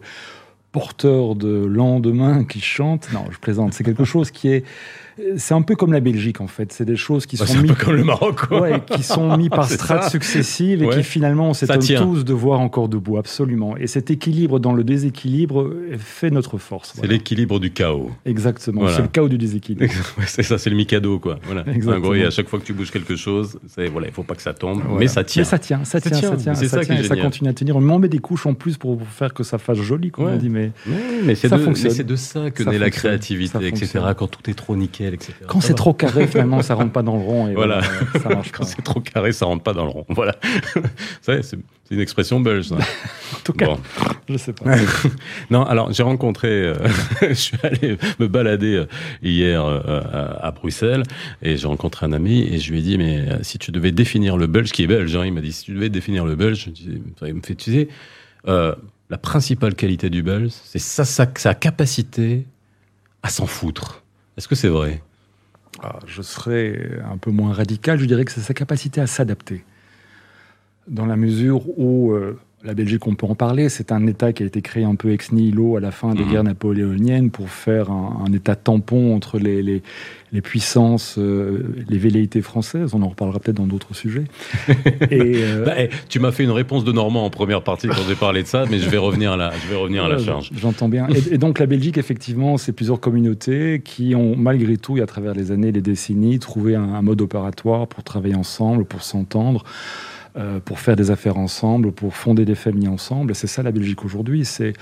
porteur 0.71 1.35
de 1.35 1.65
lendemain 1.65 2.45
qui 2.45 2.61
chante. 2.61 3.09
Non, 3.13 3.25
je 3.31 3.39
plaisante. 3.39 3.73
C'est 3.73 3.83
quelque 3.83 4.05
chose 4.05 4.31
qui 4.31 4.49
est 4.49 4.63
c'est 5.35 5.53
un 5.53 5.61
peu 5.61 5.75
comme 5.75 5.93
la 5.93 5.99
Belgique 5.99 6.41
en 6.41 6.47
fait. 6.47 6.71
C'est 6.71 6.85
des 6.85 6.95
choses 6.95 7.25
qui 7.25 7.37
bah, 7.37 7.45
sont 7.45 7.61
mis, 7.61 7.73
comme 7.73 7.95
le 7.95 8.03
Maroc, 8.03 8.41
qui 8.91 9.03
sont 9.03 9.37
mis 9.37 9.49
par 9.57 9.69
strates 9.69 10.09
successives 10.09 10.83
et 10.83 10.89
qui 10.89 11.03
finalement 11.03 11.49
on 11.49 11.53
s'étonne 11.53 11.79
tous 11.79 12.23
de 12.23 12.33
voir 12.33 12.59
encore 12.59 12.89
debout, 12.89 13.17
absolument. 13.17 13.77
Et 13.77 13.87
cet 13.87 14.11
équilibre 14.11 14.59
dans 14.59 14.73
le 14.73 14.83
déséquilibre 14.83 15.71
fait 15.97 16.29
notre 16.29 16.57
force. 16.57 16.93
C'est 16.95 17.07
l'équilibre 17.07 17.59
du 17.59 17.71
chaos. 17.71 18.11
Exactement. 18.25 18.87
C'est 18.87 19.01
le 19.01 19.07
chaos 19.07 19.29
du 19.29 19.37
déséquilibre. 19.37 19.93
c'est 20.25 20.43
ça, 20.43 20.57
c'est 20.57 20.69
le 20.69 20.75
Mikado 20.75 21.19
quoi. 21.19 21.39
Voilà. 21.43 21.63
En 21.87 21.99
gros, 21.99 22.13
à 22.13 22.29
chaque 22.29 22.47
fois 22.47 22.59
que 22.59 22.65
tu 22.65 22.73
bouges 22.73 22.91
quelque 22.91 23.15
chose, 23.15 23.59
voilà, 23.91 24.07
il 24.07 24.13
faut 24.13 24.23
pas 24.23 24.35
que 24.35 24.41
ça 24.41 24.53
tombe, 24.53 24.83
mais 24.97 25.07
ça 25.07 25.23
tient. 25.23 25.41
Mais 25.41 25.45
ça 25.45 25.59
tient, 25.59 25.83
ça 25.83 26.01
tient, 26.01 26.11
ça 26.13 26.35
tient, 26.37 26.55
ça, 26.55 26.83
tient, 26.83 26.99
et 26.99 27.03
ça 27.03 27.15
continue 27.15 27.49
à 27.49 27.53
tenir. 27.53 27.75
On 27.75 27.99
met 27.99 28.09
des 28.09 28.19
couches 28.19 28.45
en 28.45 28.53
plus 28.53 28.77
pour 28.77 29.01
faire 29.07 29.33
que 29.33 29.43
ça 29.43 29.57
fasse 29.57 29.79
joli, 29.79 30.11
comme 30.11 30.25
on 30.25 30.37
dit, 30.37 30.49
mais, 30.49 30.71
mais 31.23 31.35
c'est 31.35 31.49
de, 31.49 32.03
de, 32.03 32.15
ça 32.15 32.51
que 32.51 32.63
naît 32.63 32.77
la 32.77 32.89
créativité, 32.89 33.67
etc. 33.67 33.99
Quand 34.15 34.27
tout 34.27 34.49
est 34.49 34.53
trop 34.53 34.75
nickel 34.75 35.06
quand 35.47 35.61
c'est 35.61 35.73
trop 35.73 35.93
carré, 35.93 36.27
finalement, 36.27 36.61
ça 36.61 36.75
rentre 36.75 36.91
pas 36.91 37.03
dans 37.03 37.15
le 37.15 37.23
rond. 37.23 37.49
Et 37.49 37.53
voilà. 37.53 37.81
ça 38.21 38.29
marche 38.29 38.51
Quand 38.57 38.63
c'est 38.63 38.81
trop 38.81 38.99
carré, 38.99 39.31
ça 39.31 39.45
rentre 39.45 39.63
pas 39.63 39.73
dans 39.73 39.85
le 39.85 39.91
rond. 39.91 40.05
Voilà. 40.09 40.35
c'est 41.21 41.41
une 41.91 41.99
expression 41.99 42.39
belge. 42.39 42.67
Ça. 42.67 42.75
en 43.35 43.39
tout 43.43 43.53
cas, 43.53 43.77
je 44.29 44.37
sais 44.37 44.53
pas. 44.53 44.75
non, 45.49 45.63
alors 45.63 45.91
j'ai 45.93 46.03
rencontré, 46.03 46.49
euh, 46.49 46.75
je 47.21 47.33
suis 47.33 47.57
allé 47.63 47.97
me 48.19 48.27
balader 48.27 48.75
euh, 48.75 48.85
hier 49.21 49.63
euh, 49.63 50.01
à, 50.39 50.51
Bruxelles 50.51 51.03
et 51.41 51.57
j'ai 51.57 51.67
rencontré 51.67 52.05
un 52.05 52.13
ami 52.13 52.41
et 52.41 52.59
je 52.59 52.71
lui 52.71 52.79
ai 52.79 52.81
dit 52.81 52.97
mais 52.97 53.25
si 53.43 53.57
tu 53.57 53.71
devais 53.71 53.91
définir 53.91 54.37
le 54.37 54.47
belge 54.47 54.71
qui 54.71 54.83
est 54.83 54.87
belge, 54.87 55.15
hein, 55.15 55.25
il 55.25 55.33
m'a 55.33 55.41
dit 55.41 55.51
si 55.51 55.65
tu 55.65 55.73
devais 55.73 55.89
définir 55.89 56.25
le 56.25 56.35
belge, 56.35 56.69
il 57.21 57.33
me 57.33 57.41
fait 57.41 57.55
tu 57.55 57.71
sais 57.71 57.87
la 59.09 59.17
principale 59.17 59.73
qualité 59.75 60.09
du 60.09 60.21
belge, 60.21 60.51
c'est 60.51 60.79
sa, 60.79 61.05
sa 61.05 61.53
capacité 61.53 62.45
à 63.23 63.29
s'en 63.29 63.45
foutre. 63.45 64.03
Est-ce 64.37 64.47
que 64.47 64.55
c'est 64.55 64.67
vrai? 64.69 65.01
Ah, 65.81 65.99
Je 66.05 66.21
serais 66.21 66.99
un 67.11 67.17
peu 67.17 67.31
moins 67.31 67.53
radical, 67.53 67.99
je 67.99 68.05
dirais 68.05 68.25
que 68.25 68.31
c'est 68.31 68.41
sa 68.41 68.53
capacité 68.53 69.01
à 69.01 69.07
s'adapter. 69.07 69.65
Dans 70.87 71.05
la 71.05 71.17
mesure 71.17 71.67
où 71.79 72.11
euh, 72.13 72.39
la 72.67 72.73
Belgique, 72.73 73.07
on 73.07 73.15
peut 73.15 73.25
en 73.25 73.33
parler, 73.33 73.69
c'est 73.69 73.93
un 73.93 74.05
État 74.07 74.33
qui 74.33 74.43
a 74.43 74.45
été 74.45 74.61
créé 74.61 74.83
un 74.83 74.95
peu 74.95 75.11
ex 75.13 75.31
nihilo 75.31 75.77
à 75.77 75.79
la 75.79 75.91
fin 75.91 76.13
des 76.13 76.23
mhm. 76.23 76.31
guerres 76.31 76.43
napoléoniennes 76.43 77.31
pour 77.31 77.49
faire 77.49 77.89
un, 77.89 78.31
État 78.33 78.55
tampon 78.55 79.15
entre 79.15 79.39
les, 79.39 79.63
les, 79.63 80.41
puissances, 80.41 81.17
euh, 81.17 81.73
les 81.87 81.97
velléités 81.97 82.41
françaises. 82.41 82.93
On 82.93 83.01
en 83.03 83.07
reparlera 83.07 83.39
peut-être 83.39 83.55
dans 83.55 83.67
d'autres 83.67 83.95
sujets. 83.95 84.25
Et, 85.09 85.43
euh, 85.43 85.63
bah, 85.65 85.73
eh, 85.77 85.89
tu 86.09 86.19
m'as 86.19 86.33
fait 86.33 86.43
une 86.43 86.51
réponse 86.51 86.83
de 86.83 86.91
Normand 86.91 87.25
en 87.25 87.29
première 87.29 87.63
partie 87.63 87.87
quand 87.87 88.03
j'ai 88.05 88.15
parlé 88.15 88.43
de 88.43 88.47
ça, 88.47 88.65
mais 88.69 88.79
je 88.79 88.89
vais 88.89 88.97
revenir 88.97 89.31
à 89.31 89.37
la, 89.37 89.53
je 89.63 89.67
vais 89.71 89.77
revenir 89.77 90.03
à 90.03 90.09
la 90.09 90.17
charge. 90.19 90.51
J'entends 90.53 90.89
bien. 90.89 91.07
Et, 91.31 91.37
donc 91.37 91.59
la 91.59 91.67
Belgique, 91.67 91.97
effectivement, 91.97 92.57
c'est 92.57 92.73
plusieurs 92.73 92.99
communautés 92.99 93.81
qui 93.83 94.13
ont, 94.13 94.35
malgré 94.35 94.75
tout, 94.75 94.97
et 94.97 95.01
à 95.01 95.05
travers 95.07 95.33
les 95.33 95.51
années, 95.51 95.71
les 95.71 95.81
décennies, 95.81 96.37
trouvé 96.39 96.75
un 96.75 97.01
mode 97.01 97.21
opératoire 97.21 97.87
pour 97.87 98.03
travailler 98.03 98.35
ensemble, 98.35 98.83
pour 98.83 99.03
s'entendre. 99.03 99.63
Euh, 100.37 100.59
pour 100.59 100.79
faire 100.79 100.95
des 100.95 101.09
affaires 101.09 101.37
ensemble, 101.37 101.91
pour 101.91 102.15
fonder 102.15 102.45
des 102.45 102.53
familles 102.53 102.89
ensemble. 102.89 103.33
C'est 103.33 103.47
ça 103.47 103.63
la 103.63 103.71
Belgique 103.71 104.05
aujourd'hui. 104.05 104.45
C'est 104.45 104.73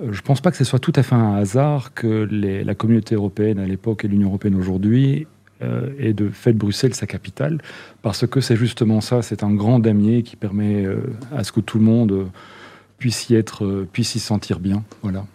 euh, 0.00 0.10
je 0.10 0.20
ne 0.20 0.22
pense 0.22 0.40
pas 0.40 0.50
que 0.50 0.56
ce 0.56 0.64
soit 0.64 0.78
tout 0.78 0.92
à 0.96 1.02
fait 1.02 1.14
un 1.14 1.34
hasard 1.34 1.92
que 1.92 2.26
la 2.30 2.74
communauté 2.74 3.14
européenne 3.14 3.58
à 3.58 3.66
l'époque 3.66 4.06
et 4.06 4.08
l'Union 4.08 4.28
européenne 4.28 4.54
aujourd'hui 4.54 5.26
euh, 5.62 5.90
ait 5.98 6.14
de 6.14 6.30
fait 6.30 6.54
Bruxelles 6.54 6.94
sa 6.94 7.06
capitale, 7.06 7.60
parce 8.00 8.26
que 8.26 8.40
c'est 8.40 8.56
justement 8.56 9.02
ça, 9.02 9.20
c'est 9.20 9.42
un 9.42 9.52
grand 9.52 9.80
damier 9.80 10.22
qui 10.22 10.36
permet 10.36 10.86
à 11.36 11.44
ce 11.44 11.52
que 11.52 11.60
tout 11.60 11.78
le 11.78 11.84
monde 11.84 12.28
puisse 12.96 13.28
y 13.28 13.34
être, 13.34 13.86
puisse 13.92 14.14
y 14.14 14.18
sentir 14.18 14.60
bien. 14.60 14.82
Voilà. 15.02 15.26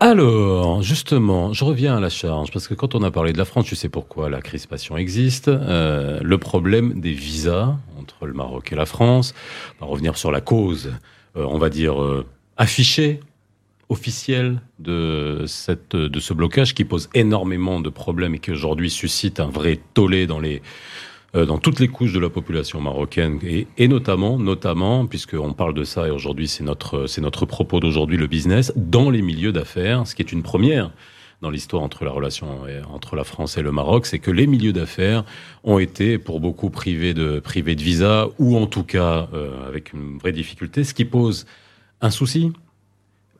Alors, 0.00 0.82
justement, 0.82 1.52
je 1.52 1.64
reviens 1.64 1.96
à 1.96 2.00
la 2.00 2.08
charge, 2.08 2.50
parce 2.50 2.68
que 2.68 2.74
quand 2.74 2.94
on 2.94 3.02
a 3.02 3.10
parlé 3.10 3.32
de 3.32 3.38
la 3.38 3.44
France, 3.44 3.66
tu 3.66 3.76
sais 3.76 3.88
pourquoi 3.88 4.28
la 4.28 4.40
crispation 4.40 4.96
existe. 4.96 5.48
Euh, 5.48 6.20
le 6.22 6.38
problème 6.38 7.00
des 7.00 7.12
visas 7.12 7.76
entre 8.06 8.26
le 8.26 8.32
Maroc 8.32 8.72
et 8.72 8.76
la 8.76 8.86
France. 8.86 9.34
On 9.80 9.86
va 9.86 9.90
revenir 9.90 10.16
sur 10.16 10.30
la 10.30 10.40
cause, 10.40 10.92
euh, 11.36 11.44
on 11.48 11.58
va 11.58 11.68
dire, 11.68 12.00
euh, 12.00 12.24
affichée, 12.56 13.20
officielle 13.88 14.60
de, 14.78 15.44
cette, 15.46 15.96
de 15.96 16.20
ce 16.20 16.32
blocage 16.32 16.74
qui 16.74 16.84
pose 16.84 17.08
énormément 17.14 17.80
de 17.80 17.88
problèmes 17.88 18.34
et 18.34 18.38
qui 18.38 18.52
aujourd'hui 18.52 18.90
suscite 18.90 19.40
un 19.40 19.48
vrai 19.48 19.80
tollé 19.94 20.26
dans 20.26 20.40
les 20.40 20.62
euh, 21.34 21.44
dans 21.44 21.58
toutes 21.58 21.80
les 21.80 21.88
couches 21.88 22.12
de 22.12 22.20
la 22.20 22.30
population 22.30 22.80
marocaine 22.80 23.40
et, 23.42 23.88
notamment, 23.88 25.06
puisqu'on 25.06 25.52
parle 25.52 25.74
de 25.74 25.82
ça 25.82 26.06
et 26.06 26.10
aujourd'hui 26.10 26.46
c'est 26.46 26.62
notre, 26.62 27.06
c'est 27.06 27.20
notre 27.20 27.46
propos 27.46 27.80
d'aujourd'hui, 27.80 28.16
le 28.16 28.28
business, 28.28 28.72
dans 28.76 29.10
les 29.10 29.22
milieux 29.22 29.52
d'affaires, 29.52 30.06
ce 30.06 30.14
qui 30.14 30.22
est 30.22 30.30
une 30.30 30.44
première 30.44 30.92
dans 31.42 31.50
l'histoire 31.50 31.82
entre 31.82 32.04
la 32.04 32.10
relation 32.10 32.64
entre 32.90 33.16
la 33.16 33.24
France 33.24 33.58
et 33.58 33.62
le 33.62 33.72
Maroc, 33.72 34.06
c'est 34.06 34.18
que 34.18 34.30
les 34.30 34.46
milieux 34.46 34.72
d'affaires 34.72 35.24
ont 35.64 35.78
été 35.78 36.18
pour 36.18 36.40
beaucoup 36.40 36.70
privés 36.70 37.14
de, 37.14 37.40
privés 37.40 37.74
de 37.74 37.82
visa 37.82 38.28
ou 38.38 38.56
en 38.56 38.66
tout 38.66 38.84
cas 38.84 39.28
euh, 39.34 39.66
avec 39.66 39.92
une 39.92 40.18
vraie 40.18 40.32
difficulté, 40.32 40.84
ce 40.84 40.94
qui 40.94 41.04
pose 41.04 41.46
un 42.00 42.10
souci 42.10 42.52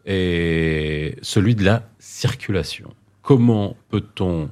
et 0.04 1.16
celui 1.22 1.54
de 1.54 1.64
la 1.64 1.88
circulation. 1.98 2.90
Comment 3.22 3.76
peut-on 3.88 4.48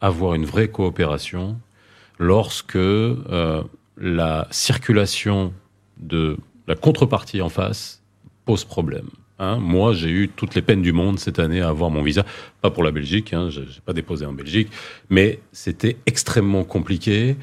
avoir 0.00 0.34
une 0.34 0.46
vraie 0.46 0.68
coopération 0.68 1.58
lorsque 2.18 2.76
euh, 2.76 3.62
la 3.98 4.48
circulation 4.50 5.52
de 5.98 6.38
la 6.66 6.74
contrepartie 6.74 7.42
en 7.42 7.48
face 7.48 8.02
pose 8.44 8.64
problème? 8.64 9.08
Hein. 9.38 9.56
Moi, 9.56 9.92
j'ai 9.92 10.10
eu 10.10 10.28
toutes 10.28 10.54
les 10.54 10.62
peines 10.62 10.82
du 10.82 10.92
monde 10.92 11.18
cette 11.18 11.38
année 11.38 11.60
à 11.60 11.68
avoir 11.68 11.90
mon 11.90 12.02
visa. 12.02 12.24
Pas 12.60 12.70
pour 12.70 12.82
la 12.82 12.90
Belgique, 12.90 13.32
hein, 13.32 13.50
je 13.50 13.60
n'ai 13.60 13.66
pas 13.84 13.92
déposé 13.92 14.26
en 14.26 14.32
Belgique, 14.32 14.68
mais 15.10 15.40
c'était 15.52 15.96
extrêmement 16.06 16.64
compliqué 16.64 17.36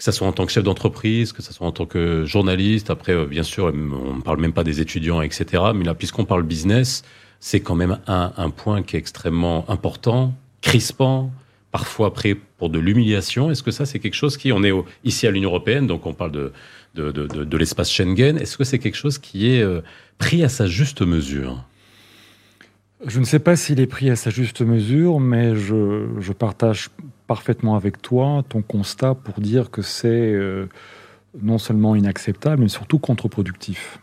que 0.00 0.04
ce 0.04 0.12
soit 0.12 0.26
en 0.26 0.32
tant 0.32 0.46
que 0.46 0.52
chef 0.52 0.64
d'entreprise, 0.64 1.32
que 1.34 1.42
ce 1.42 1.52
soit 1.52 1.66
en 1.66 1.72
tant 1.72 1.84
que 1.84 2.24
journaliste. 2.24 2.88
Après, 2.88 3.12
euh, 3.12 3.26
bien 3.26 3.42
sûr, 3.42 3.66
on 3.66 4.14
ne 4.14 4.22
parle 4.22 4.40
même 4.40 4.54
pas 4.54 4.64
des 4.64 4.80
étudiants, 4.80 5.20
etc. 5.20 5.62
Mais 5.74 5.84
là, 5.84 5.92
puisqu'on 5.92 6.24
parle 6.24 6.42
business, 6.42 7.02
c'est 7.38 7.60
quand 7.60 7.74
même 7.74 7.98
un, 8.06 8.32
un, 8.34 8.48
point 8.48 8.82
qui 8.82 8.96
est 8.96 8.98
extrêmement 8.98 9.68
important, 9.68 10.32
crispant, 10.62 11.30
parfois 11.70 12.14
prêt 12.14 12.34
pour 12.56 12.70
de 12.70 12.78
l'humiliation. 12.78 13.50
Est-ce 13.50 13.62
que 13.62 13.70
ça, 13.70 13.84
c'est 13.84 13.98
quelque 13.98 14.14
chose 14.14 14.38
qui, 14.38 14.52
on 14.52 14.62
est 14.64 14.72
ici 15.04 15.26
à 15.26 15.30
l'Union 15.30 15.50
européenne, 15.50 15.86
donc 15.86 16.06
on 16.06 16.14
parle 16.14 16.32
de, 16.32 16.52
de, 16.94 17.56
l'espace 17.56 17.90
Schengen. 17.90 18.36
Est-ce 18.38 18.56
que 18.56 18.64
c'est 18.64 18.78
quelque 18.78 18.96
chose 18.96 19.18
qui 19.18 19.52
est 19.52 19.62
euh, 19.62 19.80
pris 20.18 20.42
à 20.44 20.48
sa 20.48 20.66
juste 20.66 21.02
mesure? 21.02 21.64
Je 23.06 23.18
ne 23.18 23.24
sais 23.24 23.38
pas 23.38 23.56
s'il 23.56 23.80
est 23.80 23.86
pris 23.86 24.10
à 24.10 24.16
sa 24.16 24.30
juste 24.30 24.60
mesure, 24.60 25.20
mais 25.20 25.56
je, 25.56 26.32
partage 26.32 26.90
parfaitement 27.26 27.76
avec 27.76 28.02
toi 28.02 28.44
ton 28.48 28.60
constat 28.60 29.14
pour 29.14 29.40
dire 29.40 29.70
que 29.70 29.80
c'est 29.80 30.08
euh, 30.08 30.66
non 31.40 31.58
seulement 31.58 31.94
inacceptable, 31.94 32.62
mais 32.62 32.68
surtout 32.68 32.98
contre-productif. 32.98 33.98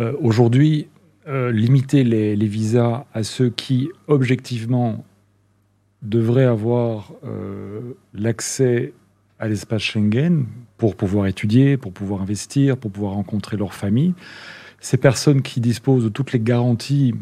Euh, 0.00 0.12
aujourd'hui, 0.20 0.88
limiter 1.24 2.02
les, 2.02 2.34
visas 2.48 3.06
à 3.14 3.22
ceux 3.22 3.48
qui, 3.48 3.90
objectivement, 4.08 5.04
devraient 6.02 6.46
avoir 6.46 7.12
l'accès 8.12 8.92
à 9.42 9.48
l'espace 9.48 9.82
Schengen 9.82 10.44
pour 10.78 10.94
pouvoir 10.94 11.26
étudier, 11.26 11.76
pour 11.76 11.92
pouvoir 11.92 12.22
investir, 12.22 12.76
pour 12.76 12.92
pouvoir 12.92 13.14
rencontrer 13.14 13.56
leur 13.56 13.74
famille, 13.74 14.14
ces 14.80 14.96
personnes 14.96 15.42
qui 15.42 15.60
disposent 15.60 16.04
de 16.04 16.08
toutes 16.08 16.32
les 16.32 16.38
garanties 16.38 17.12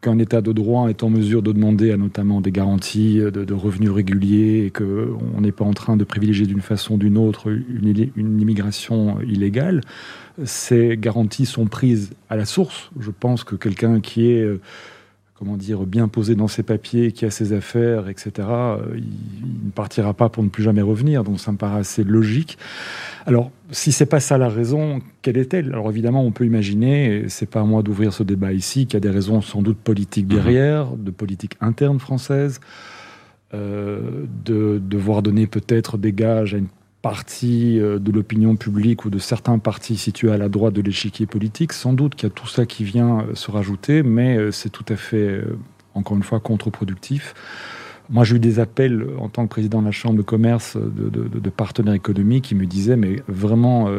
qu'un 0.00 0.18
État 0.18 0.40
de 0.40 0.50
droit 0.52 0.88
est 0.88 1.02
en 1.02 1.10
mesure 1.10 1.42
de 1.42 1.52
demander 1.52 1.92
à 1.92 1.98
notamment 1.98 2.40
des 2.40 2.52
garanties 2.52 3.18
de, 3.18 3.52
revenus 3.52 3.90
réguliers 3.90 4.64
et 4.66 4.70
qu'on 4.70 5.40
n'est 5.40 5.52
pas 5.52 5.64
en 5.66 5.74
train 5.74 5.98
de 5.98 6.04
privilégier 6.04 6.46
d'une 6.46 6.62
façon 6.62 6.94
ou 6.94 6.98
d'une 6.98 7.18
autre 7.18 7.50
une, 7.50 8.10
une, 8.16 8.40
immigration 8.40 9.20
illégale, 9.20 9.82
ces 10.44 10.96
garanties 10.96 11.46
sont 11.46 11.66
prises 11.66 12.12
à 12.30 12.36
la 12.36 12.46
source. 12.46 12.90
Je 12.98 13.10
pense 13.10 13.44
que 13.44 13.56
quelqu'un 13.56 14.00
qui 14.00 14.30
est 14.30 14.48
comment 15.38 15.56
dire, 15.56 15.84
bien 15.84 16.08
posé 16.08 16.34
dans 16.34 16.48
ses 16.48 16.62
papiers, 16.62 17.12
qui 17.12 17.26
a 17.26 17.30
ses 17.30 17.52
affaires, 17.52 18.08
etc., 18.08 18.30
euh, 18.38 18.78
il, 18.94 19.66
ne 19.66 19.70
partira 19.70 20.14
pas 20.14 20.28
pour 20.28 20.42
ne 20.42 20.48
plus 20.48 20.62
jamais 20.62 20.82
revenir. 20.82 21.24
Donc 21.24 21.40
ça 21.40 21.52
me 21.52 21.58
paraît 21.58 21.80
assez 21.80 22.04
logique. 22.04 22.56
Alors, 23.26 23.50
si 23.70 23.92
c'est 23.92 24.06
pas 24.06 24.20
ça 24.20 24.38
la 24.38 24.48
raison, 24.48 25.00
quelle 25.20 25.36
est-elle? 25.36 25.68
Alors 25.68 25.90
évidemment, 25.90 26.24
on 26.24 26.30
peut 26.30 26.46
imaginer, 26.46 27.16
et 27.16 27.28
c'est 27.28 27.50
pas 27.50 27.60
à 27.60 27.64
moi 27.64 27.82
d'ouvrir 27.82 28.12
ce 28.12 28.22
débat 28.22 28.52
ici, 28.52 28.86
qu'il 28.86 28.94
y 28.94 28.96
a 28.96 29.00
des 29.00 29.10
raisons 29.10 29.42
sans 29.42 29.60
doute 29.60 29.78
politiques 29.78 30.26
derrière, 30.26 30.92
de 30.92 31.10
politique 31.10 31.56
interne 31.60 31.98
française, 31.98 32.60
euh, 33.52 34.24
de 34.44 34.80
devoir 34.82 35.22
donner 35.22 35.46
peut-être 35.46 35.98
des 35.98 36.12
gages 36.12 36.54
à 36.54 36.58
une 36.58 36.68
partie 37.02 37.78
euh, 37.78 37.98
de 37.98 38.10
l'opinion 38.10 38.56
publique 38.56 39.04
ou 39.04 39.10
de 39.10 39.18
certains 39.18 39.58
partis 39.58 39.96
situés 39.96 40.32
à 40.32 40.38
la 40.38 40.48
droite 40.48 40.74
de 40.74 40.82
l'échiquier 40.82 41.26
politique. 41.26 41.72
Sans 41.72 41.92
doute 41.92 42.14
qu'il 42.14 42.28
y 42.28 42.32
a 42.32 42.34
tout 42.34 42.48
ça 42.48 42.66
qui 42.66 42.84
vient 42.84 43.20
euh, 43.20 43.34
se 43.34 43.50
rajouter, 43.50 44.02
mais 44.02 44.36
euh, 44.36 44.50
c'est 44.50 44.70
tout 44.70 44.84
à 44.88 44.96
fait, 44.96 45.40
encore 45.94 46.16
une 46.16 46.22
fois, 46.22 46.40
contre-productif. 46.40 47.34
Moi, 48.08 48.24
j'ai 48.24 48.36
eu 48.36 48.40
des 48.40 48.60
appels 48.60 49.06
en 49.18 49.28
tant 49.28 49.44
que 49.44 49.50
président 49.50 49.80
de 49.80 49.86
la 49.86 49.92
Chambre 49.92 50.16
de 50.16 50.22
commerce 50.22 50.76
de, 50.76 51.50
partenaires 51.50 51.94
économiques 51.94 52.44
qui 52.44 52.54
me 52.54 52.64
disaient, 52.64 52.94
mais 52.94 53.20
vraiment 53.26 53.90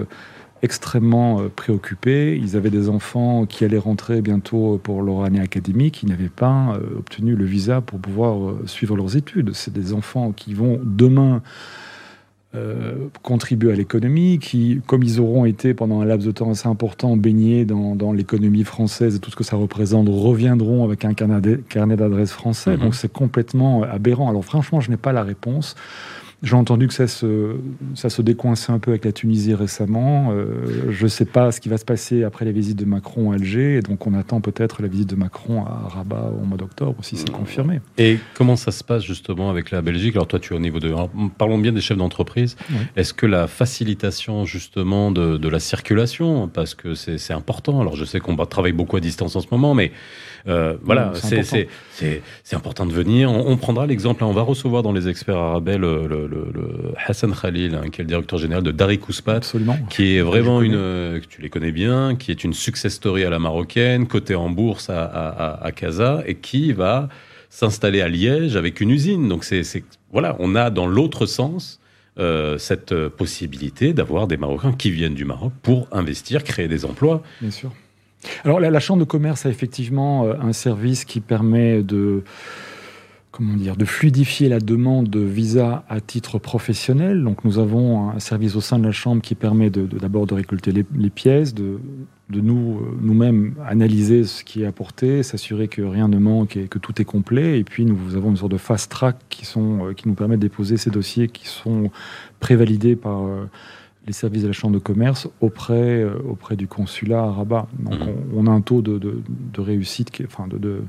extrêmement 0.62 1.41
préoccupés. 1.53 2.38
Ils 2.38 2.55
avaient 2.55 2.69
des 2.69 2.88
enfants 2.88 3.45
qui 3.45 3.65
allaient 3.65 3.77
rentrer 3.77 4.21
bientôt 4.21 4.79
pour 4.81 5.01
leur 5.01 5.25
année 5.25 5.41
académique. 5.41 6.03
Ils 6.03 6.10
n'avaient 6.10 6.29
pas 6.29 6.79
obtenu 6.97 7.36
le 7.36 7.43
visa 7.43 7.81
pour 7.81 7.99
pouvoir 7.99 8.53
suivre 8.65 8.95
leurs 8.95 9.17
études. 9.17 9.53
C'est 9.53 9.73
des 9.73 9.91
enfants 9.91 10.31
qui 10.31 10.53
vont 10.53 10.79
demain 10.86 11.41
euh, 12.58 13.10
contribuer 13.24 13.72
à 13.72 13.76
l'économie, 13.76 14.39
qui, 14.39 14.82
comme 14.88 15.04
ils 15.04 15.20
auront 15.20 15.46
été 15.46 15.74
pendant 15.74 16.02
un 16.02 16.06
laps 16.06 16.26
de 16.26 16.32
temps 16.32 16.50
assez 16.50 16.67
important 16.67 17.15
baignés 17.15 17.65
dans, 17.65 18.12
l'économie 18.12 18.63
française 18.63 19.15
et 19.15 19.20
tout 19.20 19.32
ce 19.32 19.36
que 19.36 19.43
ça 19.43 19.56
représente, 19.56 20.08
reviendront 20.10 20.84
avec 20.84 21.06
un 21.06 21.13
carnet 21.13 21.96
d'adresses 21.96 22.32
français. 22.32 22.72
Mhm. 22.72 22.84
Donc 22.84 22.96
c'est 22.96 23.12
complètement 23.12 23.84
aberrant. 23.84 24.30
Alors 24.30 24.43
franchement, 24.43 24.82
je 24.82 24.89
n'ai 24.89 24.98
pas 24.98 25.12
la 25.12 25.24
réponse. 25.24 25.76
J'ai 26.43 26.56
entendu 26.56 26.88
que 26.88 26.93
ça 26.93 27.08
se, 27.08 27.56
ça 27.95 28.10
se 28.10 28.21
décoinçait 28.21 28.71
un 28.71 28.78
peu 28.78 28.91
avec 28.91 29.06
la 29.06 29.12
Tunisie 29.12 29.56
récemment. 29.56 30.32
Euh, 30.32 30.91
je 30.91 31.04
ne 31.04 31.10
sais 31.10 31.26
pas 31.26 31.52
ce 31.52 31.60
qui 31.60 31.67
va 31.67 31.78
se 31.78 31.86
passer 31.86 32.23
après 32.23 32.45
la 32.45 32.52
visite 32.52 32.78
de 32.78 32.86
Macron 32.86 33.32
à 33.32 33.36
Alger. 33.36 33.78
Et 33.78 33.82
donc, 33.82 34.06
on 34.06 34.13
attend 34.13 34.39
peut-être 34.39 34.84
la 34.84 34.88
visite 34.88 35.10
de 35.10 35.15
Macron 35.15 35.65
à 35.65 35.88
Rabat 35.88 36.32
au 36.39 36.45
mois 36.45 36.58
d'octobre, 36.58 36.95
si 37.02 37.17
c'est 37.17 37.32
confirmé. 37.32 37.82
Et 37.97 38.19
comment 38.36 38.56
ça 38.56 38.71
se 38.71 38.84
passe 38.84 39.04
justement 39.04 39.50
avec 39.50 39.71
la 39.71 39.82
Belgique? 39.82 40.15
Alors, 40.15 40.28
toi, 40.28 40.39
tu 40.39 40.54
es 40.54 40.56
au 40.56 40.60
niveau 40.60 40.80
de. 40.80 40.93
parlons 41.39 41.58
bien 41.58 41.71
des 41.71 41.82
chefs 41.82 41.97
d'entreprise. 41.97 42.56
Est-ce 42.95 43.13
que 43.13 43.26
la 43.26 43.47
facilitation 43.47 44.45
justement 44.45 45.12
de, 45.12 45.38
de 45.38 45.50
la 45.50 45.60
circulation, 45.60 46.47
parce 46.47 46.76
que 46.76 46.93
c'est 46.93 47.34
important, 47.34 47.82
alors 47.82 47.95
je 47.95 48.06
sais 48.06 48.19
qu'on 48.19 48.36
travaille 48.45 48.73
beaucoup 48.73 48.97
à 48.97 49.00
distance 49.00 49.36
en 49.36 49.41
ce 49.41 49.47
moment, 49.52 49.73
mais 49.73 49.91
euh, 50.47 50.78
voilà, 50.82 51.13
c'est 51.15 51.67
important 52.54 52.86
de 52.86 52.93
venir. 52.93 53.32
On, 53.32 53.58
prendra 53.58 53.88
l'exemple, 53.88 54.23
on 54.23 54.32
va 54.32 54.41
recevoir 54.41 54.84
dans 54.84 54.91
les 54.91 55.08
experts 55.08 55.38
arabais 55.38 55.78
le, 55.78 56.08
le, 56.08 56.28
le, 56.28 56.93
Hassan 57.06 57.34
Khalil, 57.34 57.76
hein, 57.76 57.89
qui 57.89 58.02
est 58.02 58.04
le 58.04 58.10
directeur 58.10 58.39
général 58.39 58.63
de 58.63 58.71
Dari 58.71 59.00
Kouspat, 59.00 59.41
qui 59.89 60.17
est 60.17 60.21
vraiment 60.21 60.62
une, 60.62 60.73
que 60.73 61.28
tu 61.28 61.41
les 61.41 61.50
connais 61.50 61.71
bien, 61.71 62.15
qui 62.15 62.32
est 62.32 62.43
une 62.43 62.54
success 62.54 62.93
story 62.93 63.23
à 63.23 63.30
la 63.30 63.39
marocaine, 63.39 64.08
cotée 64.08 64.36
en 64.36 64.50
bourse 64.50 64.89
à, 64.89 65.04
à, 65.04 65.65
à 65.65 65.71
Casa, 65.71 66.23
et 66.26 66.36
qui 66.36 66.71
va 66.73 67.10
s'installer 67.50 68.02
à 68.02 68.08
Liège 68.08 68.56
avec 68.56 68.82
une 68.82 68.91
usine. 68.91 69.28
Donc 69.28 69.43
c'est 69.43 69.63
voilà, 70.12 70.36
on 70.39 70.56
a 70.56 70.69
dans 70.69 70.88
l'autre 70.88 71.26
sens 71.26 71.80
euh, 72.19 72.58
cette 72.58 73.10
possibilité 73.10 73.93
d'avoir 73.93 74.28
des 74.28 74.38
Marocains 74.38 74.73
qui 74.73 74.89
viennent 74.89 75.13
du 75.13 75.26
Maroc 75.26 75.54
pour 75.62 75.88
investir, 75.91 76.43
créer 76.43 76.67
des 76.67 76.84
emplois. 76.84 77.21
Bien 77.41 77.52
sûr. 77.52 77.71
Alors 78.43 78.60
la, 78.60 78.80
Chambre 78.80 78.99
de 78.99 79.06
commerce 79.06 79.45
a 79.45 79.49
effectivement 79.49 80.25
euh, 80.25 80.34
un 80.41 80.53
service 80.53 81.06
qui 81.06 81.19
permet 81.21 81.84
de 81.84 82.23
comment 83.38 83.53
dire, 83.53 83.75
de 83.75 83.86
fluidifier 83.86 84.49
la 84.49 84.60
demande 84.60 85.10
de 85.10 85.19
visa 85.19 85.84
à 85.89 86.01
titre 86.01 86.39
professionnel. 86.39 87.23
Donc 87.23 87.45
nous 87.45 87.60
avons 87.60 88.10
un 88.10 88.19
service 88.19 88.56
au 88.56 88.62
sein 88.62 88.80
de 88.80 88.86
la 88.86 88.91
Chambre 88.91 89.21
qui 89.21 89.36
permet 89.36 89.69
d'abord 89.69 90.25
de, 90.25 90.34
récolter 90.34 90.71
les, 90.71 91.10
pièces, 91.12 91.53
de, 91.53 91.80
nous 92.32 92.80
euh, 92.80 92.97
nous-mêmes 92.99 93.53
analyser 93.63 94.23
ce 94.23 94.43
qui 94.43 94.63
est 94.63 94.65
apporté, 94.65 95.21
s'assurer 95.21 95.67
que 95.67 95.84
rien 95.84 96.08
ne 96.08 96.17
manque 96.17 96.58
et 96.58 96.67
que 96.67 96.80
tout 96.80 96.99
est 96.99 97.06
complet. 97.06 97.60
Et 97.60 97.63
puis 97.63 97.86
nous 97.86 98.15
avons 98.15 98.32
une 98.32 98.38
sorte 98.38 98.53
de 98.53 98.58
fast 98.58 98.89
track 98.89 99.17
qui, 99.30 99.47
euh, 99.56 99.93
qui 99.93 100.08
nous 100.08 100.15
permet 100.15 100.38
de 100.38 100.41
déposer 100.41 100.77
ces 100.77 100.89
dossiers 100.89 101.27
qui 101.27 101.47
sont 101.47 101.91
prévalidés 102.39 102.95
par 102.95 103.23
les 104.08 104.13
services 104.13 104.43
de 104.43 104.48
la 104.48 104.54
Chambre 104.54 104.74
de 104.74 104.80
commerce 104.80 105.28
auprès, 105.41 106.02
euh, 106.02 106.17
auprès 106.28 106.56
du 106.56 106.67
consulat 106.67 107.24
à 107.24 107.32
Rabat. 107.32 107.67
Donc 107.78 108.00
mhm. 108.00 108.15
on, 108.34 108.48
a 108.48 108.52
un 108.52 108.62
taux 108.62 108.82
de, 108.82 108.98
de, 108.98 109.62
réussite, 109.62 110.12
qui, 110.12 110.24
enfin 110.24 110.48
de, 110.48 110.82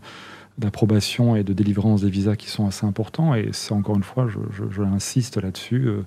d'approbation 0.57 1.37
et 1.37 1.43
de 1.43 1.53
délivrance 1.53 2.03
des 2.03 2.11
visas 2.11 2.37
qui 2.37 2.49
sont 2.49 2.67
assez 2.67 2.87
importants. 2.87 3.35
Et 3.35 3.49
c'est 3.53 3.73
encore 3.73 3.97
une 3.97 4.05
fois, 4.05 4.29
je, 4.29 4.39
je, 4.71 4.83
insiste 4.83 5.37
là-dessus, 5.37 5.87
euh, 5.87 6.03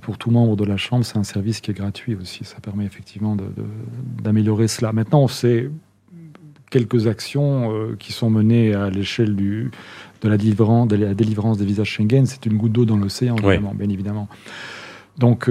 pour 0.00 0.16
tout 0.16 0.30
membre 0.30 0.56
de 0.56 0.64
la 0.64 0.78
Chambre, 0.78 1.04
c'est 1.04 1.18
un 1.18 1.24
service 1.24 1.60
qui 1.60 1.70
est 1.70 1.74
gratuit 1.74 2.14
aussi. 2.14 2.44
Ça 2.44 2.56
permet 2.60 2.86
effectivement 2.86 3.36
d'améliorer 4.22 4.68
cela. 4.68 4.92
Maintenant, 4.92 5.22
on 5.22 5.28
sait 5.28 5.70
quelques 6.70 7.06
actions 7.06 7.74
euh, 7.74 7.96
qui 7.98 8.12
sont 8.12 8.30
menées 8.30 8.72
à 8.72 8.88
l'échelle 8.88 9.34
du, 9.34 9.70
de, 10.22 10.28
la 10.28 10.38
délivrance, 10.38 10.88
de 10.88 10.96
la 10.96 11.12
délivrance 11.12 11.58
des 11.58 11.66
visas 11.66 11.84
Schengen. 11.84 12.24
C'est 12.24 12.46
une 12.46 12.56
goutte 12.56 12.72
d'eau 12.72 12.84
dans 12.86 12.96
l'océan, 12.96 13.34
bien 13.34 13.88
évidemment. 13.90 14.28
Donc, 15.18 15.50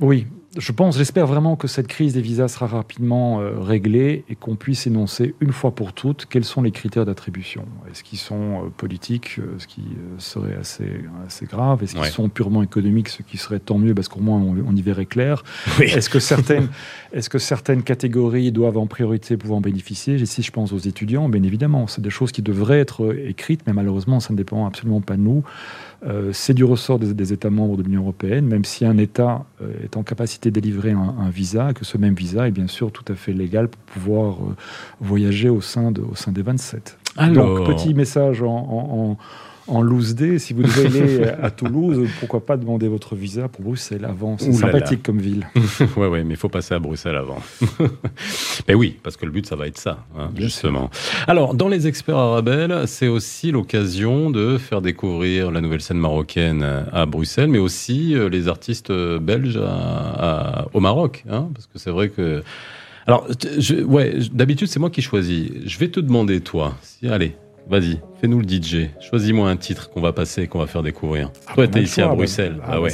oui, 0.00 0.26
je 0.58 0.72
pense, 0.72 0.96
j'espère 0.96 1.26
vraiment 1.26 1.56
que 1.56 1.68
cette 1.68 1.86
crise 1.86 2.14
des 2.14 2.20
visas 2.20 2.48
sera 2.48 2.66
rapidement 2.66 3.40
euh, 3.40 3.58
réglée 3.60 4.24
et 4.28 4.34
qu'on 4.34 4.56
puisse 4.56 4.86
énoncer 4.86 5.34
une 5.40 5.52
fois 5.52 5.74
pour 5.74 5.92
toutes 5.92 6.26
quels 6.26 6.44
sont 6.44 6.62
les 6.62 6.70
critères 6.70 7.04
d'attribution. 7.04 7.66
Est-ce 7.90 8.02
qu'ils 8.02 8.18
sont 8.18 8.64
euh, 8.64 8.68
politiques, 8.74 9.36
euh, 9.38 9.54
ce 9.58 9.66
qui 9.66 9.82
serait 10.18 10.56
assez, 10.56 10.90
assez 11.26 11.46
grave? 11.46 11.82
Est-ce 11.82 11.94
qu'ils 11.94 12.04
sont 12.06 12.28
purement 12.28 12.62
économiques, 12.62 13.08
ce 13.08 13.22
qui 13.22 13.36
serait 13.36 13.58
tant 13.58 13.78
mieux 13.78 13.94
parce 13.94 14.08
qu'au 14.08 14.20
moins 14.20 14.38
on, 14.38 14.74
y 14.74 14.82
verrait 14.82 15.06
clair? 15.06 15.42
Est-ce 15.80 16.08
que, 16.08 16.20
certaines, 16.20 16.68
est 17.16 17.28
que 17.28 17.38
certaines 17.38 17.82
catégories 17.82 18.52
doivent 18.52 18.78
en 18.78 18.86
priorité 18.86 19.36
pouvoir 19.36 19.58
en 19.58 19.60
bénéficier? 19.60 20.14
Et 20.14 20.26
si 20.26 20.42
je 20.42 20.50
pense 20.50 20.72
aux 20.72 20.78
étudiants, 20.78 21.28
bien 21.28 21.42
évidemment, 21.42 21.86
c'est 21.86 22.02
des 22.02 22.10
choses 22.10 22.32
qui 22.32 22.42
devraient 22.42 22.80
être 22.80 23.16
écrites, 23.16 23.62
mais 23.66 23.72
malheureusement 23.72 24.20
ça 24.20 24.32
ne 24.32 24.36
dépend 24.36 24.66
absolument 24.66 25.00
pas 25.00 25.16
de 25.16 25.22
nous. 25.22 25.42
Euh, 26.06 26.30
c'est 26.32 26.54
du 26.54 26.64
ressort 26.64 26.98
des, 26.98 27.32
États 27.32 27.50
membres 27.50 27.76
de 27.76 27.82
l'Union 27.82 28.02
européenne, 28.02 28.46
même 28.46 28.64
si 28.64 28.84
un 28.84 28.98
État 28.98 29.44
euh, 29.62 29.72
est 29.82 29.96
en 29.96 30.02
capacité 30.02 30.50
de 30.50 30.60
délivrer 30.60 30.92
un, 30.92 31.30
visa, 31.30 31.72
que 31.72 31.84
ce 31.84 31.96
même 31.96 32.14
visa 32.14 32.46
est 32.46 32.52
bien 32.52 32.66
sûr 32.66 32.92
tout 32.92 33.04
à 33.10 33.14
fait 33.14 33.32
légal 33.32 33.68
pour 33.68 33.80
pouvoir 33.80 34.34
euh, 34.34 34.56
voyager 35.00 35.48
au 35.48 35.60
sein, 35.60 35.90
de, 35.90 36.02
au 36.02 36.14
sein 36.14 36.32
des 36.32 36.42
27. 36.42 36.98
Donc, 37.32 37.66
petit 37.66 37.94
message 37.94 38.42
en, 38.42 38.48
en 38.48 39.18
loose 39.68 40.14
day. 40.14 40.38
Si 40.38 40.52
vous 40.52 40.62
devez 40.62 40.86
aller 40.86 41.24
à 41.42 41.50
Toulouse, 41.50 42.08
pourquoi 42.20 42.44
pas 42.44 42.56
demander 42.56 42.88
votre 42.88 43.14
visa 43.14 43.48
pour 43.48 43.64
Bruxelles 43.64 44.04
avant? 44.04 44.36
C'est 44.38 44.52
sympathique 44.52 45.02
comme 45.02 45.18
ville. 45.18 45.46
ouais, 45.96 46.06
ouais, 46.06 46.24
mais 46.24 46.34
il 46.34 46.36
faut 46.36 46.48
passer 46.48 46.74
à 46.74 46.78
Bruxelles 46.78 47.16
avant. 47.16 47.38
mais 48.68 48.74
oui, 48.74 48.96
parce 49.02 49.16
que 49.16 49.26
le 49.26 49.32
but, 49.32 49.46
ça 49.46 49.56
va 49.56 49.66
être 49.66 49.78
ça, 49.78 50.04
hein, 50.18 50.30
justement. 50.36 50.90
Alors, 51.26 51.54
dans 51.54 51.68
les 51.68 51.86
experts 51.86 52.16
arabes, 52.16 52.84
c'est 52.86 53.08
aussi 53.08 53.50
l'occasion 53.50 54.30
de 54.30 54.58
faire 54.58 54.80
découvrir 54.80 55.50
la 55.50 55.60
nouvelle 55.60 55.80
scène 55.80 55.98
marocaine 55.98 56.64
à 56.92 57.06
Bruxelles, 57.06 57.48
mais 57.48 57.58
aussi 57.58 58.14
euh, 58.14 58.28
les 58.28 58.48
artistes 58.48 58.92
belges 58.92 59.60
au 60.72 60.80
Maroc, 60.80 61.24
hein, 61.30 61.48
parce 61.54 61.66
que 61.66 61.78
c'est 61.78 61.90
vrai 61.90 62.08
que 62.08 62.42
alors, 63.06 63.28
je, 63.58 63.84
ouais, 63.84 64.16
d'habitude, 64.32 64.66
c'est 64.66 64.80
moi 64.80 64.90
qui 64.90 65.00
choisis. 65.00 65.48
Je 65.64 65.78
vais 65.78 65.88
te 65.88 66.00
demander, 66.00 66.40
toi, 66.40 66.74
si, 66.82 67.06
allez, 67.06 67.36
vas-y, 67.68 68.00
fais-nous 68.20 68.40
le 68.40 68.48
DJ. 68.48 68.90
Choisis-moi 69.00 69.48
un 69.48 69.56
titre 69.56 69.90
qu'on 69.90 70.00
va 70.00 70.12
passer, 70.12 70.46
qu'on 70.46 70.58
va 70.58 70.66
faire 70.66 70.82
découvrir. 70.82 71.30
Ah, 71.46 71.54
toi, 71.54 71.68
tu 71.68 71.78
es 71.78 71.82
ici 71.82 72.00
à 72.02 72.08
Bruxelles. 72.08 72.58
Ah, 72.62 72.72
ah 72.72 72.80
ouais. 72.80 72.92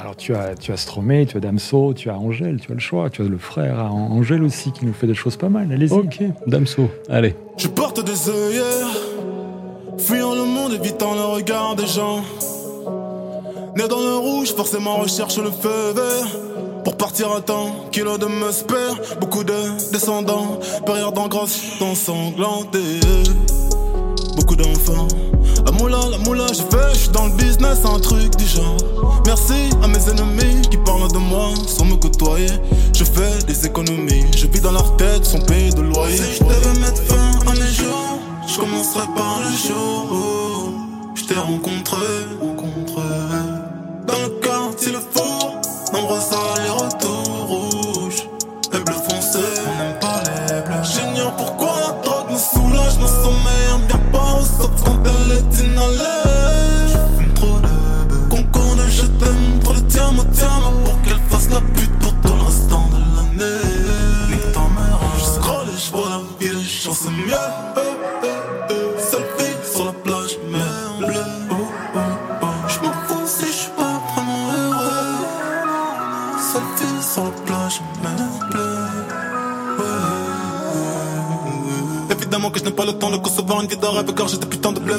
Alors, 0.00 0.16
tu 0.16 0.34
as, 0.34 0.54
tu 0.54 0.72
as 0.72 0.76
Stromae, 0.76 1.26
tu 1.26 1.36
as 1.36 1.40
Damso, 1.40 1.94
tu 1.94 2.10
as 2.10 2.18
Angèle, 2.18 2.60
tu 2.60 2.70
as 2.72 2.74
le 2.74 2.80
choix. 2.80 3.10
Tu 3.10 3.22
as 3.22 3.24
le 3.26 3.38
frère 3.38 3.78
Angèle 3.92 4.42
aussi 4.42 4.72
qui 4.72 4.86
nous 4.86 4.92
fait 4.92 5.06
des 5.06 5.14
choses 5.14 5.36
pas 5.36 5.48
mal. 5.48 5.70
Allez-y. 5.72 5.92
Ok, 5.92 6.22
Damso, 6.46 6.90
allez. 7.08 7.34
Je 7.56 7.68
porte 7.68 8.04
des 8.04 8.28
œillères, 8.28 8.96
fuyant 9.98 10.34
le 10.34 10.44
monde, 10.44 10.72
évitant 10.72 11.14
le 11.14 11.24
regard 11.36 11.76
des 11.76 11.86
gens. 11.86 12.22
Né 13.76 13.88
dans 13.88 14.00
le 14.00 14.16
rouge, 14.16 14.54
forcément 14.54 14.96
recherche 14.96 15.38
le 15.38 15.50
feu 15.50 15.92
vert. 15.94 16.40
Pour 16.84 16.96
partir 16.96 17.32
à 17.32 17.40
temps, 17.40 17.88
kilo 17.90 18.18
de 18.18 18.26
perd 18.66 19.18
beaucoup 19.18 19.42
de 19.42 19.90
descendants, 19.90 20.60
période 20.84 21.14
grosse, 21.28 21.80
ensanglanté. 21.80 23.00
Beaucoup 24.36 24.56
d'enfants. 24.56 25.08
La 25.64 25.72
moula, 25.72 25.98
la 26.10 26.18
moula, 26.18 26.46
j'ai 26.48 26.62
fait, 26.64 26.92
je 26.92 26.98
suis 26.98 27.08
dans 27.08 27.26
le 27.26 27.32
business, 27.32 27.78
un 27.84 27.98
truc 28.00 28.36
du 28.36 28.46
genre. 28.46 29.22
Merci 29.26 29.70
à 29.82 29.88
mes 29.88 30.08
ennemis 30.10 30.62
qui 30.70 30.76
parlent 30.78 31.10
de 31.12 31.18
moi 31.18 31.50
sans 31.66 31.84
me 31.84 31.96
côtoyer. 31.96 32.50
Je 32.94 33.04
fais 33.04 33.42
des 33.46 33.66
économies, 33.66 34.26
je 34.36 34.46
vis 34.46 34.60
dans 34.60 34.72
leur 34.72 34.96
tête 34.96 35.24
sans 35.24 35.40
payer 35.40 35.70
de 35.70 35.82
loyer. 35.82 36.16
Si 36.16 36.38
je 36.38 36.44
devais 36.44 36.80
mettre 36.80 37.02
fin 37.02 37.30
à 37.46 37.52
mes 37.52 37.72
jours, 37.72 38.18
je 38.46 38.58
commencerai 38.58 39.06
par 39.16 39.40
le 39.40 39.68
jour 39.68 40.08
où 40.12 41.16
je 41.16 41.24
t'ai 41.24 41.34
rencontré, 41.34 42.06
rencontré. 42.40 43.02
Dans 44.06 44.22
le 44.22 44.40
quartier, 44.40 44.92
le 44.92 44.98
four, 44.98 45.60
nombreux 45.92 46.18
allers-retours 46.18 47.03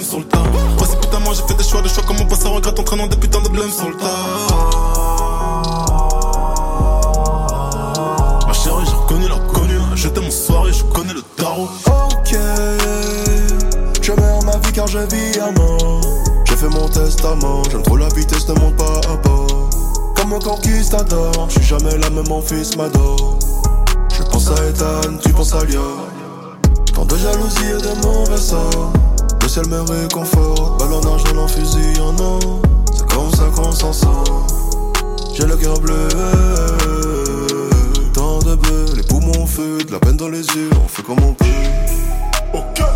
sur 0.05 0.19
le 0.19 0.25
putain 0.25 1.19
moi 1.19 1.33
j'ai 1.33 1.41
fait 1.47 1.55
des 1.55 1.63
choix, 1.63 1.81
des 1.81 1.89
choix 1.89 2.03
comme 2.03 2.17
on 2.21 2.25
passe 2.25 2.45
à 2.45 2.49
regret 2.49 2.71
entraînant 2.77 3.07
des 3.07 3.15
putains 3.15 3.41
de 3.41 3.49
blême 3.49 3.71
sur. 3.71 3.89
Ma 8.45 8.53
chérie, 8.53 8.85
j'ai 8.85 8.93
reconnu 8.93 9.27
la 9.27 9.39
connue, 9.51 9.79
j'étais 9.95 10.21
mon 10.21 10.31
soirée, 10.31 10.73
je 10.73 10.83
connais 10.83 11.13
le 11.13 11.21
tarot. 11.35 11.69
Ok, 11.87 12.35
je 14.01 14.11
meurs 14.11 14.43
ma 14.43 14.57
vie 14.57 14.71
car 14.73 14.87
je 14.87 14.99
vis 14.99 15.39
à 15.39 15.51
mort. 15.51 16.01
J'ai 16.45 16.55
fait 16.55 16.69
mon 16.69 16.87
testament, 16.87 17.63
j'aime 17.71 17.81
trop 17.83 17.97
la 17.97 18.09
vitesse, 18.09 18.47
ne 18.47 18.53
monte 18.59 18.75
pas 18.75 19.01
à 19.11 19.15
bord. 19.17 19.69
Comme 20.15 20.33
un 20.33 20.39
conquistador, 20.39 21.47
je 21.49 21.59
suis 21.59 21.67
jamais 21.67 21.97
la 21.97 22.09
même, 22.11 22.27
mon 22.27 22.41
fils 22.41 22.77
m'adore. 22.77 23.39
Je 24.13 24.23
pense 24.23 24.49
à 24.49 24.65
Ethan, 24.67 25.17
tu 25.23 25.33
penses 25.33 25.53
à 25.53 25.63
Lia. 25.65 25.79
Tant 26.93 27.05
de 27.05 27.17
jalousie 27.17 27.65
et 27.65 27.81
de 27.81 28.05
mauvais 28.05 28.37
sorts. 28.37 28.93
Le 29.45 29.49
ciel 29.49 29.67
me 29.67 29.79
réconforte. 29.81 30.79
Ballonnage 30.79 31.23
dans 31.25 31.33
l'en 31.35 31.47
fusil 31.47 32.01
en 32.01 32.17
or. 32.19 32.39
C'est 32.91 33.07
comme 33.07 33.31
ça 33.31 33.43
qu'on 33.55 33.71
s'en 33.71 33.93
sort. 33.93 34.47
J'ai 35.35 35.45
le 35.45 35.55
cœur 35.55 35.79
bleu. 35.79 36.07
Tant 38.11 38.39
de 38.39 38.55
bleu, 38.55 38.85
les 38.95 39.03
poumons 39.03 39.45
feu, 39.45 39.77
de 39.87 39.91
la 39.91 39.99
peine 39.99 40.17
dans 40.17 40.29
les 40.29 40.39
yeux. 40.39 40.71
On 40.83 40.87
fait 40.87 41.03
comme 41.03 41.19
on 41.23 41.35
peut. 41.35 41.45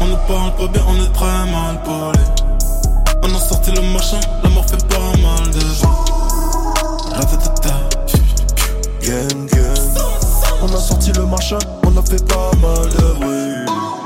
On 0.01 0.07
ne 0.07 0.15
parle 0.27 0.55
pas 0.55 0.67
bien, 0.73 0.81
on 0.87 0.95
est 0.95 1.13
très 1.13 1.51
mal 1.51 1.83
parlé. 1.83 2.19
On 3.21 3.35
a 3.35 3.39
sorti 3.39 3.71
le 3.71 3.81
machin, 3.93 4.19
la 4.43 4.49
mort 4.49 4.65
fait 4.65 4.83
pas 4.87 4.97
mal 5.21 5.51
de 5.51 5.59
Gang, 9.05 9.45
gang. 9.53 9.77
On 10.63 10.75
a 10.75 10.79
sorti 10.79 11.11
le 11.11 11.27
machin, 11.27 11.59
on 11.85 11.95
a 11.95 12.01
fait 12.01 12.27
pas 12.27 12.49
mal 12.59 12.89
de 12.89 13.19
bruit. 13.19 13.98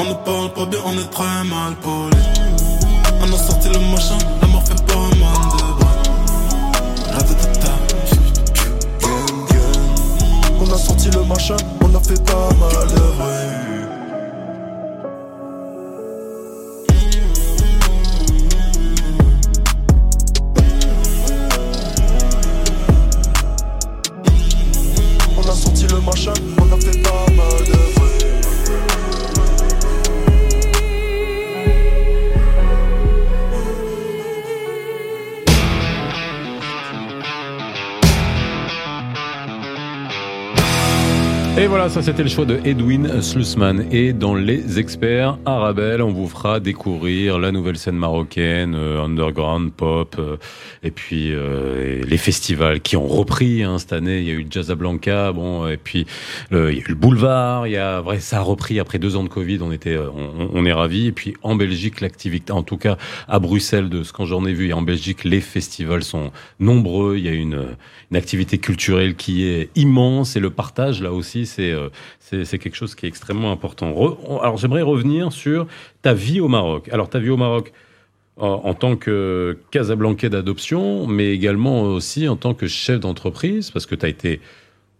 On 0.00 0.04
ne 0.04 0.14
parle 0.14 0.50
pas 0.54 0.64
bien, 0.64 0.78
on 0.86 0.92
est 0.94 1.10
très 1.10 1.44
mal 1.44 1.74
poli. 1.82 2.16
On 3.20 3.30
a 3.30 3.36
sorti 3.36 3.68
le 3.68 3.78
machin, 3.92 4.16
la 4.40 4.48
mort 4.48 4.62
fait 4.66 4.82
pas 4.86 4.94
mal 4.94 5.42
de 5.58 5.64
bruit. 5.78 5.98
La 7.12 7.18
On 10.58 10.72
a 10.72 10.78
sorti 10.78 11.10
le 11.10 11.22
machin, 11.24 11.56
on 11.82 11.94
a 11.94 12.00
fait 12.00 12.24
pas 12.24 12.48
mal 12.58 12.88
de 12.88 13.00
bruit. 13.18 13.69
Voilà, 41.80 41.94
ça 41.94 42.02
c'était 42.02 42.22
le 42.22 42.28
choix 42.28 42.44
de 42.44 42.60
Edwin 42.66 43.22
Slussman. 43.22 43.86
Et 43.90 44.12
dans 44.12 44.34
Les 44.34 44.78
Experts, 44.78 45.38
Arabelle, 45.46 46.02
on 46.02 46.12
vous 46.12 46.28
fera 46.28 46.60
découvrir 46.60 47.38
la 47.38 47.52
nouvelle 47.52 47.78
scène 47.78 47.96
marocaine, 47.96 48.74
euh, 48.74 49.02
underground, 49.02 49.72
pop, 49.72 50.14
euh, 50.18 50.36
et 50.82 50.90
puis 50.90 51.32
euh, 51.32 52.02
les 52.06 52.18
festivals 52.18 52.82
qui 52.82 52.98
ont 52.98 53.06
repris 53.06 53.62
hein, 53.62 53.78
cette 53.78 53.94
année. 53.94 54.18
Il 54.18 54.24
y 54.26 54.30
a 54.30 54.34
eu 54.34 54.46
Jazzablanca, 54.50 55.32
bon, 55.32 55.66
et 55.68 55.78
puis 55.78 56.04
il 56.50 56.56
y 56.58 56.60
a 56.60 56.70
eu 56.70 56.84
le 56.86 56.94
Boulevard. 56.94 57.66
Il 57.66 57.72
y 57.72 57.78
a, 57.78 58.02
vrai, 58.02 58.20
ça 58.20 58.40
a 58.40 58.42
repris 58.42 58.78
après 58.78 58.98
deux 58.98 59.16
ans 59.16 59.24
de 59.24 59.30
Covid. 59.30 59.60
On 59.62 59.72
était, 59.72 59.96
on, 59.96 60.50
on 60.52 60.66
est 60.66 60.74
ravis. 60.74 61.06
Et 61.06 61.12
puis 61.12 61.32
en 61.42 61.54
Belgique, 61.54 62.02
l'activité, 62.02 62.52
en 62.52 62.62
tout 62.62 62.76
cas 62.76 62.98
à 63.26 63.38
Bruxelles, 63.38 63.88
de 63.88 64.02
ce 64.02 64.12
que 64.12 64.26
j'en 64.26 64.44
ai 64.44 64.52
vu, 64.52 64.68
et 64.68 64.74
en 64.74 64.82
Belgique, 64.82 65.24
les 65.24 65.40
festivals 65.40 66.04
sont 66.04 66.30
nombreux. 66.58 67.16
Il 67.16 67.24
y 67.24 67.28
a 67.28 67.32
une, 67.32 67.68
une 68.10 68.16
activité 68.18 68.58
culturelle 68.58 69.14
qui 69.14 69.44
est 69.44 69.70
immense 69.76 70.36
et 70.36 70.40
le 70.40 70.50
partage 70.50 71.00
là 71.00 71.12
aussi 71.12 71.46
euh, 71.69 71.69
c'est 72.18 72.58
quelque 72.58 72.76
chose 72.76 72.94
qui 72.94 73.06
est 73.06 73.08
extrêmement 73.08 73.52
important. 73.52 73.94
alors 74.42 74.56
j'aimerais 74.56 74.82
revenir 74.82 75.32
sur 75.32 75.66
ta 76.02 76.14
vie 76.14 76.40
au 76.40 76.48
Maroc. 76.48 76.88
Alors 76.92 77.08
ta 77.08 77.18
vie 77.18 77.30
au 77.30 77.36
Maroc 77.36 77.72
en, 78.40 78.74
tant 78.74 78.96
que 78.96 79.58
Casablancais 79.70 80.30
d'adoption, 80.30 81.06
mais 81.06 81.30
également 81.30 81.82
aussi 81.82 82.26
en 82.28 82.36
tant 82.36 82.54
que 82.54 82.66
chef 82.66 83.00
d'entreprise, 83.00 83.70
parce 83.70 83.86
que 83.86 83.94
tu 83.94 84.06
as 84.06 84.08
été, 84.08 84.40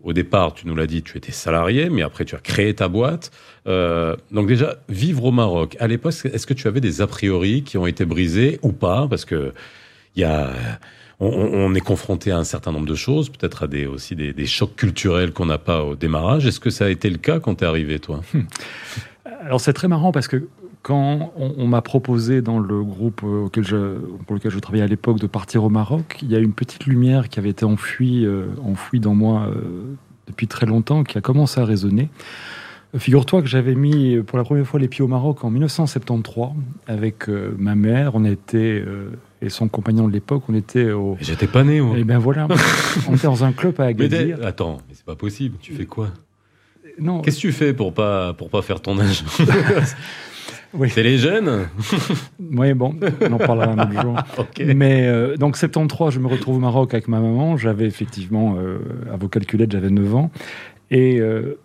au 0.02 0.12
départ, 0.12 0.52
tu 0.52 0.66
nous 0.66 0.74
l'as 0.74 0.86
dit, 0.86 1.02
tu 1.02 1.16
étais 1.16 1.32
salarié, 1.32 1.88
mais 1.88 2.02
après 2.02 2.24
tu 2.24 2.34
as 2.34 2.38
créé 2.38 2.74
ta 2.74 2.88
boîte. 2.88 3.30
Euh, 3.66 4.14
donc 4.30 4.46
déjà, 4.46 4.76
vivre 4.88 5.24
au 5.24 5.32
Maroc, 5.32 5.76
à 5.80 5.86
l'époque, 5.86 6.14
est-ce 6.24 6.46
que 6.46 6.54
tu 6.54 6.68
avais 6.68 6.80
des 6.80 7.00
a 7.00 7.06
priori 7.06 7.62
qui 7.62 7.78
ont 7.78 7.86
été 7.86 8.04
brisés 8.04 8.58
ou 8.62 8.72
pas? 8.72 9.06
Parce 9.08 9.24
que 9.24 9.54
il 10.16 10.22
y 10.22 10.24
a 10.24 10.50
on, 11.20 11.74
est 11.74 11.80
confronté 11.80 12.30
à 12.30 12.38
un 12.38 12.44
certain 12.44 12.72
nombre 12.72 12.86
de 12.86 12.94
choses, 12.94 13.28
peut-être 13.28 13.64
à 13.64 13.66
des, 13.66 13.86
aussi 13.86 14.16
des, 14.16 14.46
chocs 14.46 14.74
culturels 14.74 15.32
qu'on 15.32 15.46
n'a 15.46 15.58
pas 15.58 15.84
au 15.84 15.94
démarrage. 15.94 16.46
Est-ce 16.46 16.60
que 16.60 16.70
ça 16.70 16.86
a 16.86 16.88
été 16.88 17.10
le 17.10 17.18
cas 17.18 17.40
quand 17.40 17.56
tu 17.56 17.64
es 17.64 17.66
arrivé, 17.66 17.98
toi? 17.98 18.20
Hmm. 18.32 18.42
Alors 19.42 19.60
c'est 19.60 19.72
très 19.72 19.88
marrant 19.88 20.12
parce 20.12 20.28
que 20.28 20.48
quand 20.82 21.32
on, 21.36 21.66
m'a 21.66 21.82
proposé 21.82 22.40
dans 22.40 22.58
le 22.58 22.82
groupe 22.82 23.22
auquel 23.22 23.66
je, 23.66 23.98
pour 24.26 24.34
lequel 24.34 24.50
je 24.50 24.58
travaillais 24.58 24.84
à 24.84 24.86
l'époque 24.86 25.18
de 25.18 25.26
partir 25.26 25.62
au 25.62 25.68
Maroc, 25.68 26.18
il 26.22 26.30
y 26.30 26.36
a 26.36 26.38
une 26.38 26.54
petite 26.54 26.86
lumière 26.86 27.28
qui 27.28 27.38
avait 27.38 27.50
été 27.50 27.66
enfouie, 27.66 28.24
euh, 28.24 28.46
enfouie 28.64 28.98
dans 28.98 29.14
moi 29.14 29.46
euh, 29.48 29.96
depuis 30.26 30.46
très 30.46 30.64
longtemps, 30.64 31.04
qui 31.04 31.18
a 31.18 31.20
commencé 31.20 31.60
à 31.60 31.66
résonner. 31.66 32.08
Figure-toi 32.98 33.40
que 33.42 33.46
j'avais 33.46 33.76
mis 33.76 34.20
pour 34.22 34.36
la 34.36 34.42
première 34.42 34.66
fois 34.66 34.80
les 34.80 34.88
pieds 34.88 35.04
au 35.04 35.08
Maroc 35.08 35.44
en 35.44 35.50
1973 35.50 36.48
avec 36.88 37.28
euh, 37.28 37.54
ma 37.56 37.76
mère. 37.76 38.12
On 38.14 38.24
était 38.24 38.82
euh, 38.84 39.10
et 39.42 39.48
son 39.48 39.68
compagnon 39.68 40.08
de 40.08 40.12
l'époque, 40.12 40.44
on 40.48 40.54
était 40.54 40.90
au. 40.90 41.16
J'étais 41.20 41.46
pas 41.46 41.64
né, 41.64 41.80
moi. 41.80 41.98
Et 41.98 42.04
ben 42.04 42.18
voilà, 42.18 42.46
on 43.08 43.14
était 43.14 43.26
dans 43.26 43.44
un 43.44 43.52
club 43.52 43.80
à 43.80 43.84
Agadir. 43.84 44.38
Mais 44.38 44.46
attends, 44.46 44.78
mais 44.88 44.94
c'est 44.94 45.04
pas 45.04 45.16
possible. 45.16 45.56
Tu 45.60 45.74
fais 45.74 45.86
quoi? 45.86 46.08
Non. 46.98 47.22
Qu'est-ce 47.22 47.36
que 47.36 47.42
tu 47.42 47.52
fais 47.52 47.72
pour 47.72 47.94
pas 47.94 48.34
pour 48.34 48.50
pas 48.50 48.62
faire 48.62 48.80
ton 48.80 48.98
âge? 48.98 49.24
Oui. 50.72 50.88
C'est 50.90 51.02
les 51.02 51.18
jeunes? 51.18 51.68
Oui, 52.52 52.74
bon, 52.74 52.94
on 53.20 53.32
en 53.32 53.38
parlera 53.38 53.72
un 53.72 53.78
autre 53.78 54.02
jour. 54.02 54.16
okay. 54.38 54.74
Mais 54.74 55.06
euh, 55.06 55.36
donc, 55.36 55.56
73, 55.56 56.12
je 56.12 56.20
me 56.20 56.26
retrouve 56.26 56.56
au 56.56 56.60
Maroc 56.60 56.94
avec 56.94 57.06
ma 57.08 57.20
maman. 57.20 57.56
J'avais 57.56 57.86
effectivement, 57.86 58.56
euh, 58.58 58.78
à 59.12 59.16
vos 59.16 59.28
calculettes, 59.28 59.72
j'avais 59.72 59.90
9 59.90 60.14
ans. 60.14 60.30
Et 60.90 61.20
euh, 61.20 61.58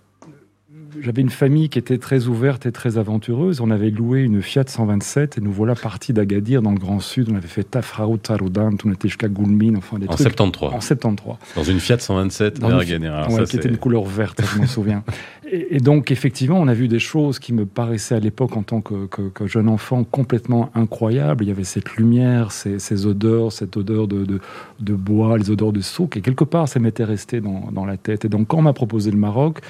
j'avais 1.01 1.21
une 1.21 1.29
famille 1.29 1.69
qui 1.69 1.79
était 1.79 1.97
très 1.97 2.27
ouverte 2.27 2.65
et 2.65 2.71
très 2.71 2.97
aventureuse. 2.97 3.61
On 3.61 3.71
avait 3.71 3.89
loué 3.89 4.21
une 4.21 4.41
Fiat 4.41 4.65
127 4.67 5.37
et 5.37 5.41
nous 5.41 5.51
voilà 5.51 5.75
partis 5.75 6.13
d'Agadir 6.13 6.61
dans 6.61 6.71
le 6.71 6.79
Grand 6.79 6.99
Sud. 6.99 7.29
On 7.31 7.35
avait 7.35 7.47
fait 7.47 7.63
Tafraout, 7.63 8.17
Taroudan, 8.17 8.71
on 8.85 8.91
était 8.91 9.07
jusqu'à 9.07 9.27
Goulmine, 9.27 9.77
enfin 9.77 9.99
des 9.99 10.07
en 10.07 10.13
trucs. 10.13 10.27
73. 10.27 10.73
En 10.73 10.81
73. 10.81 11.35
Dans 11.55 11.63
une 11.63 11.79
Fiat 11.79 11.99
127 11.99 12.59
dans 12.59 12.79
une... 12.79 13.05
Ouais, 13.29 13.43
qui 13.45 13.57
était 13.57 13.69
une 13.69 13.77
couleur 13.77 14.03
verte, 14.03 14.41
je 14.53 14.59
m'en 14.59 14.67
souviens. 14.67 15.03
Et, 15.51 15.75
et, 15.75 15.79
donc, 15.79 16.09
effectivement, 16.09 16.59
on 16.59 16.67
a 16.67 16.73
vu 16.73 16.87
des 16.87 16.97
choses 16.99 17.37
qui 17.37 17.53
me 17.53 17.65
paraissaient 17.65 18.15
à 18.15 18.19
l'époque, 18.19 18.57
en 18.57 18.63
tant 18.63 18.81
que, 18.81 19.05
que, 19.05 19.29
que, 19.29 19.45
jeune 19.45 19.69
enfant, 19.69 20.03
complètement 20.03 20.71
incroyables. 20.73 21.43
Il 21.43 21.47
y 21.47 21.51
avait 21.51 21.63
cette 21.63 21.97
lumière, 21.97 22.51
ces, 22.51 22.79
ces 22.79 23.05
odeurs, 23.05 23.51
cette 23.51 23.77
odeur 23.77 24.07
de, 24.07 24.25
de, 24.25 24.39
de, 24.79 24.93
bois, 24.95 25.37
les 25.37 25.51
odeurs 25.51 25.71
de 25.71 25.81
souk. 25.81 26.17
Et 26.17 26.21
quelque 26.21 26.43
part, 26.43 26.67
ça 26.67 26.79
m'était 26.79 27.03
resté 27.03 27.41
dans, 27.41 27.69
dans 27.71 27.85
la 27.85 27.97
tête. 27.97 28.25
Et 28.25 28.29
donc, 28.29 28.47
quand 28.47 28.57
on 28.57 28.63
m'a 28.63 28.73
proposé 28.73 29.11
le 29.11 29.17
Maroc, 29.17 29.61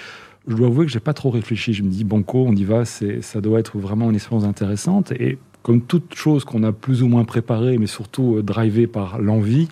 je 0.47 0.55
dois 0.55 0.67
avouer 0.67 0.85
que 0.85 0.91
j'ai 0.91 0.99
pas 0.99 1.13
trop 1.13 1.29
réfléchi. 1.29 1.73
Je 1.73 1.83
me 1.83 1.89
dis, 1.89 2.03
banco, 2.03 2.45
on 2.47 2.55
y 2.55 2.63
va, 2.63 2.83
ça 2.85 3.41
doit 3.41 3.59
être 3.59 3.77
vraiment 3.77 4.09
une 4.09 4.15
expérience 4.15 4.45
intéressante. 4.45 5.11
Et 5.13 5.37
comme 5.63 5.81
toute 5.81 6.13
chose 6.13 6.45
qu'on 6.45 6.63
a 6.63 6.71
plus 6.71 7.01
ou 7.01 7.07
moins 7.07 7.25
préparée, 7.25 7.77
mais 7.77 7.87
surtout 7.87 8.35
euh, 8.37 8.43
drivée 8.43 8.85
par 8.85 9.19
l'envie, 9.19 9.67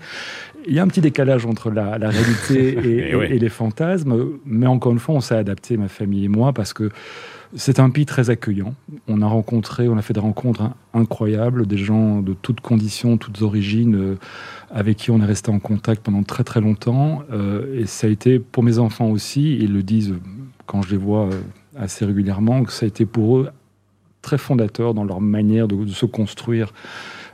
il 0.65 0.73
y 0.73 0.79
a 0.79 0.83
un 0.83 0.87
petit 0.87 1.01
décalage 1.01 1.45
entre 1.45 1.69
la, 1.69 1.99
la 1.99 2.09
réalité 2.09 2.77
et, 2.83 3.11
et, 3.11 3.15
oui. 3.15 3.25
et, 3.29 3.37
les 3.39 3.49
fantasmes. 3.49 4.15
Mais 4.45 4.65
encore 4.65 4.91
une 4.91 4.99
fois, 4.99 5.15
on 5.15 5.21
s'est 5.21 5.35
adapté, 5.35 5.77
ma 5.77 5.89
famille 5.89 6.25
et 6.25 6.29
moi, 6.29 6.53
parce 6.53 6.73
que 6.73 6.89
c'est 7.55 7.79
un 7.79 7.89
pays 7.89 8.05
très 8.05 8.29
accueillant. 8.29 8.73
On 9.07 9.21
a 9.21 9.27
rencontré, 9.27 9.87
on 9.87 9.97
a 9.97 10.01
fait 10.01 10.13
des 10.13 10.19
rencontres 10.19 10.71
incroyables, 10.93 11.67
des 11.67 11.77
gens 11.77 12.21
de 12.21 12.33
toutes 12.33 12.61
conditions, 12.61 13.17
toutes 13.17 13.41
origines, 13.41 13.95
euh, 13.95 14.15
avec 14.71 14.97
qui 14.97 15.11
on 15.11 15.21
est 15.21 15.25
resté 15.25 15.51
en 15.51 15.59
contact 15.59 16.01
pendant 16.03 16.23
très 16.23 16.43
très 16.43 16.61
longtemps. 16.61 17.21
Euh, 17.31 17.79
et 17.79 17.85
ça 17.85 18.07
a 18.07 18.09
été 18.09 18.39
pour 18.39 18.63
mes 18.63 18.79
enfants 18.79 19.09
aussi, 19.09 19.57
ils 19.57 19.71
le 19.71 19.83
disent 19.83 20.15
quand 20.65 20.81
je 20.81 20.91
les 20.91 20.97
vois 20.97 21.25
euh, 21.27 21.41
assez 21.77 22.05
régulièrement, 22.05 22.63
que 22.63 22.71
ça 22.71 22.85
a 22.85 22.87
été 22.87 23.05
pour 23.05 23.37
eux 23.37 23.49
très 24.21 24.37
fondateur 24.37 24.93
dans 24.93 25.03
leur 25.03 25.19
manière 25.21 25.67
de, 25.67 25.75
de 25.75 25.89
se 25.89 26.05
construire 26.05 26.71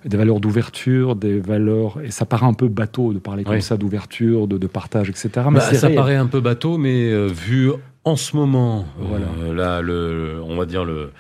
des 0.06 0.18
valeurs 0.18 0.40
d'ouverture, 0.40 1.16
des 1.16 1.40
valeurs. 1.40 2.00
Et 2.04 2.10
ça 2.10 2.26
paraît 2.26 2.46
un 2.48 2.54
peu 2.54 2.68
bateau 2.68 3.14
de 3.14 3.20
parler 3.20 3.44
comme 3.44 3.56
Oui. 3.56 3.62
ça 3.62 3.78
d'ouverture, 3.78 4.48
de, 4.48 4.58
de 4.58 4.68
partage, 4.68 5.10
etc. 5.10 5.30
Mais 5.52 5.60
Bah, 5.60 5.74
ça 5.74 5.88
réel. 5.88 5.96
paraît 5.98 6.16
un 6.16 6.26
peu 6.28 6.40
bateau, 6.42 6.78
mais 6.78 7.12
euh, 7.12 7.28
vu 7.28 7.70
en 8.06 8.16
ce 8.16 8.36
moment, 8.36 8.86
Voilà. 8.98 9.26
euh, 9.44 9.54
là, 9.54 9.82
le, 9.82 10.42
on 10.44 10.56
va 10.56 10.66
dire 10.66 10.86
le, 10.86 11.12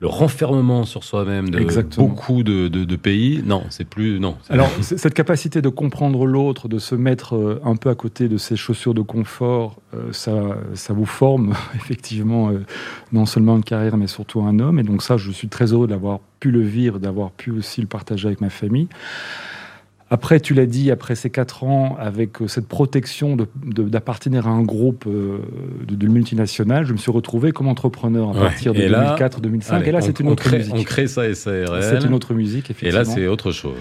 le 0.00 0.06
renfermement 0.06 0.84
sur 0.84 1.02
soi-même 1.02 1.50
de 1.50 1.58
Exactement. 1.58 2.06
beaucoup 2.06 2.44
de, 2.44 2.68
de- 2.68 2.84
de 2.84 2.96
pays, 2.96 3.42
non, 3.44 3.64
c'est 3.68 3.84
plus 3.84 4.20
non. 4.20 4.36
Alors, 4.48 4.70
cette 4.80 5.12
capacité 5.12 5.60
de 5.60 5.68
comprendre 5.68 6.24
l'autre, 6.24 6.68
de 6.68 6.78
se 6.78 6.94
mettre 6.94 7.34
euh, 7.34 7.60
un 7.64 7.74
peu 7.74 7.90
à 7.90 7.96
côté 7.96 8.28
de 8.28 8.36
ses 8.38 8.54
chaussures 8.54 8.94
de 8.94 9.00
confort, 9.02 9.80
euh, 9.94 10.12
ça, 10.12 10.56
ça 10.74 10.92
vous 10.92 11.04
forme 11.06 11.54
effectivement 11.74 12.50
euh, 12.50 12.64
non 13.12 13.26
seulement 13.26 13.56
une 13.56 13.64
carrière, 13.64 13.96
mais 13.96 14.06
surtout 14.06 14.40
un 14.42 14.60
homme. 14.60 14.78
Et 14.78 14.84
donc 14.84 15.02
ça, 15.02 15.16
je 15.16 15.32
suis 15.32 15.48
très 15.48 15.72
heureux 15.72 15.88
d'avoir 15.88 16.20
pu 16.38 16.52
le 16.52 16.60
vivre, 16.60 17.00
d'avoir 17.00 17.32
pu 17.32 17.50
aussi 17.50 17.80
le 17.80 17.88
partager 17.88 18.28
avec 18.28 18.40
ma 18.40 18.50
famille. 18.50 18.86
Après, 20.10 20.40
tu 20.40 20.54
l'as 20.54 20.64
dit, 20.64 20.90
après 20.90 21.14
ces 21.14 21.28
quatre 21.28 21.64
ans, 21.64 21.96
avec 22.00 22.40
euh, 22.40 22.48
cette 22.48 22.66
protection 22.66 23.36
d'appartenir 23.36 24.46
à 24.48 24.50
un 24.50 24.62
groupe 24.62 25.04
euh, 25.06 25.38
de, 25.86 25.94
de 25.94 26.06
multinationales, 26.06 26.86
je 26.86 26.92
me 26.94 26.98
suis 26.98 27.10
retrouvé 27.10 27.52
comme 27.52 27.68
entrepreneur 27.68 28.30
à 28.30 28.32
Ouais. 28.32 28.40
partir 28.40 28.72
de 28.72 28.80
Et 28.80 28.88
là, 28.88 29.16
2004-2005. 29.18 29.70
Allez, 29.74 29.88
Et 29.88 29.92
là, 29.92 30.00
c'est 30.00 30.18
une 30.20 30.28
autre 30.28 30.44
crée, 30.44 30.58
musique. 30.58 30.74
On 30.74 30.82
crée 30.82 31.06
ça 31.08 31.34
SARL. 31.34 31.82
C'est 31.82 32.04
une 32.06 32.14
autre 32.14 32.32
musique, 32.32 32.70
Et 32.70 32.72
effectivement. 32.72 32.98
là, 32.98 33.04
c'est 33.04 33.26
autre 33.26 33.52
chose. 33.52 33.76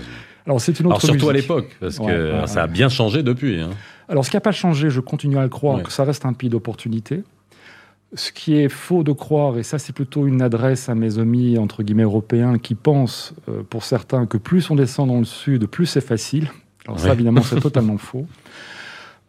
Alors, 0.45 0.59
c'est 0.59 0.77
une 0.79 0.87
autre 0.87 0.95
Alors 0.95 1.01
surtout 1.01 1.29
à 1.29 1.33
l'époque, 1.33 1.75
parce 1.79 1.97
que 1.97 2.03
Ouais, 2.41 2.47
ça 2.47 2.63
a 2.63 2.67
bien 2.67 2.89
changé 2.89 3.23
depuis. 3.23 3.61
hein. 3.61 3.69
Alors, 4.09 4.25
ce 4.25 4.29
qui 4.29 4.35
n'a 4.35 4.41
pas 4.41 4.51
changé, 4.51 4.89
je 4.89 4.99
continue 5.01 5.37
à 5.37 5.43
le 5.43 5.49
croire, 5.49 5.81
que 5.83 5.91
ça 5.91 6.03
reste 6.03 6.25
un 6.25 6.33
pays 6.33 6.49
d'opportunité. 6.49 7.23
Ce 8.13 8.31
qui 8.31 8.55
est 8.55 8.69
faux 8.69 9.03
de 9.03 9.11
croire, 9.11 9.57
et 9.57 9.63
ça 9.63 9.79
c'est 9.79 9.93
plutôt 9.93 10.27
une 10.27 10.41
adresse 10.41 10.87
à 10.89 10.95
mes 10.95 11.19
amis 11.19 11.57
entre 11.57 11.83
guillemets 11.83 12.03
européens 12.03 12.57
qui 12.57 12.73
pensent, 12.73 13.33
euh, 13.49 13.63
pour 13.69 13.83
certains, 13.83 14.25
que 14.25 14.37
plus 14.37 14.69
on 14.71 14.75
descend 14.75 15.09
dans 15.09 15.19
le 15.19 15.25
sud, 15.25 15.67
plus 15.67 15.85
c'est 15.85 16.01
facile. 16.01 16.49
Alors 16.85 16.99
ça 16.99 17.13
évidemment 17.13 17.41
c'est 17.41 17.59
totalement 17.61 17.97
faux. 17.97 18.25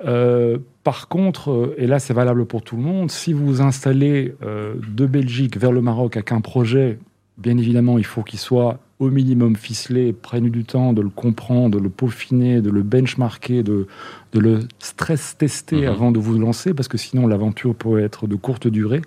Euh, 0.05 0.59
par 0.85 1.09
contre, 1.09 1.51
euh, 1.51 1.75
et 1.77 1.87
là 1.87 1.99
c'est 1.99 2.15
valable 2.15 2.47
pour 2.47 2.63
tout 2.63 2.77
le 2.77 2.83
monde, 2.83 3.11
si 3.11 3.33
vous 3.33 3.47
vous 3.47 3.61
installez 3.61 4.35
euh, 4.43 4.75
de 4.89 5.07
Belgique 5.07 5.59
vers 5.59 5.73
le 5.73 5.81
Maroc 5.81 6.17
avec 6.17 6.33
un 6.33 6.41
projet, 6.41 6.99
bien 7.39 7.57
évidemment 7.57 7.99
il 7.99 8.05
faut 8.05 8.23
qu'il 8.23 8.39
soit 8.39 8.79
au 9.01 9.11
minimum 9.11 9.55
ficelé, 9.55 10.13
prenne 10.13 10.49
du 10.51 10.65
temps 10.65 10.93
de 10.93 11.01
le 11.03 11.09
comprendre, 11.09 11.79
de 11.79 11.83
le 11.83 11.89
peaufiner, 11.89 12.61
de 12.61 12.69
le 12.71 12.83
benchmarker, 12.83 13.63
de, 13.63 13.87
de 14.33 14.41
le 14.41 14.59
stress 14.81 15.37
tester 15.39 15.83
Mhm. 15.83 15.89
avant 15.89 16.11
de 16.11 16.19
vous 16.19 16.37
lancer, 16.39 16.75
parce 16.75 16.89
que 16.89 16.99
sinon 16.99 17.29
l'aventure 17.29 17.77
peut 17.77 18.01
être 18.01 18.27
de 18.27 18.35
courte 18.35 18.67
durée. 18.67 19.03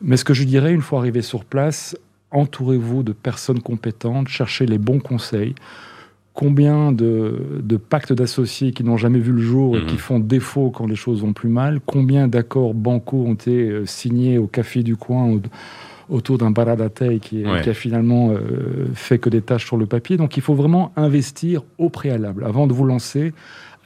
Mais 0.00 0.16
ce 0.16 0.24
que 0.24 0.34
je 0.34 0.42
dirais, 0.42 0.72
une 0.74 0.80
fois 0.80 0.98
arrivé 0.98 1.22
sur 1.22 1.44
place, 1.44 1.96
entourez-vous 2.32 3.04
de 3.04 3.12
personnes 3.12 3.60
compétentes, 3.60 4.26
cherchez 4.26 4.66
les 4.66 4.78
bons 4.78 4.98
conseils. 4.98 5.54
Combien 6.34 6.90
de, 6.92 7.60
de 7.62 7.76
pactes 7.76 8.12
d'associés 8.12 8.72
qui 8.72 8.82
n'ont 8.84 8.96
jamais 8.96 9.18
vu 9.20 9.30
le 9.32 9.42
jour 9.42 9.76
et 9.76 9.80
Mhm. 9.82 9.86
qui 9.86 9.98
font 9.98 10.18
défaut 10.18 10.70
quand 10.70 10.86
les 10.88 10.96
choses 10.96 11.20
vont 11.20 11.34
plus 11.34 11.50
mal? 11.50 11.78
Combien 11.86 12.26
d'accords 12.26 12.74
bancaux 12.74 13.24
ont 13.26 13.34
été 13.34 13.68
euh, 13.68 13.86
signés 13.86 14.38
au 14.38 14.46
café 14.48 14.82
du 14.82 14.96
coin 14.96 15.26
autour 16.12 16.36
d'un 16.38 16.50
baradatei 16.50 17.18
qui, 17.18 17.42
est- 17.42 17.46
Ouais. 17.46 17.60
qui 17.62 17.70
a 17.70 17.74
finalement 17.74 18.30
euh, 18.30 18.86
fait 18.94 19.18
que 19.18 19.28
des 19.30 19.40
tâches 19.42 19.66
sur 19.66 19.76
le 19.76 19.86
papier 19.86 20.16
Donc 20.16 20.36
il 20.36 20.42
faut 20.42 20.54
vraiment 20.54 20.92
investir 20.96 21.62
au 21.78 21.88
préalable. 21.88 22.44
Avant 22.44 22.66
de 22.66 22.72
vous 22.72 22.84
lancer, 22.84 23.32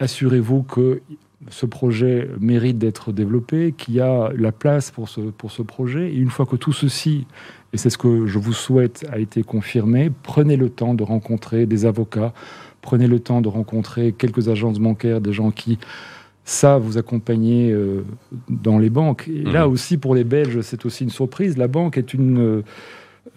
assurez-vous 0.01 0.62
que 0.62 1.01
ce 1.49 1.67
projet 1.67 2.29
mérite 2.41 2.79
d'être 2.79 3.12
développé, 3.12 3.73
qu'il 3.77 3.95
y 3.95 4.01
a 4.01 4.31
la 4.37 4.53
place 4.53 4.91
pour 4.91 5.09
ce, 5.09 5.21
pour 5.21 5.51
ce 5.53 5.62
projet. 5.62 6.11
Et 6.11 6.17
une 6.17 6.31
fois 6.31 6.47
que 6.47 6.57
tout 6.57 6.73
ceci, 6.73 7.27
et 7.73 7.77
c'est 7.77 7.91
ce 7.91 7.99
que 7.99 8.27
je 8.27 8.39
vous 8.39 8.53
souhaite, 8.55 9.07
a 9.12 9.19
été 9.19 9.43
confirmé, 9.43 10.11
prenez 10.23 10.57
le 10.57 10.69
temps 10.71 10.95
de 10.95 11.05
rencontrer 11.05 11.67
des 11.67 11.85
avocats, 11.87 12.33
prenez 12.83 13.07
le 13.07 13.21
temps 13.21 13.41
de 13.43 13.49
rencontrer 13.49 14.12
quelques 14.12 14.49
agences 14.49 14.79
bancaires, 14.81 15.21
des 15.21 15.33
gens 15.33 15.51
qui 15.51 15.79
savent 16.47 16.81
vous 16.83 16.97
accompagner 16.97 17.73
euh, 17.73 18.05
dans 18.49 18.79
les 18.79 18.89
banques. 18.89 19.29
Et 19.29 19.43
là 19.43 19.67
Mhm. 19.67 19.73
aussi, 19.73 19.99
pour 19.99 20.15
les 20.15 20.25
Belges, 20.25 20.61
c'est 20.63 20.87
aussi 20.87 21.05
une 21.05 21.11
surprise. 21.11 21.59
La 21.59 21.69
banque 21.69 21.99
est 21.99 22.15
une... 22.15 22.63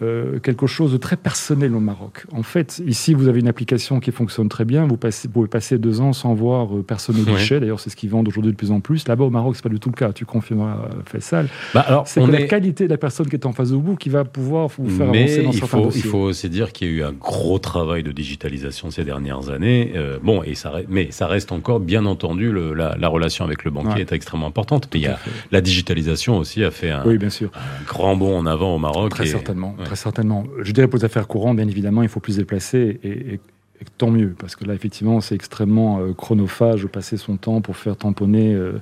euh, 0.02 0.38
quelque 0.38 0.66
chose 0.66 0.92
de 0.92 0.96
très 0.96 1.16
personnel 1.16 1.74
au 1.74 1.80
Maroc. 1.80 2.24
En 2.32 2.42
fait, 2.42 2.80
ici, 2.86 3.14
vous 3.14 3.28
avez 3.28 3.40
une 3.40 3.48
application 3.48 4.00
qui 4.00 4.12
fonctionne 4.12 4.48
très 4.48 4.64
bien. 4.64 4.86
Vous, 4.86 4.96
passez, 4.96 5.28
vous 5.28 5.32
pouvez 5.34 5.48
passer 5.48 5.78
deux 5.78 6.00
ans 6.00 6.12
sans 6.12 6.34
voir 6.34 6.74
euh, 6.76 6.82
personne 6.82 7.16
au 7.16 7.24
Ouais. 7.24 7.36
guichet. 7.36 7.60
D'ailleurs, 7.60 7.80
c'est 7.80 7.90
ce 7.90 7.96
qu'ils 7.96 8.10
vendent 8.10 8.28
aujourd'hui 8.28 8.52
de 8.52 8.56
plus 8.56 8.70
en 8.70 8.80
plus. 8.80 9.06
Là-bas, 9.08 9.24
au 9.24 9.30
Maroc, 9.30 9.56
c'est 9.56 9.62
pas 9.62 9.68
du 9.68 9.78
tout 9.80 9.90
le 9.90 9.94
cas. 9.94 10.12
Tu 10.12 10.24
confirmeras, 10.24 10.76
euh, 10.86 11.00
Faisal. 11.06 11.48
Bah, 11.74 11.80
alors, 11.80 12.06
C'est 12.08 12.22
est... 12.22 12.26
la 12.26 12.42
qualité 12.44 12.84
de 12.84 12.90
la 12.90 12.98
personne 12.98 13.26
qui 13.28 13.36
est 13.36 13.46
en 13.46 13.52
face 13.52 13.70
de 13.70 13.76
vous 13.76 13.96
qui 13.96 14.08
va 14.08 14.24
pouvoir 14.24 14.68
vous 14.68 14.88
faire 14.88 15.08
Mais 15.10 15.24
avancer 15.24 15.42
dans 15.42 15.50
il 15.50 15.58
certains 15.58 15.66
faut, 15.78 15.84
dossiers. 15.84 16.02
il 16.04 16.08
faut 16.10 16.18
aussi 16.18 16.48
dire 16.48 16.72
qu'il 16.72 16.88
y 16.88 16.90
a 16.90 16.94
eu 16.94 17.02
un 17.02 17.12
gros 17.12 17.58
travail 17.58 18.02
de 18.02 18.12
digitalisation 18.12 18.90
ces 18.90 19.04
dernières 19.04 19.50
années. 19.50 19.92
Euh, 19.96 20.18
bon, 20.22 20.42
et 20.42 20.54
ça, 20.54 20.70
re- 20.70 20.84
mais 20.88 21.10
ça 21.10 21.26
reste 21.26 21.52
encore, 21.52 21.80
bien 21.80 22.06
entendu, 22.06 22.50
le- 22.52 22.74
la, 22.74 22.96
la 22.98 23.08
relation 23.08 23.44
avec 23.44 23.64
le 23.64 23.70
banquier 23.70 23.90
Ouais. 23.94 24.00
est 24.02 24.12
extrêmement 24.12 24.46
importante. 24.46 24.88
Mais 24.94 25.00
il 25.00 25.02
y 25.02 25.06
Tout 25.06 25.10
à 25.12 25.14
a, 25.14 25.18
fait. 25.18 25.30
la 25.50 25.60
digitalisation 25.60 26.38
aussi 26.38 26.62
a 26.64 26.70
fait 26.70 26.90
un, 26.90 27.02
Oui, 27.04 27.18
bien 27.18 27.30
sûr. 27.30 27.50
un 27.54 27.84
grand 27.84 28.16
bond 28.16 28.36
en 28.38 28.46
avant 28.46 28.74
au 28.74 28.78
Maroc. 28.78 29.10
Très 29.10 29.24
et- 29.24 29.30
certainement, 29.30 29.74
ouais. 29.80 29.86
très 29.86 29.96
certainement. 29.96 30.44
Je 30.62 30.72
dirais 30.72 30.86
pour 30.88 30.98
les 30.98 31.04
affaires 31.04 31.26
courantes, 31.26 31.56
bien 31.56 31.68
évidemment, 31.68 32.02
il 32.02 32.08
faut 32.08 32.20
plus 32.20 32.34
se 32.34 32.38
déplacer 32.38 33.00
et, 33.02 33.08
et- 33.34 33.40
et 33.82 33.86
tant 33.96 34.10
mieux, 34.10 34.34
parce 34.38 34.56
que 34.56 34.66
là, 34.66 34.74
effectivement, 34.74 35.22
c'est 35.22 35.34
extrêmement 35.34 36.00
euh, 36.00 36.12
chronophage 36.12 36.82
de 36.82 36.86
passer 36.86 37.16
son 37.16 37.38
temps 37.38 37.62
pour 37.62 37.78
faire 37.78 37.96
tamponner 37.96 38.52
euh, 38.54 38.72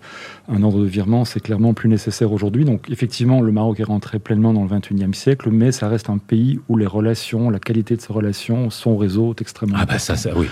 un 0.49 0.61
ordre 0.65 0.81
de 0.81 0.87
virement. 0.87 1.25
C'est 1.25 1.39
clairement 1.39 1.73
plus 1.73 1.89
nécessaire 1.89 2.33
aujourd'hui. 2.33 2.65
Donc, 2.65 2.91
effectivement, 2.91 3.41
le 3.41 3.53
Maroc 3.53 3.79
est 3.79 3.85
rentré 3.85 4.19
pleinement 4.19 4.53
dans 4.53 4.65
le 4.65 4.69
21e 4.69 5.13
siècle, 5.15 5.51
mais 5.53 5.71
ça 5.71 5.87
reste 5.89 6.11
un 6.11 6.19
pays 6.19 6.59
où 6.69 6.77
les 6.77 6.87
relations, 6.87 7.49
la 7.49 7.61
qualité 7.61 7.95
de 7.95 8.01
ses 8.01 8.13
relations, 8.13 8.71
son 8.71 8.97
réseau 8.97 9.31
est 9.31 9.41
extrêmement 9.41 9.77
Ah 9.79 9.87
bah 9.87 9.95
important. 9.95 10.17
ça, 10.17 10.17
ça 10.17 10.37
oui. 10.37 10.49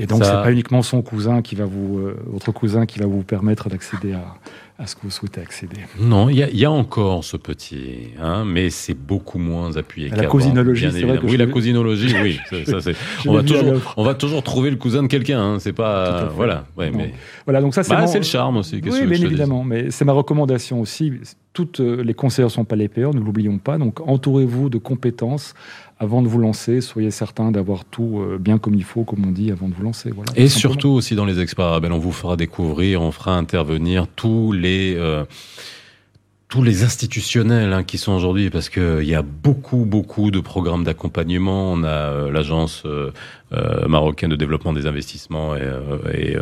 Et 0.00 0.06
donc, 0.06 0.22
Ça- 0.22 0.30
c'est 0.30 0.42
pas 0.44 0.52
uniquement 0.52 0.82
son 0.82 1.02
cousin 1.02 1.42
qui 1.42 1.56
va 1.56 1.64
vous, 1.64 1.98
euh, 1.98 2.16
votre 2.26 2.52
cousin 2.52 2.86
qui 2.86 3.00
va 3.00 3.06
vous 3.06 3.22
permettre 3.24 3.68
d'accéder 3.68 4.12
à, 4.12 4.36
à 4.80 4.86
ce 4.86 4.94
que 4.94 5.00
vous 5.02 5.10
souhaitez 5.10 5.40
accéder. 5.40 5.74
Non, 5.98 6.28
il 6.28 6.36
y, 6.36 6.42
a- 6.44 6.48
il 6.50 6.56
y 6.56 6.64
a 6.64 6.70
encore 6.70 7.24
ce 7.24 7.36
petit, 7.36 8.10
hein, 8.22 8.44
mais 8.46 8.70
c'est 8.70 8.94
beaucoup 8.94 9.38
moins 9.40 9.76
appuyé. 9.76 10.08
La 10.10 10.26
cousinologie, 10.26 10.88
c'est 10.92 11.02
vrai 11.02 11.18
que 11.18 11.26
Oui, 11.26 11.36
la 11.36 11.46
cousinologie, 11.48 12.14
oui. 12.22 12.38
ça, 12.64 12.80
ça, 12.80 12.90
on, 13.26 13.32
va 13.32 13.42
toujours, 13.42 13.94
on 13.96 14.04
va 14.04 14.14
toujours 14.14 14.42
trouver 14.44 14.70
le 14.70 14.76
cousin 14.76 15.02
de 15.02 15.08
quelqu'un. 15.08 15.40
Hein, 15.40 15.56
c'est 15.58 15.72
pas, 15.72 16.26
voilà. 16.32 16.64
Ouais, 16.76 16.92
mais 16.92 17.12
Voilà, 17.44 17.60
donc 17.60 17.74
ça, 17.74 17.82
c'est 17.82 17.92
bah, 17.92 18.04
mon- 18.06 18.14
le 18.14 18.22
charme 18.22 18.58
aussi. 18.58 18.76
Oui, 18.76 19.04
bien 19.06 19.20
évidemment, 19.20 19.64
mais 19.64 19.90
c'est 19.90 20.04
ma 20.04 20.12
recommandation 20.12 20.80
aussi. 20.80 21.12
toutes 21.54 21.80
les 21.80 22.14
conseillers 22.14 22.44
ne 22.46 22.50
sont 22.52 22.64
pas 22.64 22.76
les 22.76 22.86
payeurs, 22.86 23.12
ne 23.14 23.18
l'oublions 23.20 23.58
pas. 23.58 23.78
Donc 23.78 23.98
entourez-vous 24.06 24.68
de 24.68 24.78
compétences 24.78 25.54
avant 25.98 26.22
de 26.22 26.28
vous 26.28 26.38
lancer. 26.38 26.80
Soyez 26.80 27.10
certain 27.10 27.50
d'avoir 27.50 27.84
tout 27.84 28.22
bien 28.38 28.58
comme 28.58 28.74
il 28.74 28.84
faut, 28.84 29.04
comme 29.04 29.26
on 29.26 29.30
dit, 29.30 29.50
avant 29.50 29.68
de 29.68 29.74
vous 29.74 29.82
lancer. 29.82 30.10
Voilà, 30.10 30.32
Et 30.36 30.48
surtout 30.48 30.90
aussi 30.90 31.14
dans 31.14 31.24
les 31.24 31.40
experts 31.40 31.80
on 31.82 31.98
vous 31.98 32.12
fera 32.12 32.36
découvrir, 32.36 33.02
on 33.02 33.12
fera 33.12 33.36
intervenir 33.36 34.06
tous 34.06 34.52
les 34.52 34.96
tous 36.48 36.62
les 36.62 36.82
institutionnels 36.82 37.74
hein, 37.74 37.84
qui 37.84 37.98
sont 37.98 38.12
aujourd'hui, 38.12 38.48
parce 38.48 38.70
qu'il 38.70 39.04
y 39.04 39.14
a 39.14 39.20
beaucoup, 39.20 39.84
beaucoup 39.84 40.30
de 40.30 40.40
programmes 40.40 40.82
d'accompagnement. 40.82 41.72
On 41.72 41.84
a 41.84 41.88
euh, 41.88 42.32
l'agence 42.32 42.84
euh, 42.86 43.12
euh, 43.52 43.86
marocaine 43.86 44.30
de 44.30 44.36
développement 44.36 44.72
des 44.72 44.86
investissements 44.86 45.56
et, 45.56 45.68
et 46.14 46.36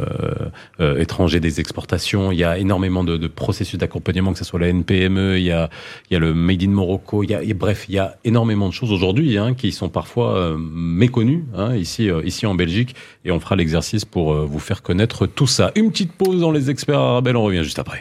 étrangers 1.00 1.40
des 1.40 1.58
exportations. 1.58 2.30
Il 2.30 2.38
y 2.38 2.44
a 2.44 2.56
énormément 2.56 3.02
de, 3.02 3.16
de 3.16 3.26
processus 3.26 3.78
d'accompagnement, 3.78 4.32
que 4.32 4.38
ce 4.38 4.44
soit 4.44 4.60
la 4.60 4.68
NPME, 4.68 5.38
il 5.38 5.44
y 5.44 5.50
a, 5.50 5.70
il 6.08 6.14
y 6.14 6.16
a 6.16 6.20
le 6.20 6.34
Made 6.34 6.62
in 6.62 6.70
Morocco. 6.70 7.24
Il 7.24 7.30
y 7.30 7.34
a, 7.34 7.54
bref, 7.54 7.86
il 7.88 7.96
y 7.96 7.98
a 7.98 8.16
énormément 8.24 8.68
de 8.68 8.74
choses 8.74 8.92
aujourd'hui 8.92 9.38
hein, 9.38 9.54
qui 9.54 9.72
sont 9.72 9.88
parfois 9.88 10.56
méconnues 10.58 11.44
hein, 11.56 11.74
ici, 11.74 12.10
ici 12.24 12.46
en 12.46 12.54
Belgique. 12.54 12.94
Et 13.24 13.32
on 13.32 13.40
fera 13.40 13.56
l'exercice 13.56 14.04
pour 14.04 14.34
vous 14.34 14.60
faire 14.60 14.82
connaître 14.82 15.26
tout 15.26 15.48
ça. 15.48 15.72
Une 15.74 15.90
petite 15.90 16.12
pause 16.12 16.40
dans 16.40 16.52
les 16.52 16.70
experts 16.70 17.00
arabes, 17.00 17.28
on 17.34 17.42
revient 17.42 17.64
juste 17.64 17.80
après. 17.80 18.00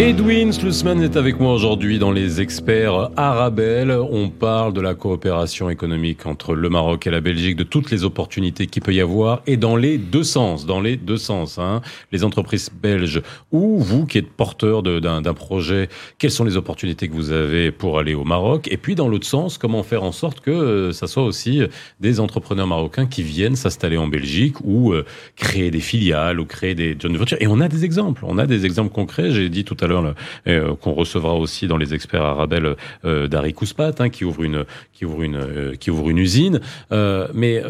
Edwin 0.00 0.50
Slussman 0.50 1.02
est 1.02 1.18
avec 1.18 1.38
moi 1.38 1.52
aujourd'hui 1.52 1.98
dans 1.98 2.10
les 2.10 2.40
experts 2.40 3.10
Arabelle. 3.18 3.90
On 3.90 4.30
parle 4.30 4.72
de 4.72 4.80
la 4.80 4.94
coopération 4.94 5.68
économique 5.68 6.24
entre 6.24 6.54
le 6.54 6.70
Maroc 6.70 7.06
et 7.06 7.10
la 7.10 7.20
Belgique, 7.20 7.54
de 7.54 7.64
toutes 7.64 7.90
les 7.90 8.02
opportunités 8.02 8.66
qu'il 8.66 8.80
peut 8.80 8.94
y 8.94 9.02
avoir 9.02 9.42
et 9.46 9.58
dans 9.58 9.76
les 9.76 9.98
deux 9.98 10.24
sens, 10.24 10.64
dans 10.64 10.80
les 10.80 10.96
deux 10.96 11.18
sens. 11.18 11.58
Hein. 11.58 11.82
Les 12.12 12.24
entreprises 12.24 12.70
belges 12.82 13.20
ou 13.52 13.78
vous 13.78 14.06
qui 14.06 14.16
êtes 14.16 14.30
porteur 14.30 14.82
d'un 14.82 15.34
projet, 15.34 15.90
quelles 16.16 16.30
sont 16.30 16.44
les 16.44 16.56
opportunités 16.56 17.06
que 17.06 17.14
vous 17.14 17.30
avez 17.30 17.70
pour 17.70 17.98
aller 17.98 18.14
au 18.14 18.24
Maroc? 18.24 18.68
Et 18.70 18.78
puis 18.78 18.94
dans 18.94 19.06
l'autre 19.06 19.26
sens, 19.26 19.58
comment 19.58 19.82
faire 19.82 20.02
en 20.02 20.12
sorte 20.12 20.40
que 20.40 20.50
euh, 20.50 20.92
ça 20.92 21.08
soit 21.08 21.24
aussi 21.24 21.60
des 22.00 22.20
entrepreneurs 22.20 22.66
marocains 22.66 23.04
qui 23.04 23.22
viennent 23.22 23.54
s'installer 23.54 23.98
en 23.98 24.08
Belgique 24.08 24.56
ou 24.64 24.94
euh, 24.94 25.04
créer 25.36 25.70
des 25.70 25.80
filiales 25.80 26.40
ou 26.40 26.46
créer 26.46 26.74
des 26.74 26.96
joint 26.98 27.14
ventures. 27.18 27.36
Et 27.40 27.46
on 27.46 27.60
a 27.60 27.68
des 27.68 27.84
exemples, 27.84 28.24
on 28.26 28.38
a 28.38 28.46
des 28.46 28.64
exemples 28.64 28.94
concrets. 28.94 29.30
J'ai 29.30 29.50
dit 29.50 29.64
tout 29.64 29.76
à 29.78 29.86
l'heure 29.86 29.89
euh, 29.90 30.74
qu'on 30.76 30.92
recevra 30.92 31.34
aussi 31.34 31.66
dans 31.66 31.76
les 31.76 31.94
experts 31.94 32.22
Arabelle 32.22 32.76
euh, 33.04 33.28
d'Harry 33.28 33.52
Kouspat, 33.52 34.00
hein, 34.00 34.08
qui 34.08 34.24
ouvre 34.24 34.42
une 34.42 34.64
qui 34.92 35.04
ouvre 35.04 35.22
une 35.22 35.36
euh, 35.36 35.74
qui 35.74 35.90
ouvre 35.90 36.10
une 36.10 36.18
usine. 36.18 36.60
mais 36.90 37.62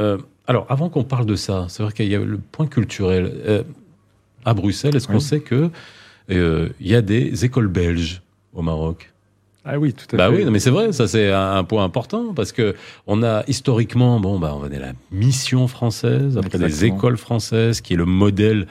alors, 0.47 0.67
avant 0.69 0.89
qu'on 0.89 1.05
parle 1.05 1.27
de 1.27 1.37
ça, 1.37 1.67
c'est 1.69 1.83
vrai 1.83 1.93
qu'il 1.93 2.09
y 2.09 2.15
a 2.15 2.19
le 2.19 2.39
point 2.39 2.67
culturel 2.67 3.65
à 4.45 4.55
Bruxelles. 4.55 4.97
Est-ce 4.97 5.07
qu'on 5.07 5.21
sait 5.21 5.41
que 5.41 5.71
il 6.29 6.73
y 6.81 6.95
a 6.95 7.03
des 7.03 7.45
écoles 7.45 7.69
belges 7.69 8.23
au 8.53 8.63
Maroc? 8.63 9.11
Ah 9.65 9.79
oui, 9.79 9.93
tout 9.93 10.07
à 10.15 10.17
bah 10.17 10.31
fait. 10.31 10.45
oui, 10.45 10.51
mais 10.51 10.59
c'est 10.59 10.71
vrai, 10.71 10.93
ça 10.93 11.07
c'est 11.07 11.31
un, 11.31 11.63
point 11.65 11.85
important 11.85 12.33
parce 12.35 12.51
que 12.51 12.75
on 13.07 13.23
a 13.23 13.45
historiquement, 13.47 14.19
bon, 14.19 14.39
bah 14.39 14.57
on 14.59 14.65
a 14.65 14.69
la 14.71 14.93
mission 15.13 15.69
française, 15.69 16.39
après 16.39 16.59
des 16.59 16.87
écoles 16.87 17.19
françaises, 17.19 17.83
qui 17.83 17.93
est 17.93 17.97
le 17.97 18.07
modèle 18.07 18.67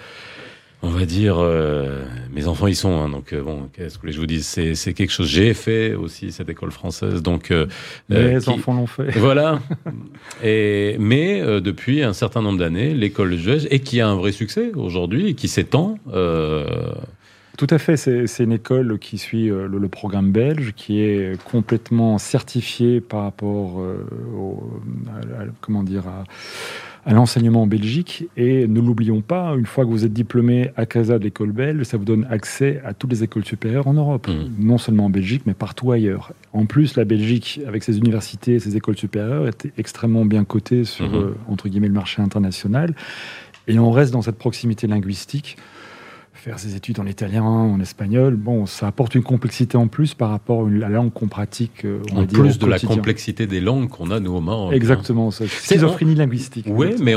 on 0.81 0.89
va 0.89 1.05
dire, 1.05 1.37
euh, 1.39 2.03
mes 2.33 2.47
enfants 2.47 2.67
y 2.67 2.75
sont, 2.75 3.01
hein, 3.01 3.09
donc 3.09 3.33
euh, 3.33 3.41
bon, 3.41 3.69
qu'est-ce 3.73 3.97
que 3.97 4.09
je 4.09 4.17
vous 4.17 4.25
dis, 4.25 4.41
c'est, 4.41 4.75
c'est 4.75 4.93
quelque 4.93 5.11
chose. 5.11 5.27
J'ai 5.27 5.53
fait 5.53 5.93
aussi 5.93 6.31
cette 6.31 6.47
école 6.47 6.71
française, 6.71 7.21
donc 7.21 7.51
euh, 7.51 7.65
mes 8.07 8.47
enfants 8.47 8.73
l'ont 8.73 8.87
fait. 8.87 9.09
Voilà. 9.19 9.59
et 10.43 10.95
mais 10.99 11.41
depuis 11.61 12.01
un 12.03 12.13
certain 12.13 12.41
nombre 12.41 12.57
d'années, 12.57 12.93
l'école 12.93 13.35
juge 13.35 13.67
et 13.69 13.79
qui 13.79 13.99
a 13.99 14.07
un 14.07 14.15
vrai 14.15 14.31
succès 14.31 14.71
aujourd'hui, 14.75 15.29
et 15.29 15.33
qui 15.33 15.47
s'étend. 15.47 15.97
Tout 17.57 17.67
à 17.71 17.77
fait, 17.77 17.97
c'est, 17.97 18.25
c'est 18.25 18.45
une 18.45 18.53
école 18.53 18.99
qui 18.99 19.17
suit 19.17 19.47
le, 19.49 19.87
programme 19.89 20.31
belge, 20.31 20.71
qui 20.77 21.01
est 21.01 21.37
complètement 21.43 22.17
certifiée 22.17 23.01
par 23.01 23.23
rapport 23.23 23.83
au, 24.37 24.71
comment 25.59 25.83
dire 25.83 26.07
à 26.07 26.23
à 27.05 27.13
l'enseignement 27.13 27.63
en 27.63 27.67
Belgique. 27.67 28.27
Et 28.37 28.67
ne 28.67 28.79
l'oublions 28.79 29.21
pas, 29.21 29.53
une 29.55 29.65
fois 29.65 29.85
que 29.85 29.89
vous 29.89 30.05
êtes 30.05 30.13
diplômé 30.13 30.71
à 30.75 30.85
Casa 30.85 31.19
de 31.19 31.23
l'école 31.23 31.51
belge, 31.51 31.83
ça 31.83 31.97
vous 31.97 32.05
donne 32.05 32.27
accès 32.29 32.81
à 32.85 32.93
toutes 32.93 33.11
les 33.11 33.23
écoles 33.23 33.45
supérieures 33.45 33.87
en 33.87 33.93
Europe, 33.93 34.27
mmh. 34.27 34.63
non 34.63 34.77
seulement 34.77 35.05
en 35.05 35.09
Belgique, 35.09 35.43
mais 35.45 35.53
partout 35.53 35.91
ailleurs. 35.91 36.33
En 36.53 36.65
plus, 36.65 36.95
la 36.95 37.05
Belgique, 37.05 37.61
avec 37.67 37.83
ses 37.83 37.97
universités 37.97 38.55
et 38.55 38.59
ses 38.59 38.75
écoles 38.75 38.97
supérieures, 38.97 39.47
était 39.47 39.71
extrêmement 39.77 40.25
bien 40.25 40.43
cotée 40.43 40.83
sur, 40.83 41.09
mmh. 41.09 41.15
euh, 41.15 41.35
entre 41.47 41.69
guillemets, 41.69 41.87
le 41.87 41.93
marché 41.93 42.21
international. 42.21 42.93
Et 43.67 43.77
on 43.77 43.91
reste 43.91 44.11
dans 44.11 44.21
cette 44.21 44.37
proximité 44.37 44.87
linguistique 44.87 45.57
faire 46.39 46.59
ses 46.59 46.75
études 46.75 46.99
en 46.99 47.05
italien, 47.05 47.43
en 47.43 47.79
espagnol, 47.79 48.35
bon, 48.35 48.65
ça 48.65 48.87
apporte 48.87 49.15
une 49.15 49.23
complexité 49.23 49.77
en 49.77 49.87
plus 49.87 50.13
par 50.13 50.29
rapport 50.29 50.65
à 50.65 50.69
la 50.69 50.89
langue 50.89 51.11
qu'on 51.11 51.27
pratique. 51.27 51.85
Euh, 51.85 51.99
en 52.13 52.25
plus 52.25 52.57
de 52.57 52.65
la 52.65 52.79
complexité 52.79 53.45
des 53.45 53.59
langues 53.59 53.89
qu'on 53.89 54.09
a 54.11 54.19
nous 54.19 54.33
au 54.33 54.41
Maroc. 54.41 54.73
Exactement, 54.73 55.31
c'est 55.31 55.47
schizophrénie 55.47 56.15
linguistique. 56.15 56.65
Oui, 56.69 56.95
mais 57.01 57.13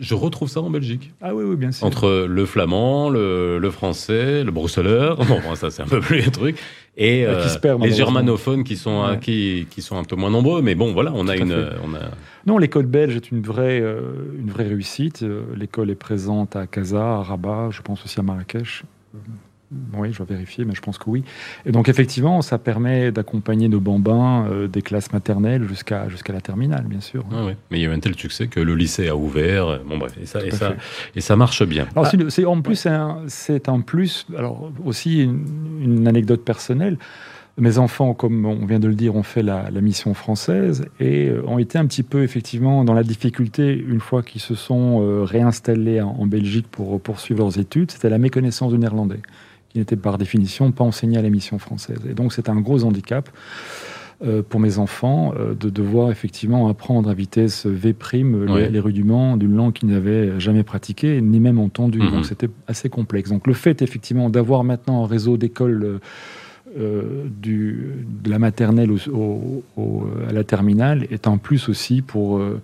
je 0.00 0.14
retrouve 0.14 0.48
ça 0.48 0.60
en 0.60 0.70
Belgique. 0.70 1.12
Ah 1.20 1.34
oui, 1.34 1.44
oui, 1.44 1.56
bien 1.56 1.72
sûr. 1.72 1.86
Entre 1.86 2.26
le 2.28 2.46
flamand, 2.46 3.10
le, 3.10 3.70
français, 3.70 4.44
le 4.44 4.50
bruxelleur, 4.50 5.16
bon, 5.26 5.40
ça 5.54 5.70
c'est 5.70 5.82
un 5.82 5.86
peu 5.86 6.00
plus 6.00 6.16
les 6.16 6.30
trucs, 6.30 6.58
et 6.96 7.26
euh, 7.26 7.44
les 7.82 7.92
germanophones 7.92 8.64
qui 8.64 8.76
sont, 8.76 9.18
qui, 9.20 9.66
qui, 9.68 9.82
sont 9.82 9.98
un 9.98 10.04
peu 10.04 10.16
moins 10.16 10.30
nombreux, 10.30 10.62
mais 10.62 10.74
bon, 10.74 10.92
voilà, 10.94 11.12
on 11.14 11.28
a 11.28 11.36
une... 11.36 11.52
On 11.84 11.94
a... 11.94 12.00
Non, 12.46 12.56
l'école 12.56 12.86
belge 12.86 13.16
est 13.16 13.30
une 13.30 13.42
vraie, 13.42 13.80
euh, 13.80 14.00
une 14.38 14.50
vraie 14.50 14.68
réussite. 14.68 15.22
Euh, 15.22 15.42
l'école 15.56 15.90
est 15.90 15.94
présente 15.96 16.56
à 16.56 16.66
Casa, 16.66 17.16
à 17.16 17.22
Rabat, 17.22 17.68
je 17.70 17.82
pense 17.82 18.02
aussi 18.04 18.18
à 18.18 18.22
Marrakech. 18.22 18.84
Euh, 19.72 19.98
oui, 19.98 20.12
je 20.12 20.22
vais 20.22 20.34
vérifier, 20.34 20.64
mais 20.64 20.74
je 20.74 20.80
pense 20.80 20.98
que 20.98 21.08
oui. 21.08 21.24
Et 21.64 21.72
donc, 21.72 21.88
effectivement, 21.88 22.42
ça 22.42 22.58
permet 22.58 23.12
d'accompagner 23.12 23.68
nos 23.68 23.80
bambins 23.80 24.48
des 24.70 24.82
classes 24.82 25.12
maternelles 25.12 25.66
jusqu'à 25.68 26.08
jusqu'à 26.08 26.32
la 26.32 26.40
terminale, 26.40 26.84
bien 26.86 27.00
sûr. 27.00 27.24
Ah 27.32 27.46
Mais 27.70 27.78
il 27.78 27.82
y 27.82 27.86
a 27.86 27.90
eu 27.90 27.92
un 27.92 28.00
tel 28.00 28.16
succès 28.16 28.48
que 28.48 28.60
le 28.60 28.74
lycée 28.74 29.08
a 29.08 29.16
ouvert. 29.16 29.80
Bon, 29.84 29.98
bref, 29.98 30.16
et 30.20 30.26
ça, 30.26 30.44
et 30.44 30.50
ça, 30.50 30.74
et 31.14 31.20
ça, 31.20 31.36
marche 31.36 31.64
bien. 31.64 31.86
Alors, 31.94 32.06
c'est, 32.28 32.44
en 32.44 32.60
plus, 32.62 32.86
c'est 33.26 33.68
un, 33.68 33.80
plus. 33.80 34.26
Alors, 34.36 34.70
aussi, 34.84 35.22
une 35.22 36.06
anecdote 36.08 36.44
personnelle. 36.44 36.98
Mes 37.58 37.78
enfants, 37.78 38.12
comme 38.12 38.44
on 38.44 38.66
vient 38.66 38.78
de 38.78 38.86
le 38.86 38.94
dire, 38.94 39.16
ont 39.16 39.22
fait 39.22 39.42
la, 39.42 39.70
mission 39.70 40.12
française 40.12 40.84
et 41.00 41.28
euh, 41.28 41.42
ont 41.46 41.58
été 41.58 41.78
un 41.78 41.86
petit 41.86 42.02
peu 42.02 42.22
effectivement 42.22 42.84
dans 42.84 42.92
la 42.92 43.02
difficulté 43.02 43.72
une 43.72 44.00
fois 44.00 44.22
qu'ils 44.22 44.42
se 44.42 44.54
sont 44.54 45.00
euh, 45.00 45.22
réinstallés 45.24 46.02
en, 46.02 46.26
Belgique 46.26 46.66
pour 46.70 47.00
poursuivre 47.00 47.40
leurs 47.40 47.58
études. 47.58 47.90
C'était 47.90 48.10
la 48.10 48.18
méconnaissance 48.18 48.72
du 48.72 48.78
néerlandais, 48.78 49.20
qui 49.76 49.80
n'était 49.80 49.96
par 49.96 50.18
définition 50.18 50.72
pas 50.72 50.84
enseigné 50.84 51.18
à 51.18 51.22
la 51.22 51.30
mission 51.30 51.58
française. 51.58 52.00
Et 52.08 52.14
donc 52.14 52.32
c'est 52.32 52.48
un 52.48 52.60
gros 52.60 52.84
handicap. 52.84 53.28
Euh, 54.24 54.42
pour 54.42 54.60
mes 54.60 54.78
enfants 54.78 55.34
de 55.36 55.68
devoir 55.68 56.10
effectivement 56.10 56.68
apprendre 56.68 57.10
à 57.10 57.12
vitesse 57.12 57.66
V' 57.66 57.94
les, 58.14 58.70
les, 58.70 58.80
rudiments 58.80 59.36
d'une 59.36 59.54
langue 59.54 59.74
qu'ils 59.74 59.90
n'avaient 59.90 60.40
jamais 60.40 60.62
pratiquée 60.62 61.20
ni 61.20 61.38
même 61.38 61.58
entendue. 61.58 61.98
Mm-hmm. 61.98 62.10
Donc 62.12 62.24
c'était 62.24 62.48
assez 62.66 62.88
complexe. 62.88 63.28
Donc 63.28 63.46
le 63.46 63.52
fait 63.52 63.82
effectivement 63.82 64.30
d'avoir 64.30 64.64
maintenant 64.64 65.04
un 65.04 65.06
réseau 65.06 65.36
d'écoles 65.36 66.00
euh, 66.78 67.24
du, 67.40 68.04
de 68.22 68.28
la 68.28 68.38
maternelle 68.38 68.90
au, 68.90 69.64
à 70.28 70.32
la 70.32 70.44
terminale 70.44 71.06
est 71.10 71.26
en 71.26 71.38
plus 71.38 71.70
aussi 71.70 72.02
pour 72.02 72.38
euh, 72.38 72.60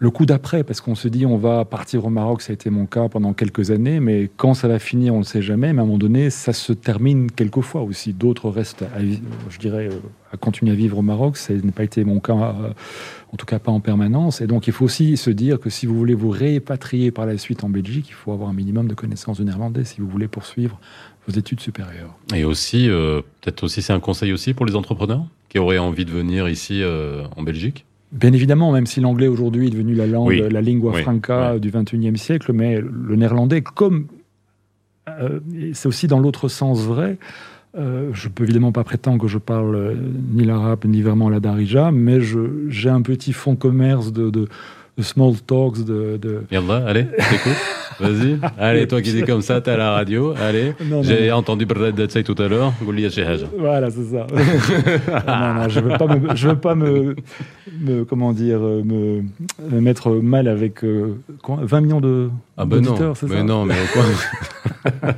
le 0.00 0.10
coup 0.10 0.26
d'après, 0.26 0.64
parce 0.64 0.80
qu'on 0.80 0.94
se 0.94 1.08
dit 1.08 1.26
on 1.26 1.36
va 1.36 1.64
partir 1.64 2.06
au 2.06 2.10
Maroc, 2.10 2.42
ça 2.42 2.52
a 2.52 2.54
été 2.54 2.70
mon 2.70 2.86
cas 2.86 3.08
pendant 3.08 3.34
quelques 3.34 3.70
années, 3.70 4.00
mais 4.00 4.30
quand 4.36 4.54
ça 4.54 4.66
va 4.66 4.78
finir, 4.78 5.14
on 5.14 5.20
ne 5.20 5.24
sait 5.24 5.42
jamais, 5.42 5.72
mais 5.72 5.80
à 5.80 5.82
un 5.82 5.86
moment 5.86 5.98
donné, 5.98 6.30
ça 6.30 6.52
se 6.52 6.72
termine 6.72 7.30
quelquefois 7.30 7.82
aussi. 7.82 8.14
D'autres 8.14 8.50
restent, 8.50 8.82
à, 8.82 9.00
je 9.00 9.58
dirais, 9.58 9.88
euh, 9.88 9.98
à 10.32 10.38
continuer 10.38 10.72
à 10.72 10.74
vivre 10.74 10.98
au 10.98 11.02
Maroc, 11.02 11.36
ça 11.36 11.52
n'a 11.54 11.72
pas 11.72 11.84
été 11.84 12.02
mon 12.04 12.18
cas, 12.18 12.32
en 12.32 13.36
tout 13.36 13.46
cas 13.46 13.58
pas 13.58 13.72
en 13.72 13.80
permanence, 13.80 14.40
et 14.40 14.46
donc 14.46 14.66
il 14.66 14.72
faut 14.72 14.86
aussi 14.86 15.16
se 15.16 15.30
dire 15.30 15.60
que 15.60 15.68
si 15.68 15.86
vous 15.86 15.96
voulez 15.96 16.14
vous 16.14 16.30
répatrier 16.30 17.10
par 17.10 17.26
la 17.26 17.36
suite 17.36 17.62
en 17.62 17.68
Belgique, 17.68 18.06
il 18.08 18.14
faut 18.14 18.32
avoir 18.32 18.48
un 18.48 18.54
minimum 18.54 18.88
de 18.88 18.94
connaissances 18.94 19.38
du 19.38 19.44
néerlandais 19.44 19.84
si 19.84 20.00
vous 20.00 20.08
voulez 20.08 20.28
poursuivre 20.28 20.80
vos 21.28 21.38
études 21.38 21.60
supérieures. 21.60 22.16
Et 22.34 22.44
aussi, 22.44 22.88
euh, 22.88 23.20
peut-être 23.40 23.64
aussi, 23.64 23.82
c'est 23.82 23.92
un 23.92 24.00
conseil 24.00 24.32
aussi 24.32 24.54
pour 24.54 24.64
les 24.64 24.76
entrepreneurs 24.76 25.24
qui 25.50 25.58
auraient 25.58 25.78
envie 25.78 26.06
de 26.06 26.10
venir 26.10 26.48
ici 26.48 26.82
euh, 26.82 27.24
en 27.36 27.42
Belgique? 27.42 27.84
Bien 28.12 28.32
évidemment, 28.32 28.72
même 28.72 28.86
si 28.86 29.00
l'anglais 29.00 29.28
aujourd'hui 29.28 29.68
est 29.68 29.70
devenu 29.70 29.94
la 29.94 30.06
langue, 30.06 30.32
la 30.32 30.60
lingua 30.60 30.92
franca 30.94 31.58
du 31.58 31.70
21e 31.70 32.16
siècle, 32.16 32.52
mais 32.52 32.80
le 32.80 33.16
néerlandais, 33.16 33.62
comme 33.62 34.06
euh, 35.08 35.40
c'est 35.74 35.86
aussi 35.86 36.06
dans 36.08 36.18
l'autre 36.18 36.48
sens 36.48 36.80
vrai, 36.80 37.18
euh, 37.78 38.10
je 38.12 38.28
peux 38.28 38.42
évidemment 38.44 38.72
pas 38.72 38.82
prétendre 38.82 39.22
que 39.22 39.28
je 39.28 39.38
parle 39.38 39.96
ni 40.32 40.44
l'arabe 40.44 40.84
ni 40.86 41.02
vraiment 41.02 41.28
la 41.28 41.38
darija, 41.38 41.92
mais 41.92 42.18
j'ai 42.68 42.90
un 42.90 43.02
petit 43.02 43.32
fond 43.32 43.54
commerce 43.54 44.12
de, 44.12 44.30
de, 44.30 44.48
small 45.00 45.34
talks, 45.46 45.84
de, 45.84 46.18
de... 46.20 46.42
Yallah, 46.50 46.84
allez, 46.86 47.06
écoute. 47.32 47.52
Vas-y. 48.00 48.38
Allez, 48.58 48.86
toi 48.86 49.02
qui 49.02 49.12
dis 49.12 49.22
comme 49.22 49.42
ça, 49.42 49.60
t'es 49.60 49.70
à 49.70 49.76
la 49.76 49.92
radio. 49.92 50.34
Allez. 50.40 50.74
J'ai 51.02 51.30
entendu 51.32 51.66
parler 51.66 51.92
de 51.92 52.08
ça 52.08 52.22
tout 52.22 52.34
à 52.38 52.48
l'heure. 52.48 52.72
Voilà, 53.56 53.90
c'est 53.90 54.04
ça. 54.04 54.26
non, 55.26 55.54
non, 55.54 55.68
je 55.68 55.80
veux 55.80 55.98
pas 55.98 56.06
me, 56.06 56.36
je 56.36 56.48
veux 56.48 56.58
pas 56.58 56.74
me, 56.74 57.16
me 57.80 58.04
comment 58.04 58.32
dire, 58.32 58.60
me, 58.60 59.22
me, 59.70 59.80
mettre 59.80 60.10
mal 60.10 60.48
avec 60.48 60.84
euh, 60.84 61.16
20 61.46 61.80
millions 61.80 62.00
de 62.00 62.30
ah 62.56 62.66
ben 62.66 62.80
non, 62.80 63.14
mais 63.28 63.42
non, 63.42 63.64
mais 63.64 63.74
quoi 63.92 64.02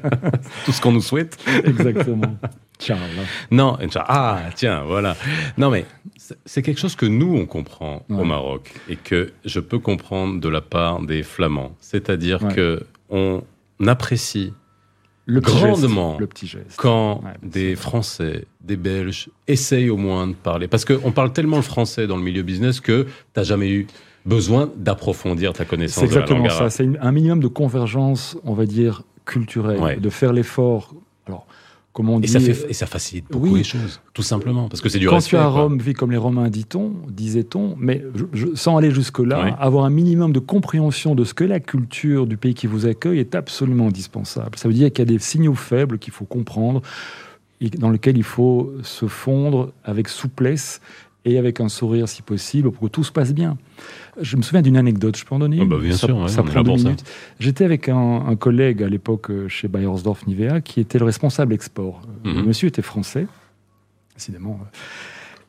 Tout 0.65 0.73
ce 0.73 0.81
qu'on 0.81 0.93
nous 0.93 1.01
souhaite. 1.01 1.39
Exactement. 1.65 2.37
Tiens, 2.79 2.99
Non, 3.51 3.79
ah, 3.97 4.41
tiens, 4.55 4.83
voilà. 4.87 5.17
Non, 5.59 5.71
mais 5.71 5.85
c'est 6.45 6.63
quelque 6.63 6.79
chose 6.79 6.95
que 6.95 7.07
nous, 7.07 7.37
on 7.37 7.47
comprend 7.47 8.05
au 8.09 8.25
Maroc 8.25 8.73
et 8.89 8.97
que 8.97 9.33
je 9.45 9.61
peux 9.61 9.79
comprendre 9.79 10.41
de 10.41 10.49
la 10.49 10.61
part 10.61 11.03
des 11.03 11.23
Flamands. 11.23 11.73
C'est-à-dire 11.81 12.47
que 12.55 12.72
on 13.13 13.43
apprécie 13.87 14.53
le 15.27 15.41
grandement 15.41 16.17
le 16.19 16.27
petit 16.27 16.47
geste. 16.47 16.75
quand 16.77 17.23
des 17.43 17.77
Français, 17.77 18.47
des 18.61 18.77
Belges 18.77 19.31
essayent 19.47 19.91
au 19.91 19.97
moins 19.97 20.27
de 20.27 20.33
parler. 20.33 20.67
Parce 20.67 20.85
qu'on 20.85 21.13
parle 21.13 21.33
tellement 21.33 21.57
le 21.57 21.63
français 21.63 22.07
dans 22.09 22.17
le 22.17 22.23
milieu 22.23 22.43
business 22.43 22.81
que 22.81 23.05
tu 23.05 23.11
n'as 23.37 23.45
jamais 23.45 23.71
eu 23.71 23.87
besoin 24.27 24.71
d'approfondir 24.77 25.53
ta 25.53 25.65
connaissance 25.65 26.09
de 26.09 26.15
la 26.15 26.21
langue 26.21 26.29
C'est 26.29 26.35
exactement 26.35 26.59
ça. 26.59 26.71
C'est 26.71 26.89
un 27.01 27.13
minimum 27.13 27.41
de 27.41 27.49
convergence, 27.49 28.37
on 28.45 28.55
va 28.55 28.67
dire, 28.67 29.05
culturelle, 29.25 30.01
de 30.01 30.11
faire 30.11 30.33
l'effort. 30.33 30.95
Alors, 31.27 31.47
et, 32.23 32.27
ça 32.27 32.41
fait, 32.41 32.71
et 32.71 32.73
ça 32.73 32.87
facilite 32.87 33.27
beaucoup 33.31 33.55
les 33.55 33.65
choses, 33.65 34.01
tout 34.15 34.23
simplement, 34.23 34.69
parce 34.69 34.81
que 34.81 34.89
c'est 34.89 34.99
du 34.99 35.09
Quand 35.09 35.21
tu 35.21 35.37
es 35.37 35.39
à 35.39 35.47
Rome, 35.47 35.79
vis 35.79 35.93
comme 35.93 36.11
les 36.11 36.17
Romains, 36.17 36.49
dit-on, 36.49 36.95
disait-on, 37.09 37.77
mais 37.79 38.03
sans 38.55 38.79
aller 38.79 38.91
jusque-là, 38.91 39.57
avoir 39.59 39.85
un 39.85 39.91
minimum 39.91 40.33
de 40.33 40.39
compréhension 40.39 41.15
de 41.15 41.25
ce 41.25 41.35
que 41.35 41.45
la 41.45 41.61
culture 41.61 42.27
du 42.27 42.37
pays 42.37 42.55
qui 42.55 42.67
vous 42.67 42.87
accueille 42.87 43.19
est 43.19 43.35
absolument 43.35 43.89
indispensable. 43.89 44.59
Ça 44.59 44.69
veut 44.69 44.75
dire 44.75 44.91
qu'il 44.91 45.01
y 45.01 45.09
a 45.09 45.13
des 45.13 45.19
signaux 45.19 45.55
faibles 45.55 45.99
qu'il 45.99 46.13
faut 46.13 46.25
comprendre, 46.25 46.81
dans 47.79 47.91
lesquels 47.91 48.17
il 48.17 48.25
faut 48.25 48.73
se 48.83 49.07
fondre 49.07 49.73
avec 49.85 50.09
souplesse 50.09 50.81
et 51.25 51.39
avec 51.39 51.61
un 51.61 51.69
sourire 51.69 52.09
si 52.09 52.23
possible 52.23 52.71
pour 52.71 52.89
que 52.89 52.93
tout 52.93 53.05
se 53.05 53.13
passe 53.13 53.33
bien. 53.33 53.57
Je 54.21 54.37
me 54.37 54.43
souviens 54.43 54.63
d'une 54.63 54.77
anecdote, 54.77 55.17
je 55.17 55.25
peux 55.25 55.35
en 55.35 55.39
donner 55.39 55.65
bah 55.65 55.79
Bien 55.81 55.93
ça, 55.93 56.07
sûr, 56.07 56.29
ça 56.29 56.43
prend 56.43 56.63
deux 56.63 56.73
minutes. 56.73 57.05
J'étais 57.39 57.65
avec 57.65 57.89
un, 57.89 58.37
collègue 58.37 58.83
à 58.83 58.89
l'époque 58.89 59.31
euh, 59.31 59.49
chez 59.49 59.69
Bayersdorf 59.69 60.27
Nivea 60.27 60.61
qui 60.61 60.81
était 60.81 60.99
le 60.99 61.05
responsable 61.05 61.55
export. 61.55 62.03
Euh, 62.27 62.31
mhm. 62.31 62.37
Le 62.37 62.43
monsieur 62.43 62.69
était 62.69 62.83
français, 62.83 63.27
décidément. 64.15 64.61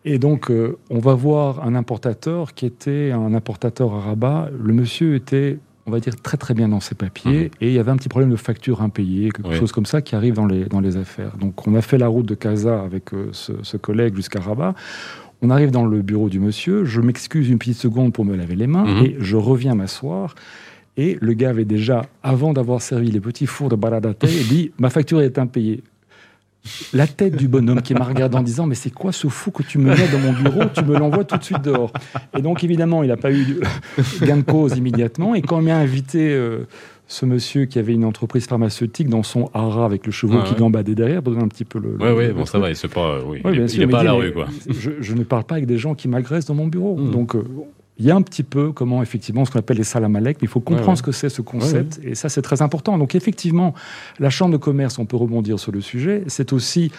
Et 0.05 0.19
donc, 0.19 0.51
euh, 0.51 0.77
on 0.89 0.99
va 0.99 1.13
voir 1.13 1.65
un 1.65 1.75
importateur 1.75 2.53
qui 2.53 2.65
était 2.65 3.11
un 3.11 3.33
importateur 3.33 3.93
à 3.93 4.01
Rabat. 4.01 4.49
Le 4.57 4.73
monsieur 4.73 5.15
était 5.15 5.59
on 5.85 5.91
va 5.91 5.99
dire, 5.99 6.15
très 6.15 6.37
très 6.37 6.53
bien 6.53 6.69
dans 6.69 6.79
ses 6.79 6.95
papiers. 6.95 7.45
Mhm. 7.45 7.49
Et 7.59 7.67
il 7.67 7.73
y 7.73 7.79
avait 7.79 7.91
un 7.91 7.97
petit 7.97 8.07
problème 8.07 8.31
de 8.31 8.37
facture 8.37 8.81
impayée, 8.81 9.31
quelque 9.31 9.55
chose 9.55 9.73
comme 9.73 9.85
ça 9.85 10.01
qui 10.01 10.15
arrive 10.15 10.33
dans 10.33 10.45
les, 10.45 10.63
dans 10.63 10.79
les 10.79 10.95
affaires. 10.95 11.35
Donc 11.35 11.67
on 11.67 11.75
a 11.75 11.81
fait 11.81 11.97
la 11.97 12.07
route 12.07 12.25
de 12.25 12.35
Casa 12.35 12.81
avec 12.81 13.09
ce, 13.33 13.51
ce, 13.63 13.75
collègue 13.75 14.15
jusqu'à 14.15 14.39
Rabat. 14.39 14.75
On 15.43 15.49
arrive 15.49 15.71
dans 15.71 15.85
le 15.85 16.01
bureau 16.01 16.29
du 16.29 16.39
monsieur, 16.39 16.85
je 16.85 17.01
m'excuse 17.01 17.49
une 17.49 17.59
petite 17.59 17.77
seconde 17.77 18.13
pour 18.13 18.23
me 18.23 18.33
laver 18.33 18.55
les 18.55 18.65
mains 18.65 18.85
mhm. 18.85 19.05
et 19.05 19.15
je 19.19 19.35
reviens 19.35 19.75
m'asseoir. 19.75 20.35
Et 20.95 21.17
le 21.19 21.33
gars 21.33 21.49
avait 21.49 21.65
déjà, 21.65 22.05
avant 22.23 22.53
d'avoir 22.53 22.81
servi 22.81 23.11
les 23.11 23.19
petits 23.19 23.45
fours 23.45 23.67
de 23.67 23.75
baradate, 23.75 24.23
dit 24.49 24.71
Ma 24.79 24.89
facture 24.89 25.21
est 25.21 25.37
impayée. 25.37 25.83
La 26.93 27.07
tête 27.07 27.35
du 27.35 27.49
bonhomme 27.49 27.81
qui 27.81 27.93
m'a 27.93 28.05
regardé 28.05 28.37
en 28.37 28.41
disant 28.41 28.67
Mais 28.67 28.75
c'est 28.75 28.93
quoi 28.93 29.11
ce 29.11 29.27
fou 29.27 29.51
que 29.51 29.63
tu 29.63 29.79
me 29.79 29.89
mets 29.89 30.07
dans 30.07 30.19
mon 30.19 30.31
bureau? 30.31 30.61
Tu 30.73 30.81
me 30.85 30.97
l'envoies 30.97 31.25
tout 31.25 31.35
de 31.35 31.43
suite 31.43 31.61
dehors. 31.61 31.91
Et 32.37 32.41
donc, 32.41 32.63
évidemment, 32.63 33.03
il 33.03 33.09
n'a 33.09 33.17
pas 33.17 33.33
eu 33.33 33.59
gain 34.21 34.37
de 34.37 34.43
cause 34.43 34.77
immédiatement. 34.77 35.35
Et 35.35 35.41
quand 35.41 35.59
il 35.59 35.65
m'a 35.65 35.75
invité. 35.75 36.31
Euh, 36.31 36.65
ce 37.07 37.25
monsieur 37.25 37.65
qui 37.65 37.79
avait 37.79 37.93
une 37.93 38.05
entreprise 38.05 38.47
pharmaceutique 38.47 39.09
dans 39.09 39.23
son 39.23 39.49
hara 39.53 39.85
avec 39.85 40.05
le 40.05 40.11
chevaux 40.11 40.41
qui 40.43 40.55
gambadait 40.55 40.95
derrière, 40.95 41.21
pour 41.21 41.33
donner 41.33 41.43
un 41.43 41.49
petit 41.49 41.65
peu 41.65 41.79
le. 41.79 41.97
Oui, 41.99 42.09
oui, 42.15 42.33
bon, 42.33 42.45
ça 42.45 42.59
va, 42.59 42.69
il 42.69 42.77
n'est 42.81 42.89
pas, 42.89 43.19
oui, 43.23 43.41
il, 43.45 43.87
pas 43.87 43.99
à 43.99 44.03
la 44.03 44.13
rue, 44.13 44.31
quoi. 44.31 44.47
Je, 44.69 45.13
ne 45.13 45.23
parle 45.23 45.43
pas 45.43 45.55
avec 45.55 45.65
des 45.65 45.77
gens 45.77 45.95
qui 45.95 46.07
m'agressent 46.07 46.45
dans 46.45 46.55
mon 46.55 46.67
bureau. 46.67 46.95
Hmm. 46.95 47.11
Donc, 47.11 47.35
euh, 47.35 47.43
il 47.99 48.05
y 48.05 48.11
a 48.11 48.15
un 48.15 48.21
petit 48.21 48.43
peu 48.43 48.71
comment, 48.71 49.03
effectivement, 49.03 49.45
ce 49.45 49.51
qu'on 49.51 49.59
appelle 49.59 49.77
les 49.77 49.83
salamalek, 49.83 50.37
mais 50.41 50.47
il 50.47 50.49
faut 50.49 50.59
comprendre 50.59 50.97
ce 50.97 51.03
que 51.03 51.11
c'est 51.11 51.29
ce 51.29 51.41
concept, 51.41 51.99
et 52.03 52.15
ça, 52.15 52.29
c'est 52.29 52.41
très 52.41 52.61
important. 52.61 52.97
Donc, 52.97 53.15
effectivement, 53.15 53.73
la 54.19 54.29
Chambre 54.29 54.53
de 54.53 54.57
commerce, 54.57 54.97
on 54.97 55.05
peut 55.05 55.17
rebondir 55.17 55.59
sur 55.59 55.71
le 55.71 55.81
sujet, 55.81 56.23
c'est 56.27 56.53
aussi 56.53 56.91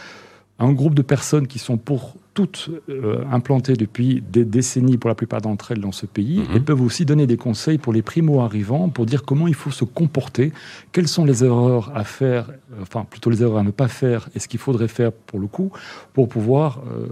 un 0.58 0.72
groupe 0.72 0.94
de 0.94 1.02
personnes 1.02 1.48
qui 1.48 1.58
sont 1.58 1.78
pour 1.78 2.14
toutes 2.34 2.70
euh, 2.88 3.24
implantées 3.30 3.74
depuis 3.74 4.22
des 4.28 4.44
décennies 4.44 4.98
pour 4.98 5.08
la 5.08 5.14
plupart 5.14 5.40
d'entre 5.40 5.72
elles 5.72 5.80
dans 5.80 5.92
ce 5.92 6.04
pays 6.04 6.40
mhm. 6.40 6.56
et 6.56 6.60
peuvent 6.60 6.82
aussi 6.82 7.04
donner 7.04 7.26
des 7.26 7.36
conseils 7.36 7.78
pour 7.78 7.92
les 7.92 8.02
primo-arrivants 8.02 8.88
pour 8.88 9.06
dire 9.06 9.22
comment 9.22 9.46
il 9.46 9.54
faut 9.54 9.70
se 9.70 9.84
comporter, 9.84 10.52
quelles 10.92 11.08
sont 11.08 11.24
les 11.24 11.44
erreurs 11.44 11.92
à 11.94 12.04
faire, 12.04 12.50
euh, 12.50 12.82
enfin 12.82 13.06
plutôt 13.08 13.30
les 13.30 13.42
erreurs 13.42 13.58
à 13.58 13.62
ne 13.62 13.70
pas 13.70 13.88
faire 13.88 14.28
et 14.34 14.40
ce 14.40 14.48
qu'il 14.48 14.60
faudrait 14.60 14.88
faire 14.88 15.12
pour 15.12 15.38
le 15.38 15.46
coup 15.46 15.70
pour 16.12 16.28
pouvoir 16.28 16.82
euh, 16.92 17.06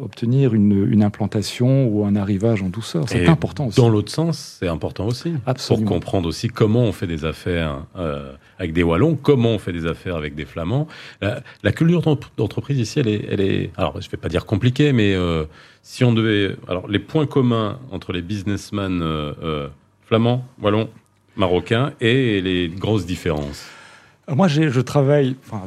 obtenir 0.00 0.54
une, 0.54 1.02
implantation 1.02 1.86
ou 1.86 2.04
un 2.04 2.16
arrivage 2.16 2.62
en 2.62 2.68
douceur. 2.68 3.08
C'est 3.08 3.26
important 3.26 3.66
aussi. 3.66 3.76
Dans 3.76 3.88
l'autre 3.88 4.10
sens, 4.10 4.56
c'est 4.58 4.68
important 4.68 5.06
aussi. 5.06 5.34
Absolument. 5.46 5.86
Pour 5.86 5.94
comprendre 5.94 6.28
aussi 6.28 6.48
comment 6.48 6.82
on 6.82 6.92
fait 6.92 7.06
des 7.06 7.24
affaires 7.24 7.84
euh, 7.96 8.32
avec 8.58 8.72
des 8.72 8.82
Wallons, 8.82 9.16
comment 9.20 9.50
on 9.50 9.58
fait 9.58 9.72
des 9.72 9.86
affaires 9.86 10.16
avec 10.16 10.34
des 10.34 10.44
Flamands. 10.44 10.88
La, 11.20 11.72
culture 11.72 12.02
d'entreprise 12.36 12.78
ici, 12.78 13.00
elle 13.00 13.08
est, 13.08 13.26
elle 13.30 13.40
est, 13.40 13.70
alors 13.76 14.00
je 14.00 14.06
ne 14.06 14.10
vais 14.10 14.16
pas 14.16 14.28
dire 14.28 14.46
compliquée, 14.46 14.92
mais 14.92 15.14
euh, 15.14 15.44
si 15.82 16.02
on 16.04 16.12
devait, 16.12 16.56
alors 16.68 16.88
les 16.88 16.98
points 16.98 17.26
communs 17.26 17.78
entre 17.92 18.12
les 18.12 18.22
businessmen 18.22 19.00
euh, 19.02 19.68
flamands, 20.06 20.44
wallons, 20.60 20.88
marocains 21.36 21.92
et 22.00 22.40
les 22.40 22.68
grosses 22.68 23.06
différences. 23.06 23.66
Moi, 24.26 24.48
je 24.48 24.80
travaille, 24.80 25.36
enfin, 25.44 25.64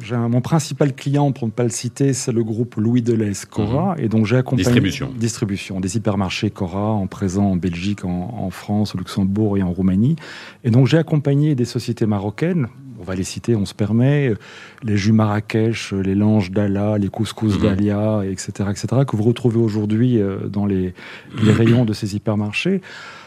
j'ai 0.00 0.16
mon 0.16 0.40
principal 0.40 0.94
client, 0.94 1.30
pour 1.30 1.46
ne 1.46 1.52
pas 1.52 1.62
le 1.62 1.68
citer, 1.68 2.12
c'est 2.12 2.32
le 2.32 2.42
groupe 2.42 2.74
Louis 2.76 3.02
Deleuze 3.02 3.44
Cora. 3.44 3.94
Mhm. 3.94 4.04
Et 4.04 4.08
donc, 4.08 4.26
j'ai 4.26 4.36
accompagné. 4.36 4.64
Distribution. 4.64 5.12
Distribution. 5.16 5.80
Des 5.80 5.96
hypermarchés 5.96 6.50
Cora, 6.50 6.90
en 6.90 7.06
présent 7.06 7.44
en 7.44 7.56
Belgique, 7.56 8.04
en, 8.04 8.50
France, 8.50 8.96
au 8.96 8.98
Luxembourg 8.98 9.58
et 9.58 9.62
en 9.62 9.70
Roumanie. 9.70 10.16
Et 10.64 10.70
donc, 10.70 10.88
j'ai 10.88 10.98
accompagné 10.98 11.54
des 11.54 11.64
sociétés 11.64 12.06
marocaines. 12.06 12.66
On 13.00 13.04
va 13.04 13.14
les 13.14 13.24
citer, 13.24 13.54
on 13.54 13.64
se 13.64 13.74
permet. 13.74 14.34
Les 14.82 14.96
jus 14.96 15.12
Marrakech, 15.12 15.92
les 15.92 16.16
langes 16.16 16.50
d'Ala, 16.50 16.98
les 16.98 17.08
couscous 17.08 17.56
mhm. 17.58 17.62
d'Alia, 17.62 18.22
etc., 18.24 18.70
etc., 18.70 18.86
que 19.06 19.14
vous 19.14 19.22
retrouvez 19.22 19.60
aujourd'hui 19.60 20.20
euh, 20.20 20.48
dans 20.48 20.66
les, 20.66 20.94
les 21.42 21.52
rayons 21.52 21.84
de 21.84 21.92
ces 21.92 22.16
hypermarchés. 22.16 22.80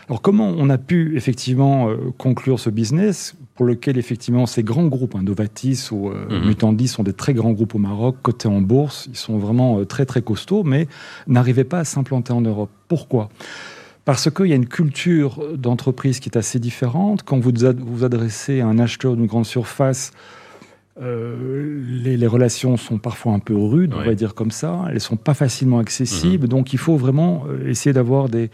Alors 0.09 0.21
comment 0.21 0.53
on 0.57 0.69
a 0.69 0.77
pu 0.77 1.15
effectivement 1.15 1.89
euh, 1.89 1.95
conclure 2.17 2.59
ce 2.59 2.69
business? 2.69 3.35
Pour 3.55 3.65
lequel 3.65 3.97
effectivement 3.97 4.45
ces 4.45 4.63
grands 4.63 4.87
groupes, 4.87 5.15
hein, 5.15 5.23
Novatis 5.23 5.89
ou 5.91 6.09
euh, 6.09 6.27
mhm. 6.29 6.47
Mutandis 6.47 6.87
sont 6.87 7.03
des 7.03 7.13
très 7.13 7.33
grands 7.33 7.51
groupes 7.51 7.75
au 7.75 7.79
Maroc, 7.79 8.17
cotés 8.21 8.47
en 8.47 8.61
bourse, 8.61 9.07
ils 9.09 9.17
sont 9.17 9.37
vraiment 9.37 9.79
euh, 9.79 9.85
très 9.85 10.05
très 10.05 10.21
costauds, 10.21 10.63
mais 10.63 10.87
n'arrivaient 11.27 11.63
pas 11.63 11.79
à 11.79 11.83
s'implanter 11.83 12.33
en 12.33 12.41
Europe. 12.41 12.69
Pourquoi? 12.87 13.29
Parce 14.05 14.29
qu'il 14.29 14.47
y 14.47 14.53
a 14.53 14.55
une 14.55 14.67
culture 14.67 15.39
d'entreprise 15.55 16.19
qui 16.19 16.29
est 16.29 16.37
assez 16.37 16.59
différente. 16.59 17.23
Quand 17.23 17.39
vous 17.39 17.51
vous 17.85 18.03
adressez 18.03 18.59
à 18.59 18.67
un 18.67 18.77
acheteur 18.77 19.15
d'une 19.15 19.27
grande 19.27 19.45
surface, 19.45 20.11
euh, 21.01 21.81
les, 22.03 22.27
relations 22.27 22.77
sont 22.77 22.99
parfois 22.99 23.33
un 23.33 23.39
peu 23.39 23.55
rudes, 23.55 23.95
on 23.95 24.03
va 24.03 24.13
dire 24.13 24.35
comme 24.35 24.51
ça. 24.51 24.85
Elles 24.91 25.01
sont 25.01 25.15
pas 25.15 25.33
facilement 25.33 25.79
accessibles, 25.79 26.43
mhm. 26.43 26.49
donc 26.49 26.73
il 26.73 26.77
faut 26.77 26.97
vraiment 26.97 27.45
euh, 27.47 27.67
essayer 27.67 27.93
d'avoir 27.93 28.29
des, 28.29 28.49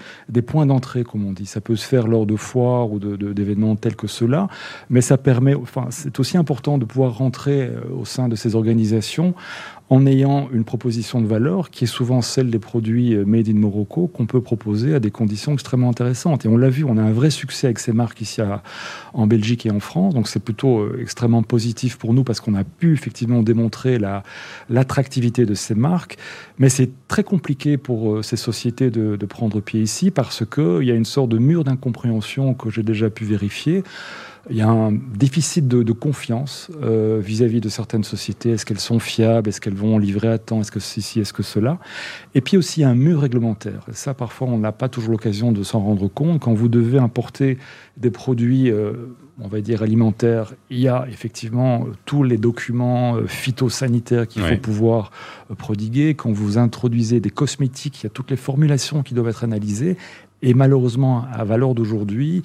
points 0.48 0.66
d'entrée, 0.66 1.04
comme 1.04 1.26
on 1.26 1.34
dit. 1.34 1.46
Ça 1.46 1.60
peut 1.60 1.76
se 1.76 1.86
faire 1.86 2.08
lors 2.08 2.26
de 2.26 2.38
foires 2.38 2.92
ou 2.92 3.00
d'événements 3.00 3.76
tels 3.76 3.98
que 3.98 4.08
ceux-là, 4.08 4.48
mais 4.90 5.02
ça 5.02 5.18
permet. 5.18 5.54
Enfin, 5.54 5.88
c'est 5.90 6.18
aussi 6.20 6.38
important 6.38 6.78
de 6.78 6.86
pouvoir 6.86 7.18
rentrer 7.18 7.64
euh, 7.64 7.82
au 7.94 8.06
sein 8.06 8.30
de 8.30 8.36
ces 8.38 8.56
organisations 8.56 9.34
en 9.90 10.06
ayant 10.06 10.50
une 10.54 10.64
proposition 10.64 11.20
de 11.20 11.26
valeur 11.26 11.72
qui 11.72 11.86
est 11.86 11.88
souvent 11.88 12.22
celle 12.22 12.52
des 12.52 12.60
produits 12.60 13.16
euh, 13.16 13.26
made 13.26 13.50
in 13.50 13.56
Morocco 13.56 14.08
qu'on 14.08 14.28
peut 14.28 14.42
proposer 14.42 14.94
à 14.94 15.00
des 15.00 15.10
conditions 15.10 15.54
extrêmement 15.54 15.90
intéressantes. 15.90 16.46
Et 16.46 16.48
on 16.48 16.58
l'a 16.58 16.70
vu, 16.70 16.84
on 16.84 16.98
a 16.98 17.02
un 17.02 17.12
vrai 17.12 17.32
succès 17.32 17.68
avec 17.68 17.80
ces 17.80 17.92
marques 17.92 18.22
ici 18.22 18.42
en 19.14 19.28
Belgique 19.28 19.66
et 19.66 19.72
en 19.72 19.80
France. 19.80 20.14
Donc 20.14 20.28
c'est 20.28 20.40
plutôt 20.40 20.80
euh, 20.80 21.00
extrêmement 21.02 21.42
positif 21.42 21.98
pour 21.98 22.14
nous 22.14 22.24
parce 22.24 22.40
qu'on 22.40 22.54
a 22.54 22.64
pu 22.64 22.94
effectivement 22.94 23.42
démontrer 23.42 24.00
l'attractivité 24.70 25.46
de 25.46 25.56
ces 25.56 25.76
marques. 25.76 26.18
Mais 26.60 26.70
c'est 26.70 26.92
très 27.08 27.24
compliqué 27.24 27.78
pour 27.78 28.14
euh, 28.14 28.22
ces 28.22 28.38
sociétés 28.38 28.92
de, 28.92 29.16
de 29.16 29.26
prendre 29.26 29.60
pied 29.60 29.82
ici 29.82 30.12
parce 30.12 30.46
qu'il 30.46 30.84
y 30.84 30.92
a 30.92 30.96
une 30.96 31.06
sorte 31.06 31.30
de 31.30 31.40
mur 31.40 31.64
d'incompréhension 31.64 32.54
que 32.54 32.70
j'ai 32.70 32.84
déjà 32.84 33.10
pu 33.10 33.26
vérifier. 33.26 33.84
Il 34.52 34.58
y 34.58 34.62
a 34.62 34.68
un 34.68 34.92
déficit 34.92 35.68
de, 35.68 35.92
confiance 35.94 36.72
euh, 36.82 37.20
vis-à-vis 37.22 37.62
de 37.62 37.70
certaines 37.70 38.04
sociétés. 38.04 38.52
Est-ce 38.52 38.66
qu'elles 38.66 38.80
sont 38.80 38.98
fiables? 38.98 39.48
Est-ce 39.48 39.62
qu'elles 39.62 39.76
vont 39.76 40.00
livrer 40.00 40.30
à 40.30 40.38
temps? 40.40 40.62
Est-ce 40.62 40.72
que 40.72 40.80
ceci? 40.80 41.20
Est-ce 41.20 41.34
que 41.34 41.44
cela? 41.44 41.78
Et 42.34 42.42
puis 42.42 42.58
aussi 42.58 42.84
un 42.84 42.96
mur 42.96 43.22
réglementaire. 43.22 43.86
Et 43.90 43.94
ça, 43.94 44.16
parfois, 44.16 44.48
on 44.48 44.58
n'a 44.58 44.72
pas 44.72 44.90
toujours 44.90 45.12
l'occasion 45.12 45.52
de 45.52 45.62
s'en 45.62 45.80
rendre 45.82 46.08
compte. 46.08 46.42
Quand 46.42 46.54
vous 46.54 46.68
devez 46.68 46.98
importer 46.98 47.60
des 47.98 48.10
produits, 48.10 48.72
euh, 48.72 48.94
on 49.40 49.48
va 49.48 49.62
dire 49.62 49.84
alimentaires, 49.84 50.54
il 50.72 50.80
y 50.80 50.88
a 50.88 51.06
effectivement 51.12 51.86
tous 52.06 52.24
les 52.24 52.38
documents 52.38 53.18
euh, 53.18 53.28
phytosanitaires 53.28 54.28
qu'il 54.28 54.42
faut 54.42 54.58
pouvoir 54.58 55.12
prodiguer. 55.60 56.16
Quand 56.16 56.32
vous 56.32 56.58
introduisez 56.58 57.20
des 57.20 57.30
cosmétiques, 57.30 58.02
il 58.02 58.06
y 58.06 58.08
a 58.08 58.12
toutes 58.12 58.32
les 58.32 58.38
formulations 58.38 59.04
qui 59.04 59.14
doivent 59.14 59.30
être 59.30 59.44
analysées 59.44 59.96
Et 60.42 60.56
malheureusement, 60.56 61.26
à 61.32 61.44
valeur 61.44 61.76
d'aujourd'hui, 61.76 62.42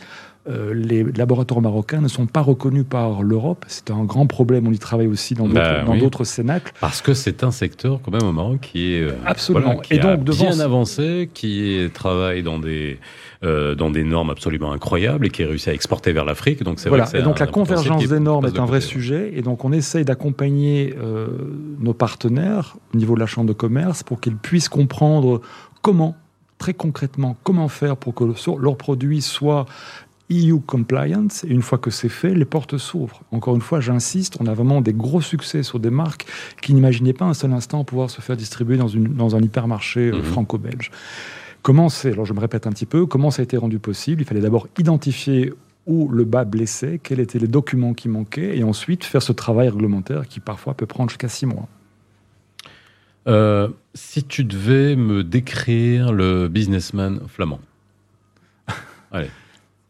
euh, 0.47 0.75
les 0.75 1.03
laboratoires 1.05 1.63
marocains 1.63 2.03
ne 2.03 2.09
sont 2.09 2.27
pas 2.27 2.43
reconnus 2.43 2.85
par 2.89 3.23
l'Europe. 3.23 3.65
C'est 3.67 3.91
un 3.91 4.05
grand 4.05 4.27
problème. 4.27 4.67
On 4.69 4.73
y 4.73 4.79
travaille 4.79 5.07
aussi 5.07 5.35
dans 5.35 5.49
Bah 5.49 5.85
d'autres 5.99 6.21
oui. 6.21 6.27
cénacles. 6.27 6.73
Parce 6.81 7.01
que 7.01 7.15
c'est 7.15 7.43
un 7.45 7.51
secteur 7.51 8.01
quand 8.05 8.11
même 8.13 8.25
au 8.29 8.33
Maroc 8.33 8.59
qui 8.61 8.93
est 8.95 9.01
euh, 9.01 9.13
Absolument. 9.25 9.65
voilà, 9.67 9.81
qui 9.81 9.95
Et 9.95 9.99
donc, 9.99 10.11
a 10.11 10.17
devant 10.19 10.51
bien 10.51 10.61
avancé, 10.61 11.31
qui 11.33 11.63
est- 11.79 11.93
travaille 11.95 12.43
dans 12.43 12.59
des 12.59 12.99
euh, 13.43 13.75
dans 13.75 13.91
des 13.91 14.05
normes 14.05 14.31
absolument 14.31 14.73
incroyables 14.73 15.27
et 15.27 15.31
qui 15.31 15.43
a 15.43 15.47
réussi 15.47 15.69
à 15.69 15.75
exporter 15.75 16.13
vers 16.13 16.25
l'Afrique. 16.25 16.63
Donc 16.63 16.79
c'est 16.81 16.89
Voilà. 16.89 17.05
vrai 17.05 17.13
que 17.13 17.19
c'est 17.19 17.23
Et 17.23 17.25
donc 17.27 17.41
un- 17.41 17.45
la 17.47 17.51
convergence 17.51 18.07
des 18.07 18.21
normes 18.21 18.47
est 18.47 18.59
un 18.59 18.65
vrai 18.65 18.81
sujet. 18.81 19.33
Et 19.35 19.43
donc 19.43 19.65
on 19.65 19.73
essaye 19.73 20.05
d'accompagner 20.05 20.95
euh, 20.99 21.27
nos 21.79 21.93
partenaires 21.95 22.77
au 22.95 22.97
niveau 22.99 23.15
de 23.15 23.21
la 23.21 23.27
Chambre 23.27 23.49
de 23.49 23.53
commerce 23.55 24.03
pour 24.03 24.21
qu'ils 24.21 24.37
puissent 24.37 24.69
comprendre 24.71 25.41
comment, 25.83 26.17
très 26.59 26.73
concrètement, 26.73 27.37
comment 27.45 27.69
faire 27.69 27.97
pour 27.99 28.15
que 28.15 28.25
leurs 28.59 28.77
produits 28.79 29.21
soient 29.21 29.67
EU 30.31 30.59
compliant. 30.67 31.27
Et 31.47 31.51
une 31.51 31.63
fois 31.63 31.79
que 31.79 31.91
c'est 31.91 32.09
fait, 32.09 32.35
les 32.35 32.45
portes 32.45 32.79
s'ouvrent. 32.79 33.23
Encore 33.31 33.55
une 33.55 33.61
fois, 33.61 33.81
j'insiste, 33.81 34.37
on 34.41 34.47
a 34.47 34.55
vraiment 34.55 34.81
des 34.81 34.93
gros 34.93 35.21
succès 35.21 35.63
sur 35.63 35.79
des 35.81 35.91
marques 35.91 36.27
qui 36.63 36.73
n'imaginaient 36.75 37.13
pas 37.13 37.27
un 37.27 37.35
seul 37.35 37.53
instant 37.53 37.85
pouvoir 37.85 38.11
se 38.11 38.21
faire 38.21 38.37
distribuer 38.37 38.77
dans, 38.77 38.89
une, 38.89 39.15
dans 39.15 39.37
un 39.37 39.43
hypermarché 39.43 40.09
euh, 40.11 40.17
Mhm. 40.17 40.23
franco-belge. 40.23 40.91
Comment 41.63 41.89
c'est, 41.89 42.13
alors 42.13 42.27
je 42.27 42.33
me 42.35 42.41
répète 42.41 42.67
un 42.67 42.71
petit 42.71 42.87
peu, 42.87 43.07
comment 43.07 43.31
ça 43.31 43.41
a 43.41 43.45
été 43.45 43.57
rendu 43.57 43.79
possible? 43.79 44.23
Il 44.23 44.25
fallait 44.27 44.41
d'abord 44.41 44.69
identifier 44.79 45.53
où 45.87 46.09
le 46.09 46.25
bas 46.25 46.45
blessait, 46.45 46.99
quels 47.03 47.21
étaient 47.21 47.39
les 47.39 47.47
documents 47.49 47.93
qui 47.95 48.09
manquaient, 48.09 48.57
et 48.57 48.65
ensuite 48.65 49.05
faire 49.05 49.23
ce 49.23 49.33
travail 49.33 49.69
réglementaire 49.69 50.27
qui 50.27 50.41
parfois 50.41 50.75
peut 50.75 50.87
prendre 50.87 51.11
jusqu'à 51.11 51.29
six 51.29 51.47
mois. 51.47 51.69
Euh, 53.27 53.69
si 53.95 54.25
tu 54.25 54.45
devais 54.45 54.97
me 54.97 55.25
décrire 55.25 56.13
le 56.13 56.49
businessman 56.49 57.21
flamand. 57.29 57.61
Allez. 59.13 59.29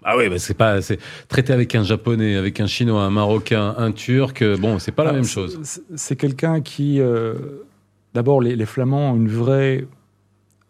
Ah 0.05 0.17
oui, 0.19 0.29
bah 0.29 0.39
c'est 0.39 0.55
pas 0.55 0.83
c'est 0.83 0.99
traité 1.29 1.53
avec 1.53 1.75
un 1.75 1.83
japonais, 1.83 2.37
avec 2.37 2.61
un 2.61 2.67
chinois, 2.67 3.03
un 3.05 3.11
marocain, 3.11 3.75
un 3.79 3.91
turc. 3.93 4.45
Bon, 4.61 4.79
c'est 4.79 4.93
pas 4.93 5.05
la 5.05 5.11
Ah, 5.11 5.15
même 5.15 5.25
chose. 5.25 5.59
c'est- 5.97 6.17
quelqu'un 6.17 6.61
qui, 6.61 7.01
euh, 7.01 7.35
d'abord, 8.13 8.41
les, 8.43 8.55
les 8.55 8.67
Flamands 8.67 9.13
ont 9.13 9.17
une 9.17 9.29
vraie 9.29 9.87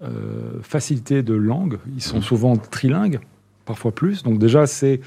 euh, 0.02 0.60
facilité 0.62 1.22
de 1.22 1.32
langue. 1.34 1.78
Ils 1.96 2.02
sont 2.02 2.16
Mhm. 2.16 2.22
souvent 2.22 2.56
trilingues, 2.56 3.20
parfois 3.64 3.90
plus. 3.92 4.22
Donc 4.22 4.38
déjà, 4.38 4.66
c'est 4.66 5.00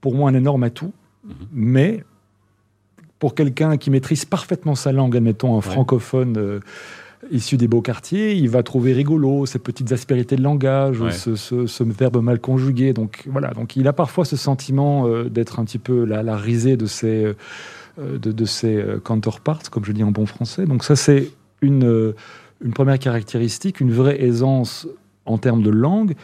pour 0.00 0.14
moi 0.14 0.28
un 0.30 0.34
énorme 0.34 0.64
atout. 0.64 0.92
Mhm. 1.24 1.34
Mais 1.52 2.04
pour 3.18 3.34
quelqu'un 3.34 3.76
qui 3.78 3.90
maîtrise 3.90 4.24
parfaitement 4.24 4.74
sa 4.74 4.92
langue, 4.92 5.16
admettons 5.16 5.56
un 5.56 5.60
francophone 5.62 6.36
euh, 6.36 6.60
issu 7.30 7.56
des 7.56 7.68
beaux 7.68 7.82
quartiers, 7.82 8.34
il 8.34 8.48
va 8.50 8.62
trouver 8.62 8.92
rigolo 8.92 9.46
ces 9.46 9.58
petites 9.58 9.92
aspérités 9.92 10.36
de 10.36 10.42
langage, 10.42 11.00
Ouais. 11.00 11.12
ce, 11.12 11.36
ce- 11.36 11.66
ce 11.66 11.84
verbe 11.84 12.20
mal 12.22 12.40
conjugué. 12.40 12.92
Donc 12.92 13.22
voilà, 13.26 13.52
donc 13.52 13.76
il 13.76 13.86
a 13.86 13.92
parfois 13.92 14.24
ce 14.24 14.36
sentiment 14.36 15.06
euh, 15.06 15.28
d'être 15.28 15.60
un 15.60 15.64
petit 15.64 15.78
peu 15.78 16.04
la, 16.04 16.22
la 16.22 16.36
risée 16.36 16.76
de 16.76 16.86
ses, 16.86 17.24
euh, 17.98 18.18
de, 18.18 18.32
de 18.32 18.44
ses 18.44 18.76
euh, 18.76 18.98
counterparts, 18.98 19.70
comme 19.70 19.84
je 19.84 19.92
dis 19.92 20.02
en 20.02 20.10
bon 20.10 20.26
français. 20.26 20.64
Donc 20.66 20.82
ça, 20.84 20.96
c'est 20.96 21.30
une, 21.60 21.84
euh, 21.84 22.14
une 22.64 22.72
première 22.72 22.98
caractéristique, 22.98 23.80
une 23.80 23.92
vraie 23.92 24.20
aisance 24.22 24.88
en 25.24 25.38
termes 25.38 25.62
de 25.62 25.70
langue. 25.70 26.14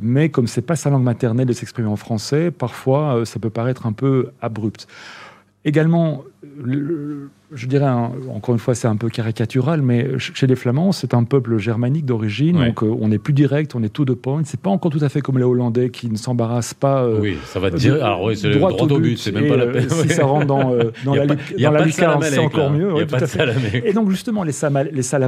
Mais 0.00 0.28
comme 0.28 0.46
c'est 0.46 0.62
pas 0.62 0.76
sa 0.76 0.90
langue 0.90 1.02
maternelle 1.02 1.46
de 1.46 1.52
s'exprimer 1.52 1.88
en 1.88 1.96
français, 1.96 2.50
parfois 2.52 3.22
ça 3.24 3.38
peut 3.40 3.50
paraître 3.50 3.84
un 3.86 3.92
peu 3.92 4.30
abrupt. 4.40 4.86
Également, 5.64 6.22
le- 6.62 7.30
je 7.54 7.66
dirais, 7.66 7.86
un- 7.86 8.10
encore 8.34 8.54
une 8.54 8.58
fois, 8.58 8.74
c'est 8.74 8.86
un 8.88 8.96
peu 8.96 9.08
caricatural, 9.08 9.80
mais 9.80 10.02
ch- 10.04 10.32
chez 10.34 10.46
les 10.46 10.54
Flamands, 10.54 10.92
c'est 10.92 11.14
un 11.14 11.24
peuple 11.24 11.56
germanique 11.58 12.04
d'origine, 12.04 12.58
Ouais. 12.58 12.66
donc 12.68 12.82
euh, 12.82 12.94
on 13.00 13.10
est 13.10 13.18
plus 13.18 13.32
direct, 13.32 13.74
on 13.74 13.82
est 13.82 13.88
tout 13.88 14.04
de 14.04 14.12
point. 14.12 14.42
C'est 14.44 14.60
pas 14.60 14.68
encore 14.70 14.90
tout 14.92 14.98
à 15.02 15.08
fait 15.08 15.20
comme 15.22 15.38
les 15.38 15.44
Hollandais 15.44 15.88
qui 15.90 16.08
ne 16.10 16.16
s'embarrassent 16.16 16.74
pas. 16.74 17.02
euh, 17.04 17.18
oui, 17.20 17.38
ça 17.46 17.58
va 17.58 17.70
dire. 17.70 17.94
Alors 18.04 18.22
oui, 18.24 18.36
c'est 18.36 18.48
le 18.48 18.56
droit, 18.56 18.70
au 18.70 18.98
but, 19.00 19.16
c'est 19.18 19.32
même 19.32 19.46
et, 19.46 19.48
pas 19.48 19.56
la 19.56 19.64
euh, 19.64 19.72
peine. 19.72 19.88
si 19.88 20.08
ça 20.10 20.26
rentre 20.26 20.46
dans, 20.46 20.74
la, 21.14 21.26
pas- 21.26 21.34
dans 21.58 21.70
la 21.70 21.84
lucarne, 21.84 22.22
c'est 22.22 22.38
encore 22.38 22.70
mieux. 22.70 22.92
Ouais, 22.92 23.06
tout 23.06 23.14
à 23.16 23.26
fait. 23.26 23.82
Et 23.88 23.92
donc 23.94 24.10
justement, 24.10 24.44
les, 24.44 24.52
samal- 24.52 24.90
les 24.92 25.02
ça 25.02 25.18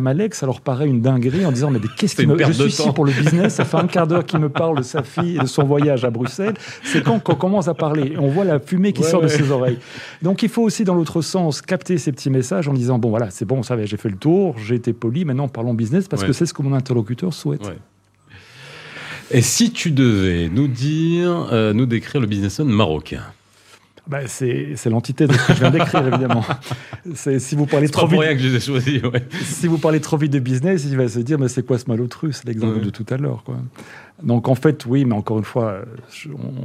leur 0.46 0.60
paraît 0.60 0.86
une 0.86 1.00
dinguerie 1.00 1.46
en 1.46 1.52
disant 1.52 1.70
mais 1.70 1.80
qu'est-ce 1.96 2.14
qui 2.16 2.26
me... 2.26 2.36
Je 2.38 2.52
suis 2.52 2.64
ici 2.66 2.88
pour 2.94 3.04
le 3.06 3.12
business, 3.12 3.54
ça 3.54 3.64
fait 3.64 3.78
un 3.78 3.86
quart 3.86 4.06
d'heure 4.06 4.26
qu'il 4.26 4.38
me 4.40 4.50
parle 4.50 4.76
de 4.78 4.82
sa 4.82 5.02
fille 5.02 5.36
et 5.36 5.40
de 5.40 5.46
son 5.46 5.64
voyage 5.64 6.04
à 6.04 6.10
Bruxelles. 6.10 6.54
C'est 6.84 7.02
quand 7.02 7.18
qu'on 7.18 7.34
commence 7.34 7.66
à 7.68 7.74
parler. 7.74 8.12
On 8.18 8.28
voit 8.28 8.44
la 8.44 8.60
fumée 8.60 8.92
qui 8.92 9.02
sort 9.02 9.22
de 9.22 9.28
ses 9.28 9.50
oreilles. 9.50 9.78
Donc 10.22 10.42
il 10.42 10.48
faut 10.50 10.62
aussi 10.62 10.84
dans 10.84 10.94
l'autre 11.00 11.22
sens 11.22 11.62
capter 11.62 11.96
ces 11.98 12.12
petits 12.12 12.30
messages 12.30 12.68
en 12.68 12.74
disant 12.74 12.98
bon 12.98 13.08
voilà 13.10 13.30
c'est 13.30 13.44
bon 13.46 13.62
ça 13.62 13.82
j'ai 13.84 13.96
fait 13.96 14.10
le 14.10 14.16
tour, 14.16 14.56
j'ai 14.58 14.74
été 14.74 14.92
poli, 14.92 15.24
maintenant 15.24 15.48
parlons 15.48 15.74
business 15.74 16.06
parce 16.08 16.22
Ouais. 16.22 16.28
que 16.28 16.32
c'est 16.34 16.46
ce 16.46 16.52
que 16.54 16.62
mon 16.62 16.74
interlocuteur 16.74 17.32
souhaite. 17.34 17.66
Ouais. 17.66 17.78
Et 19.32 19.42
si 19.42 19.70
tu 19.72 19.90
devais 19.92 20.48
nous 20.48 20.66
dire, 20.68 21.48
euh, 21.52 21.72
nous 21.72 21.86
décrire 21.86 22.20
le 22.20 22.26
businessman 22.26 22.68
marocain? 22.68 23.22
Bah, 24.08 24.26
c'est 24.26 24.72
c'est 24.74 24.90
l'entité 24.90 25.26
de 25.28 25.32
ce 25.32 25.46
que 25.46 25.54
je 25.54 25.60
viens 25.60 25.70
d'écrire 25.70 26.04
évidemment. 26.06 26.44
C'est 27.14 27.38
si 27.38 27.54
vous 27.54 27.66
parlez 27.66 27.88
trop 27.88 28.08
vite 28.08 28.18
rien 28.20 28.34
que 28.34 28.40
je 28.42 28.58
choisis. 28.58 29.00
Ouais. 29.04 29.22
si 29.44 29.68
vous 29.68 29.78
parlez 29.78 30.00
trop 30.00 30.16
vite 30.16 30.32
de 30.32 30.40
business, 30.40 30.84
il 30.84 30.96
va 30.96 31.08
se 31.08 31.20
dire 31.20 31.38
mais 31.38 31.46
c'est 31.48 31.64
quoi 31.64 31.78
ce 31.78 31.84
malotru 31.86 32.32
C'est 32.32 32.44
l'exemple 32.46 32.78
Ouais. 32.78 32.84
de 32.84 32.90
tout 32.90 33.06
à 33.10 33.16
l'heure. 33.18 33.44
Donc 34.22 34.48
en 34.48 34.54
fait, 34.54 34.86
oui, 34.86 35.04
mais 35.04 35.14
encore 35.14 35.38
une 35.38 35.44
fois, 35.44 35.82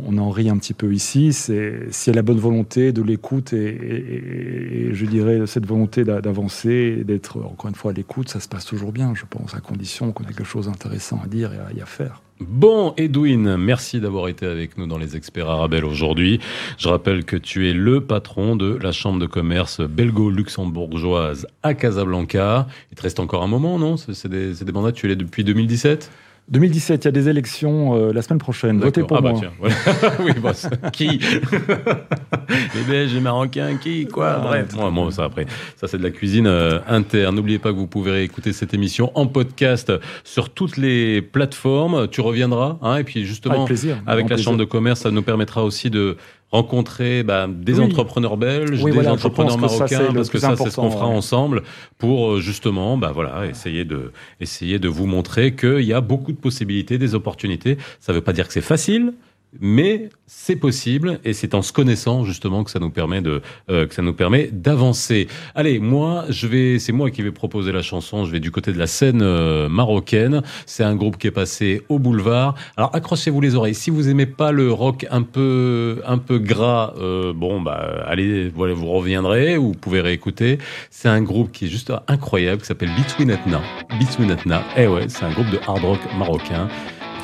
on 0.08 0.18
en 0.18 0.30
rit 0.30 0.49
un 0.49 0.58
petit 0.58 0.74
peu 0.74 0.93
ici. 0.93 1.34
C'est 1.34 1.89
a 2.08 2.14
la 2.14 2.22
bonne 2.22 2.39
volonté, 2.39 2.91
de 2.91 3.01
l'écoute 3.01 3.53
et, 3.53 4.89
je 4.91 5.06
dirais 5.06 5.45
cette 5.47 5.66
volonté 5.66 6.03
d'a- 6.03 6.22
d'avancer, 6.22 7.03
d'être 7.06 7.38
encore 7.39 7.70
une 7.70 7.76
fois 7.76 7.91
à 7.91 7.93
l'écoute, 7.93 8.30
ça 8.30 8.39
se 8.39 8.47
passe 8.47 8.66
toujours 8.66 8.91
bien, 8.91 9.14
je 9.16 9.26
pense, 9.30 9.53
à 9.56 9.60
condition 9.60 10.12
qu'on 10.12 10.24
ait 10.24 10.28
quelque 10.28 10.43
chose 10.43 10.66
d'intéressant 10.68 11.20
à 11.24 11.28
dire 11.28 11.51
et 11.53 11.82
à, 11.82 11.86
faire. 11.86 12.22
Bon, 12.39 12.93
Edwin, 12.97 13.56
merci 13.58 14.01
d'avoir 14.01 14.28
été 14.28 14.45
avec 14.45 14.78
nous 14.78 14.88
dans 14.88 14.97
les 14.97 15.16
experts 15.16 15.49
Arabelle 15.49 15.86
aujourd'hui. 15.86 16.39
Je 16.78 16.89
rappelle 16.89 17.24
que 17.24 17.38
tu 17.38 17.70
es 17.70 17.74
le 17.74 18.01
patron 18.01 18.56
de 18.56 18.78
la 18.82 18.91
chambre 18.91 19.20
de 19.20 19.26
commerce 19.26 19.80
belgo-luxembourgeoise 19.82 21.47
à 21.64 21.74
Casablanca. 21.74 22.68
Il 22.91 22.95
te 22.95 23.03
reste 23.03 23.20
encore 23.20 23.43
un 23.43 23.47
moment, 23.47 23.80
non? 23.80 23.95
C'est 23.97 24.28
des, 24.28 24.72
mandats, 24.74 24.91
tu 24.91 25.10
es 25.10 25.16
depuis 25.16 25.43
2017 25.43 26.12
2017, 26.47 27.03
il 27.03 27.07
y 27.07 27.07
a 27.07 27.11
des 27.11 27.27
élections 27.27 27.95
euh, 27.95 28.13
la 28.13 28.21
semaine 28.21 28.37
prochaine. 28.37 28.79
Votez 28.79 29.01
pour 29.01 29.17
ah 29.17 29.21
moi. 29.21 29.31
bah 29.33 29.39
tiens, 29.39 29.51
voilà. 29.59 29.75
oui, 30.23 30.31
bah, 30.41 30.51
qui 30.93 31.07
Les 32.75 32.83
Belges, 32.87 33.15
les 33.15 33.19
Marocains, 33.19 33.77
qui 33.77 34.05
Quoi 34.05 34.35
Ah, 34.37 34.39
Bref, 34.39 34.75
ça 35.11 35.23
après, 35.23 35.47
ça 35.75 35.87
c'est 35.87 35.97
de 35.97 36.03
la 36.03 36.11
cuisine 36.11 36.45
euh, 36.45 36.79
interne. 36.87 37.35
N'oubliez 37.35 37.57
pas 37.57 37.71
que 37.71 37.77
vous 37.77 37.87
pouvez 37.87 38.11
réécouter 38.11 38.53
cette 38.53 38.75
émission 38.75 39.11
en 39.15 39.25
podcast 39.25 39.91
sur 40.23 40.49
toutes 40.51 40.77
les 40.77 41.23
plateformes. 41.23 42.07
Tu 42.09 42.21
reviendras, 42.21 42.77
hein, 42.83 42.97
et 42.97 43.03
puis 43.03 43.25
justement 43.25 43.55
Avec 43.55 43.65
plaisir. 43.65 43.97
avec 44.05 44.25
grand 44.25 44.29
la 44.29 44.35
plaisir. 44.35 44.45
chambre 44.45 44.59
de 44.59 44.65
commerce, 44.65 44.99
ça 45.01 45.09
nous 45.09 45.23
permettra 45.23 45.63
aussi 45.63 45.89
de 45.89 46.15
rencontrer 46.51 47.23
bah, 47.23 47.47
des 47.49 47.79
Oui. 47.79 47.85
entrepreneurs 47.85 48.37
belges, 48.37 48.81
Oui, 48.81 48.91
des 48.91 48.95
voilà, 48.95 49.13
entrepreneurs 49.13 49.57
marocains, 49.57 50.13
parce 50.13 50.29
que 50.29 50.37
ça, 50.37 50.55
c'est 50.55 50.69
ce 50.69 50.75
qu'on 50.75 50.91
fera 50.91 51.07
ouais. 51.09 51.15
ensemble 51.15 51.63
pour 51.97 52.33
euh, 52.33 52.39
justement, 52.39 52.97
bah 52.97 53.11
voilà, 53.13 53.45
essayer 53.47 53.83
de, 53.83 54.11
essayer 54.39 54.79
de 54.79 54.87
vous 54.87 55.05
montrer 55.05 55.55
qu'il 55.55 55.81
y 55.81 55.93
a 55.93 56.01
beaucoup 56.01 56.31
de 56.31 56.37
possibilités, 56.37 56.97
des 56.97 57.15
opportunités. 57.15 57.77
Ça 57.99 58.11
ne 58.13 58.17
veut 58.17 58.23
pas 58.23 58.33
dire 58.33 58.47
que 58.47 58.53
c'est 58.53 58.61
facile. 58.61 59.13
Mais 59.60 60.10
c'est 60.28 60.56
possible 60.56 61.20
et 61.24 61.34
c'est 61.34 61.53
en 61.53 61.62
se 61.62 61.72
connaissant 61.72 62.24
justement 62.24 62.64
que 62.64 62.72
ça 62.72 62.80
nous 62.80 62.89
permet 62.89 63.22
de 63.22 63.41
euh, 63.70 63.86
que 63.86 63.93
ça 63.93 64.01
nous 64.01 64.14
permet 64.14 64.49
d'avancer. 64.51 65.28
Allez, 65.53 65.80
moi 65.80 66.26
je 66.30 66.47
vais 66.47 66.80
c'est 66.80 66.91
moi 66.91 67.12
qui 67.12 67.22
vais 67.22 67.32
proposer 67.32 67.72
la 67.72 67.82
chanson. 67.82 68.26
Je 68.26 68.32
vais 68.32 68.39
du 68.39 68.51
côté 68.51 68.74
de 68.74 68.80
la 68.80 68.88
scène 68.88 69.22
euh, 69.22 69.70
marocaine. 69.70 70.41
C'est 70.66 70.84
un 70.84 70.95
groupe 70.95 71.18
qui 71.18 71.28
est 71.28 71.32
passé 71.32 71.84
au 71.89 71.99
boulevard. 71.99 72.56
Alors 72.78 72.95
accrochez-vous 72.95 73.41
les 73.41 73.56
oreilles. 73.56 73.76
Si 73.76 73.89
vous 73.89 74.10
aimez 74.10 74.26
pas 74.26 74.51
le 74.51 74.72
rock 74.72 75.06
un 75.12 75.22
peu 75.22 76.01
un 76.06 76.18
peu 76.18 76.39
gras, 76.39 76.93
euh, 76.99 77.34
bon 77.34 77.62
bah 77.62 78.03
allez 78.06 78.49
voilà 78.49 78.74
vous 78.74 78.88
reviendrez 78.88 79.58
ou 79.58 79.70
vous 79.70 79.74
pouvez 79.74 80.01
réécouter. 80.01 80.58
C'est 80.89 81.10
un 81.10 81.22
groupe 81.22 81.51
qui 81.51 81.66
est 81.66 81.70
juste 81.70 81.93
incroyable 82.08 82.62
qui 82.62 82.68
s'appelle 82.68 82.91
Between 82.97 83.30
Etna. 83.30 83.62
Between 83.99 84.32
Etna. 84.32 84.64
Eh 84.76 84.88
ouais, 84.88 85.06
c'est 85.08 85.26
un 85.26 85.32
groupe 85.32 85.49
de 85.51 85.60
hard 85.68 85.84
rock 85.84 85.99
marocain 86.18 86.68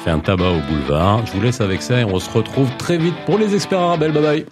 fait 0.03 0.11
un 0.11 0.19
tabac 0.19 0.49
au 0.49 0.59
boulevard. 0.69 1.25
Je 1.25 1.31
vous 1.33 1.41
laisse 1.41 1.61
avec 1.61 1.81
ça 1.81 1.99
et 1.99 2.03
on 2.03 2.19
se 2.19 2.29
retrouve 2.29 2.69
très 2.77 2.97
vite 2.97 3.15
pour 3.25 3.37
les 3.37 3.53
experts 3.55 3.79
arabes. 3.79 4.11
Bye 4.11 4.21
bye. 4.21 4.45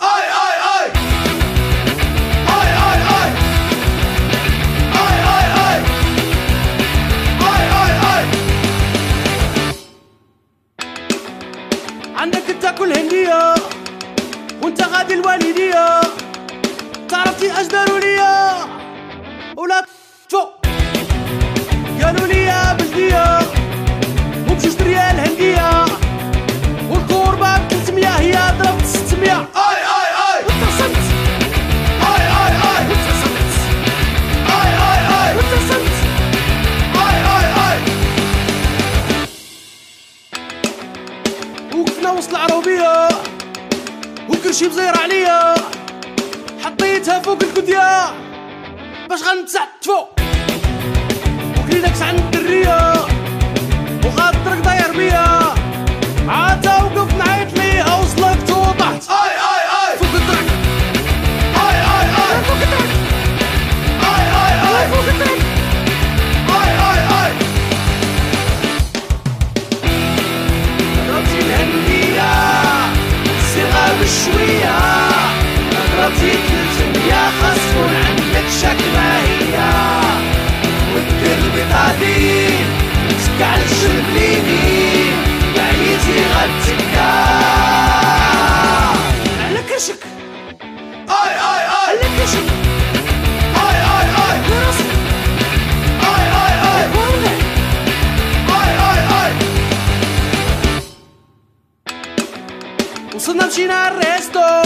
Usunąć 103.20 103.58
in 103.58 103.72
arresto 103.72 104.62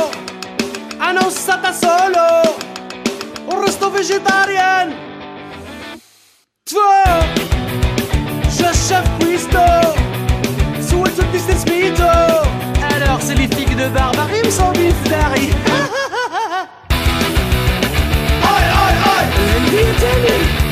A 0.99 1.31
stata 1.31 1.73
solo 1.73 2.43
Un 3.47 3.65
resto 3.65 3.91
vegetarian. 3.91 4.93
Two 6.63 6.79
Je 8.57 8.73
chef 8.87 9.05
Christo 9.19 9.59
Sous 10.89 11.03
le 11.03 11.23
business 11.31 11.65
mito 11.65 12.09
Alors 12.95 13.19
c'est 13.21 13.35
les 13.35 13.47
figues 13.47 13.75
de 13.75 13.87
barbarie 13.89 14.41
ou 14.47 14.51
sans 14.51 14.71
beef 14.71 15.03
d'Harry? 15.09 15.49
Oi, 18.43 18.61
oi, 18.81 18.91
oi 19.05 20.62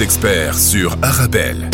Experts 0.00 0.58
sur 0.58 0.96
Arabelle. 1.02 1.70